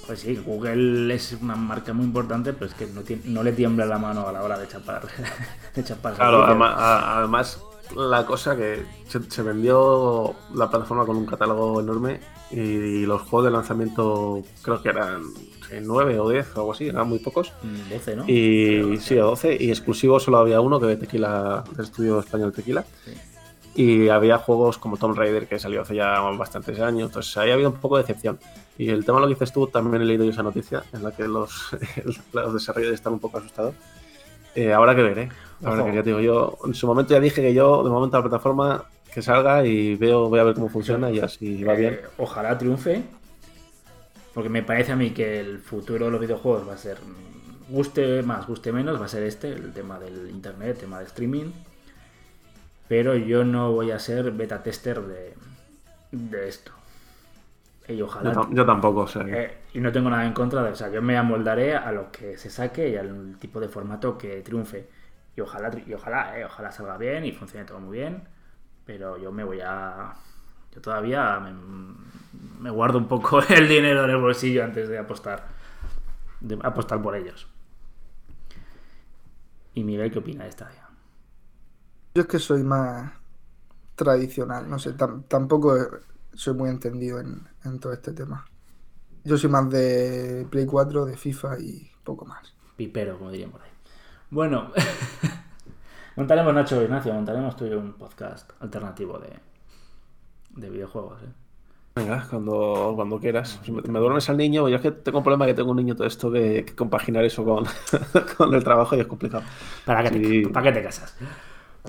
pues 0.06 0.20
sí, 0.20 0.36
Google 0.36 1.14
es 1.14 1.36
una 1.42 1.56
marca 1.56 1.92
muy 1.94 2.06
importante, 2.06 2.54
pero 2.54 2.68
es 2.68 2.74
que 2.76 2.86
no, 2.88 3.02
tiene- 3.02 3.24
no 3.26 3.42
le 3.44 3.52
tiembla 3.54 3.86
la 3.86 3.98
mano 3.98 4.28
a 4.28 4.32
la 4.32 4.44
hora 4.44 4.60
de 4.60 4.68
chapar, 4.68 5.08
de 5.76 5.84
chapar 5.84 6.14
Claro, 6.16 6.44
además, 6.44 7.60
la 7.96 8.26
cosa 8.26 8.56
que 8.56 8.84
se, 9.08 9.20
se 9.30 9.42
vendió 9.42 10.36
la 10.54 10.70
plataforma 10.70 11.06
con 11.06 11.18
un 11.18 11.26
catálogo 11.26 11.80
enorme 11.80 12.20
y, 12.52 13.06
los 13.06 13.22
juegos 13.24 13.46
de 13.46 13.52
lanzamiento 13.52 14.44
creo 14.62 14.82
que 14.84 14.90
eran 14.90 15.24
sí, 15.68 15.78
9 15.82 16.20
o 16.20 16.30
10 16.30 16.48
o 16.56 16.60
algo 16.60 16.72
así, 16.74 16.88
eran 16.90 17.08
muy 17.10 17.20
pocos. 17.20 17.54
Mm, 17.64 17.90
12, 17.90 18.16
¿no? 18.16 18.30
Y 18.30 18.98
sí, 19.00 19.18
o 19.18 19.26
12, 19.26 19.58
y 19.60 19.70
exclusivo 19.72 20.20
solo 20.20 20.38
había 20.38 20.62
uno 20.62 20.80
que 20.80 20.86
de 20.86 20.98
Tequila, 20.98 21.64
del 21.76 21.86
estudio 21.86 22.20
español 22.20 22.52
Tequila. 22.54 22.86
Sí. 23.06 23.12
Y 23.76 24.10
había 24.10 24.38
juegos 24.38 24.78
como 24.78 24.98
Tomb 24.98 25.16
Raider 25.16 25.48
que 25.48 25.60
salió 25.60 25.82
hace 25.82 25.96
ya 25.96 26.20
bastantes 26.20 26.80
años, 26.80 27.10
entonces 27.10 27.36
ahí 27.38 27.52
había 27.52 27.70
un 27.70 27.76
poco 27.76 27.98
de 27.98 28.04
decepción. 28.04 28.40
Y 28.78 28.90
el 28.90 29.06
tema 29.06 29.20
lo 29.20 29.28
que 29.28 29.34
dices 29.34 29.52
tú, 29.52 29.68
también 29.68 30.02
he 30.02 30.06
leído 30.06 30.24
yo 30.24 30.32
esa 30.32 30.44
noticia 30.44 30.84
en 30.94 31.04
la 31.04 31.12
que 31.12 31.28
los, 31.28 31.70
los 32.34 32.54
desarrolladores 32.54 33.00
están 33.00 33.14
un 33.14 33.20
poco 33.20 33.38
asustados. 33.38 33.76
Eh, 34.56 34.74
ahora 34.74 34.96
que 34.96 35.04
veré. 35.04 35.30
Ahora 35.64 35.82
Ojo. 35.82 35.90
que 35.90 35.96
ya 35.98 36.02
digo, 36.02 36.20
yo 36.20 36.58
en 36.66 36.74
su 36.74 36.88
momento 36.88 37.14
ya 37.14 37.20
dije 37.20 37.42
que 37.42 37.54
yo, 37.54 37.84
de 37.84 37.90
momento, 37.90 38.18
la 38.18 38.24
plataforma 38.24 38.86
que 39.14 39.22
salga 39.22 39.66
y 39.66 39.96
veo, 39.96 40.30
voy 40.30 40.40
a 40.40 40.44
ver 40.44 40.56
cómo 40.56 40.70
funciona 40.70 41.12
y 41.12 41.20
así 41.20 41.64
va 41.64 41.74
bien. 41.74 41.94
Eh, 41.96 42.02
ojalá 42.18 42.58
triunfe. 42.58 43.04
Porque 44.34 44.50
me 44.50 44.64
parece 44.64 44.92
a 44.92 44.96
mí 44.96 45.12
que 45.12 45.40
el 45.40 45.60
futuro 45.60 46.06
de 46.06 46.12
los 46.12 46.22
videojuegos 46.22 46.68
va 46.68 46.74
a 46.74 46.78
ser. 46.78 46.98
Guste 47.68 48.24
más, 48.24 48.48
guste 48.48 48.72
menos, 48.72 49.00
va 49.00 49.06
a 49.06 49.10
ser 49.10 49.24
este, 49.24 49.52
el 49.52 49.74
tema 49.74 50.00
del 50.00 50.30
internet, 50.30 50.70
el 50.70 50.78
tema 50.78 51.00
de 51.00 51.06
streaming. 51.06 51.52
Pero 52.90 53.16
yo 53.16 53.46
no 53.46 53.72
voy 53.72 53.92
a 53.92 54.00
ser 54.00 54.32
beta 54.32 54.62
tester 54.64 55.00
de, 55.02 55.36
de 56.12 56.48
esto. 56.50 56.74
Y 57.88 58.02
ojalá. 58.02 58.34
yo 58.52 58.66
tampoco, 58.66 59.02
o 59.02 59.08
sea, 59.08 59.24
que- 59.24 59.44
eh, 59.44 59.58
y 59.74 59.80
no 59.80 59.92
tengo 59.92 60.10
nada 60.10 60.26
en 60.26 60.34
contra 60.34 60.62
de. 60.64 60.72
O 60.72 60.76
sea, 60.76 60.90
yo 60.90 61.02
me 61.02 61.18
amoldaré 61.18 61.76
a 61.76 61.92
lo 61.92 62.12
que 62.12 62.38
se 62.38 62.50
saque 62.50 62.90
y 62.90 62.98
al 62.98 63.38
tipo 63.40 63.60
de 63.62 63.70
formato 63.70 64.18
que 64.18 64.42
triunfe. 64.42 64.90
Y 65.38 65.42
ojalá, 65.42 65.72
y 65.88 65.94
ojalá, 65.94 66.38
eh, 66.38 66.46
ojalá 66.46 66.72
salga 66.72 66.98
bien 66.98 67.26
y 67.26 67.32
funcione 67.32 67.66
todo 67.66 67.80
muy 67.80 67.98
bien. 68.00 68.24
Pero 68.86 69.18
yo 69.18 69.32
me 69.32 69.44
voy 69.44 69.62
a. 69.64 70.14
Yo 70.74 70.82
todavía 70.82 71.40
me, 71.40 71.52
me 72.60 72.70
guardo 72.70 72.98
un 72.98 73.08
poco 73.08 73.42
el 73.50 73.68
dinero 73.68 74.04
en 74.04 74.10
el 74.12 74.18
bolsillo 74.18 74.64
antes 74.64 74.90
de 74.90 74.98
apostar. 74.98 75.48
De 76.42 76.58
apostar 76.62 77.02
por 77.02 77.16
ellos. 77.16 77.48
¿Y 79.74 79.84
Miguel 79.84 80.12
qué 80.12 80.20
opina 80.20 80.44
de 80.44 80.50
esta? 80.50 80.70
Yo 82.14 82.22
es 82.24 82.28
que 82.28 82.40
soy 82.40 82.64
más 82.64 83.12
tradicional, 83.96 84.70
no 84.70 84.80
sé, 84.80 84.96
tam- 84.96 85.24
tampoco 85.28 85.76
soy 86.34 86.54
muy 86.54 86.70
entendido 86.70 87.20
en, 87.20 87.48
en 87.66 87.80
todo 87.80 87.94
este 87.94 88.14
tema. 88.14 88.46
Yo 89.24 89.38
soy 89.38 89.50
más 89.50 89.70
de 89.70 90.48
Play 90.50 90.66
4, 90.66 91.06
de 91.06 91.18
FIFA 91.18 91.60
y 91.60 91.92
poco 92.04 92.26
más. 92.26 92.54
Pipero, 92.78 93.18
como 93.18 93.32
dirían 93.32 93.52
por 93.52 93.62
ahí. 93.62 93.70
Bueno, 94.32 94.72
montaremos, 96.16 96.54
Nacho 96.54 96.82
Ignacio, 96.82 97.14
montaremos 97.14 97.56
tú 97.56 97.66
y 97.66 97.70
yo 97.72 97.80
un 97.80 97.94
podcast 97.94 98.52
alternativo 98.62 99.20
de, 99.20 99.34
de 100.52 100.70
videojuegos. 100.70 101.22
¿eh? 101.24 101.32
Venga, 101.96 102.26
cuando, 102.30 102.94
cuando 102.96 103.20
quieras. 103.20 103.60
Si 103.64 103.72
me, 103.72 103.82
me 103.82 104.00
duermes 104.00 104.30
al 104.30 104.38
niño, 104.38 104.70
yo 104.70 104.78
es 104.78 104.82
que 104.82 104.92
tengo 104.92 105.18
un 105.18 105.24
problema 105.24 105.46
que 105.46 105.54
tengo 105.54 105.72
un 105.72 105.78
niño 105.78 105.96
todo 105.96 106.08
esto 106.08 106.32
de 106.32 106.64
que 106.66 106.76
compaginar 106.76 107.26
eso 107.26 107.44
con, 107.44 107.66
con 108.38 108.54
el 108.54 108.64
trabajo 108.64 108.96
y 108.96 109.02
es 109.02 109.08
complicado. 109.08 109.44
¿Para 109.86 110.04
qué, 110.04 110.12
te, 110.12 110.20
Sí. 110.20 110.46
¿Para 110.46 110.72
qué 110.72 110.80
te 110.80 110.84
casas? 110.84 111.16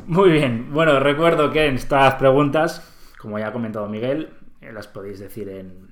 Muy 0.06 0.30
bien, 0.30 0.72
bueno, 0.72 1.00
recuerdo 1.00 1.50
que 1.50 1.66
en 1.66 1.74
estas 1.74 2.14
preguntas, 2.14 2.82
como 3.18 3.38
ya 3.38 3.48
ha 3.48 3.52
comentado 3.52 3.88
Miguel, 3.88 4.30
eh, 4.60 4.72
las 4.72 4.86
podéis 4.86 5.18
decir 5.18 5.48
en. 5.48 5.90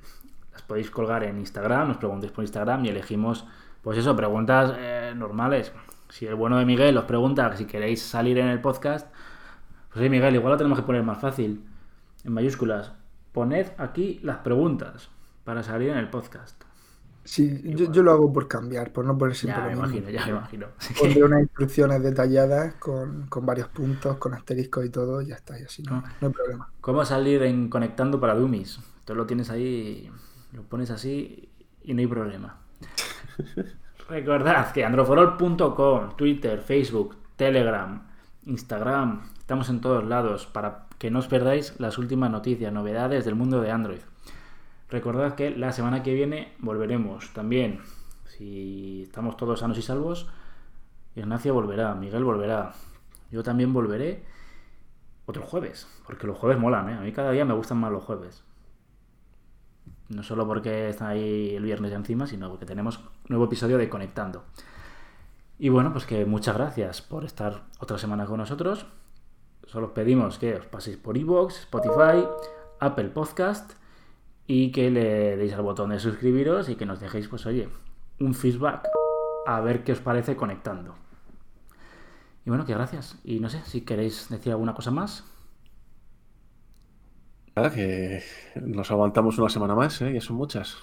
las 0.53 0.63
podéis 0.63 0.91
colgar 0.91 1.25
en 1.25 1.39
Instagram, 1.39 1.89
nos 1.89 1.97
preguntéis 1.97 2.33
por 2.33 2.45
Instagram 2.45 2.85
y 2.85 2.89
elegimos, 2.91 3.47
pues 3.83 3.99
eso, 3.99 4.15
preguntas 4.15 4.75
eh, 4.79 5.13
normales. 5.17 5.73
Si 6.09 6.27
el 6.27 6.37
bueno 6.37 6.59
de 6.59 6.65
Miguel 6.65 6.97
os 6.97 7.05
pregunta 7.05 7.55
si 7.57 7.67
queréis 7.67 8.03
salir 8.03 8.39
en 8.39 8.49
el 8.49 8.61
podcast, 8.61 9.13
pues 9.93 10.03
sí, 10.03 10.09
Miguel, 10.09 10.35
igual 10.35 10.53
lo 10.53 10.57
tenemos 10.57 10.79
que 10.79 10.85
poner 10.87 11.03
más 11.03 11.19
fácil, 11.19 11.65
en 12.25 12.33
mayúsculas. 12.33 12.93
Poned 13.33 13.69
aquí 13.79 14.21
las 14.23 14.39
preguntas 14.39 15.11
para 15.45 15.63
salir 15.63 15.91
en 15.91 15.99
el 15.99 16.09
podcast. 16.09 16.68
Sí, 17.31 17.61
yo, 17.77 17.93
yo 17.93 18.03
lo 18.03 18.13
hago 18.13 18.33
por 18.33 18.49
cambiar, 18.49 18.91
por 18.91 19.05
no 19.05 19.19
poner 19.19 19.35
Ya 19.35 19.41
siempre 19.41 19.63
me 19.65 19.71
lo 19.77 19.83
mismo. 19.83 19.87
imagino, 19.87 20.11
ya 20.11 20.25
me 20.25 20.31
imagino. 20.33 20.67
Pondré 20.99 21.23
unas 21.25 21.43
instrucciones 21.43 22.03
detalladas 22.03 22.75
con, 22.77 23.27
con 23.29 23.45
varios 23.45 23.69
puntos, 23.69 24.17
con 24.17 24.33
asteriscos 24.33 24.87
y 24.87 24.91
todo, 24.91 25.21
y 25.21 25.27
ya 25.27 25.35
está, 25.35 25.59
y 25.61 25.65
así 25.65 25.83
no, 25.83 25.97
Ah. 25.97 26.13
no 26.23 26.29
hay 26.29 26.33
problema. 26.33 26.71
¿Cómo 26.81 27.05
salir 27.05 27.43
en 27.43 27.69
conectando 27.69 28.19
para 28.19 28.35
Dummies? 28.35 28.81
Tú 29.05 29.15
lo 29.15 29.27
tienes 29.27 29.51
ahí, 29.51 30.11
lo 30.53 30.63
pones 30.63 30.91
así 30.91 31.51
y 31.83 31.93
no 31.93 32.01
hay 32.01 32.07
problema. 32.07 32.61
Recordad 34.09 34.73
que 34.73 34.85
androforol.com, 34.87 36.17
Twitter, 36.17 36.61
Facebook, 36.61 37.17
Telegram, 37.37 38.07
Instagram, 38.47 39.23
estamos 39.39 39.69
en 39.69 39.81
todos 39.83 40.03
lados 40.05 40.47
para 40.47 40.87
que 40.99 41.11
no 41.11 41.19
os 41.19 41.29
perdáis 41.29 41.75
las 41.79 41.99
últimas 41.99 42.31
noticias, 42.31 42.73
novedades 42.73 43.27
del 43.27 43.35
mundo 43.35 43.61
de 43.61 43.71
Android. 43.71 44.01
Recordad 44.91 45.35
que 45.35 45.51
la 45.51 45.73
semana 45.73 46.03
que 46.03 46.15
viene 46.15 46.55
volveremos 46.61 47.33
también. 47.35 47.81
Si 48.25 49.03
estamos 49.03 49.37
todos 49.37 49.61
sanos 49.61 49.77
y 49.79 49.83
salvos, 49.83 50.29
Ignacio 51.15 51.53
volverá, 51.53 51.95
Miguel 51.95 52.25
volverá, 52.25 52.73
yo 53.31 53.43
también 53.43 53.73
volveré 53.73 54.25
otro 55.27 55.43
jueves, 55.43 55.87
porque 56.07 56.27
los 56.27 56.39
jueves 56.39 56.59
molan, 56.59 56.89
¿eh? 56.89 56.95
A 56.95 57.01
mí 57.01 57.13
cada 57.13 57.33
día 57.33 57.45
me 57.45 57.55
gustan 57.55 57.79
más 57.79 57.93
los 57.93 58.03
jueves. 58.05 58.45
No 60.09 60.23
solo 60.23 60.47
porque 60.47 60.89
está 60.89 61.09
ahí 61.09 61.55
el 61.55 61.65
viernes 61.65 61.93
encima, 61.93 62.27
sino 62.27 62.49
porque 62.49 62.65
tenemos 62.65 63.01
nuevo 63.29 63.45
episodio 63.45 63.77
de 63.77 63.91
Conectando. 63.91 64.45
Y 65.59 65.69
bueno, 65.69 65.93
pues 65.93 66.07
que 66.07 66.25
muchas 66.25 66.57
gracias 66.57 67.03
por 67.03 67.25
estar 67.25 67.65
otra 67.79 67.99
semana 67.99 68.25
con 68.25 68.39
nosotros. 68.39 68.87
Solo 69.67 69.89
os 69.89 69.93
pedimos 69.93 70.39
que 70.39 70.55
os 70.55 70.67
paséis 70.67 70.97
por 70.97 71.19
iVoox, 71.19 71.59
Spotify, 71.59 72.27
Apple 72.81 73.09
Podcast 73.09 73.78
y 74.49 74.73
que 74.73 74.91
le 74.91 75.37
deis 75.37 75.53
al 75.53 75.63
botón 75.63 75.91
de 75.91 76.01
suscribiros 76.01 76.69
y 76.71 76.75
que 76.75 76.87
nos 76.87 76.99
dejéis, 76.99 77.29
pues 77.29 77.47
oye, 77.47 77.69
un 78.19 78.35
feedback 78.35 78.89
a 79.47 79.61
ver 79.61 79.85
qué 79.85 79.93
os 79.93 80.01
parece 80.01 80.35
conectando. 80.37 80.95
Y 82.45 82.51
bueno, 82.51 82.65
que 82.65 82.73
gracias. 82.75 83.19
Y 83.25 83.41
no 83.41 83.49
sé 83.51 83.63
si 83.65 83.83
queréis 83.83 84.29
decir 84.31 84.51
alguna 84.53 84.75
cosa 84.75 84.91
más. 84.91 85.25
Nada, 87.55 87.71
que 87.73 88.23
nos 88.63 88.91
aguantamos 88.91 89.39
una 89.39 89.49
semana 89.49 89.75
más, 89.75 90.01
¿eh? 90.01 90.13
Ya 90.15 90.21
son 90.21 90.37
muchas. 90.37 90.77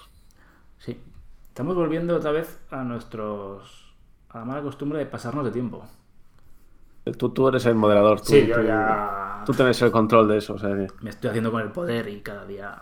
Sí. 0.78 1.00
Estamos 1.48 1.74
volviendo 1.74 2.14
otra 2.16 2.30
vez 2.32 2.60
a 2.70 2.84
nuestros. 2.84 3.94
a 4.28 4.38
la 4.40 4.44
mala 4.44 4.62
costumbre 4.62 4.98
de 4.98 5.06
pasarnos 5.06 5.44
de 5.44 5.50
tiempo. 5.50 5.84
Tú, 7.18 7.30
tú 7.30 7.48
eres 7.48 7.64
el 7.66 7.74
moderador. 7.76 8.20
Tú, 8.20 8.26
Sí, 8.26 8.46
yo 8.46 8.56
tú- 8.56 8.62
ya. 8.66 9.42
Tú 9.46 9.52
tienes 9.54 9.80
el 9.80 9.90
control 9.92 10.28
de 10.28 10.38
eso, 10.38 10.54
o 10.54 10.58
sea 10.58 10.70
que... 10.70 10.88
Me 11.02 11.10
estoy 11.10 11.30
haciendo 11.30 11.52
con 11.52 11.62
el 11.62 11.70
poder 11.70 12.08
y 12.08 12.20
cada 12.20 12.44
día 12.46 12.78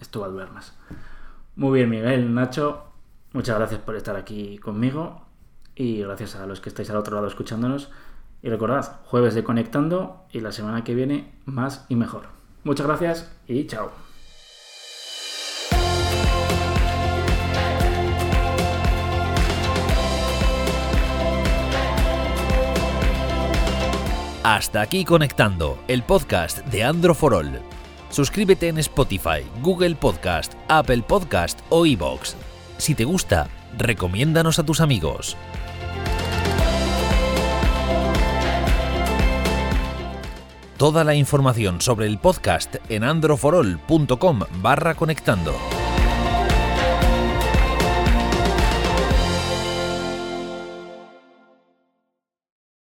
esto 0.00 0.20
va 0.20 0.26
a 0.26 0.30
durar 0.30 0.52
más. 0.52 0.76
Muy 1.56 1.78
bien, 1.78 1.90
Miguel, 1.90 2.32
Nacho. 2.34 2.84
Muchas 3.32 3.56
gracias 3.56 3.80
por 3.80 3.96
estar 3.96 4.16
aquí 4.16 4.58
conmigo. 4.58 5.26
Y 5.74 6.02
gracias 6.02 6.36
a 6.36 6.46
los 6.46 6.60
que 6.60 6.68
estáis 6.68 6.90
al 6.90 6.96
otro 6.96 7.14
lado 7.14 7.26
escuchándonos. 7.26 7.90
Y 8.42 8.48
recordad, 8.48 9.00
jueves 9.04 9.34
de 9.34 9.44
Conectando 9.44 10.24
y 10.30 10.40
la 10.40 10.52
semana 10.52 10.84
que 10.84 10.94
viene 10.94 11.32
más 11.44 11.86
y 11.88 11.96
mejor. 11.96 12.24
Muchas 12.64 12.86
gracias 12.86 13.30
y 13.46 13.66
chao. 13.66 13.90
Hasta 24.42 24.80
aquí 24.80 25.04
conectando 25.04 25.78
el 25.86 26.02
podcast 26.02 26.58
de 26.66 26.82
Andro 26.82 27.14
for 27.14 27.34
All. 27.34 27.69
Suscríbete 28.10 28.68
en 28.68 28.78
Spotify, 28.78 29.46
Google 29.62 29.94
Podcast, 29.94 30.54
Apple 30.68 31.02
Podcast 31.02 31.60
o 31.68 31.86
iBox. 31.86 32.36
Si 32.76 32.94
te 32.94 33.04
gusta, 33.04 33.48
recomiéndanos 33.78 34.58
a 34.58 34.64
tus 34.64 34.80
amigos. 34.80 35.36
Toda 40.76 41.04
la 41.04 41.14
información 41.14 41.80
sobre 41.82 42.06
el 42.06 42.18
podcast 42.18 42.76
en 42.88 43.04
androforol.com 43.04 44.40
barra 44.62 44.94
conectando. 44.94 45.79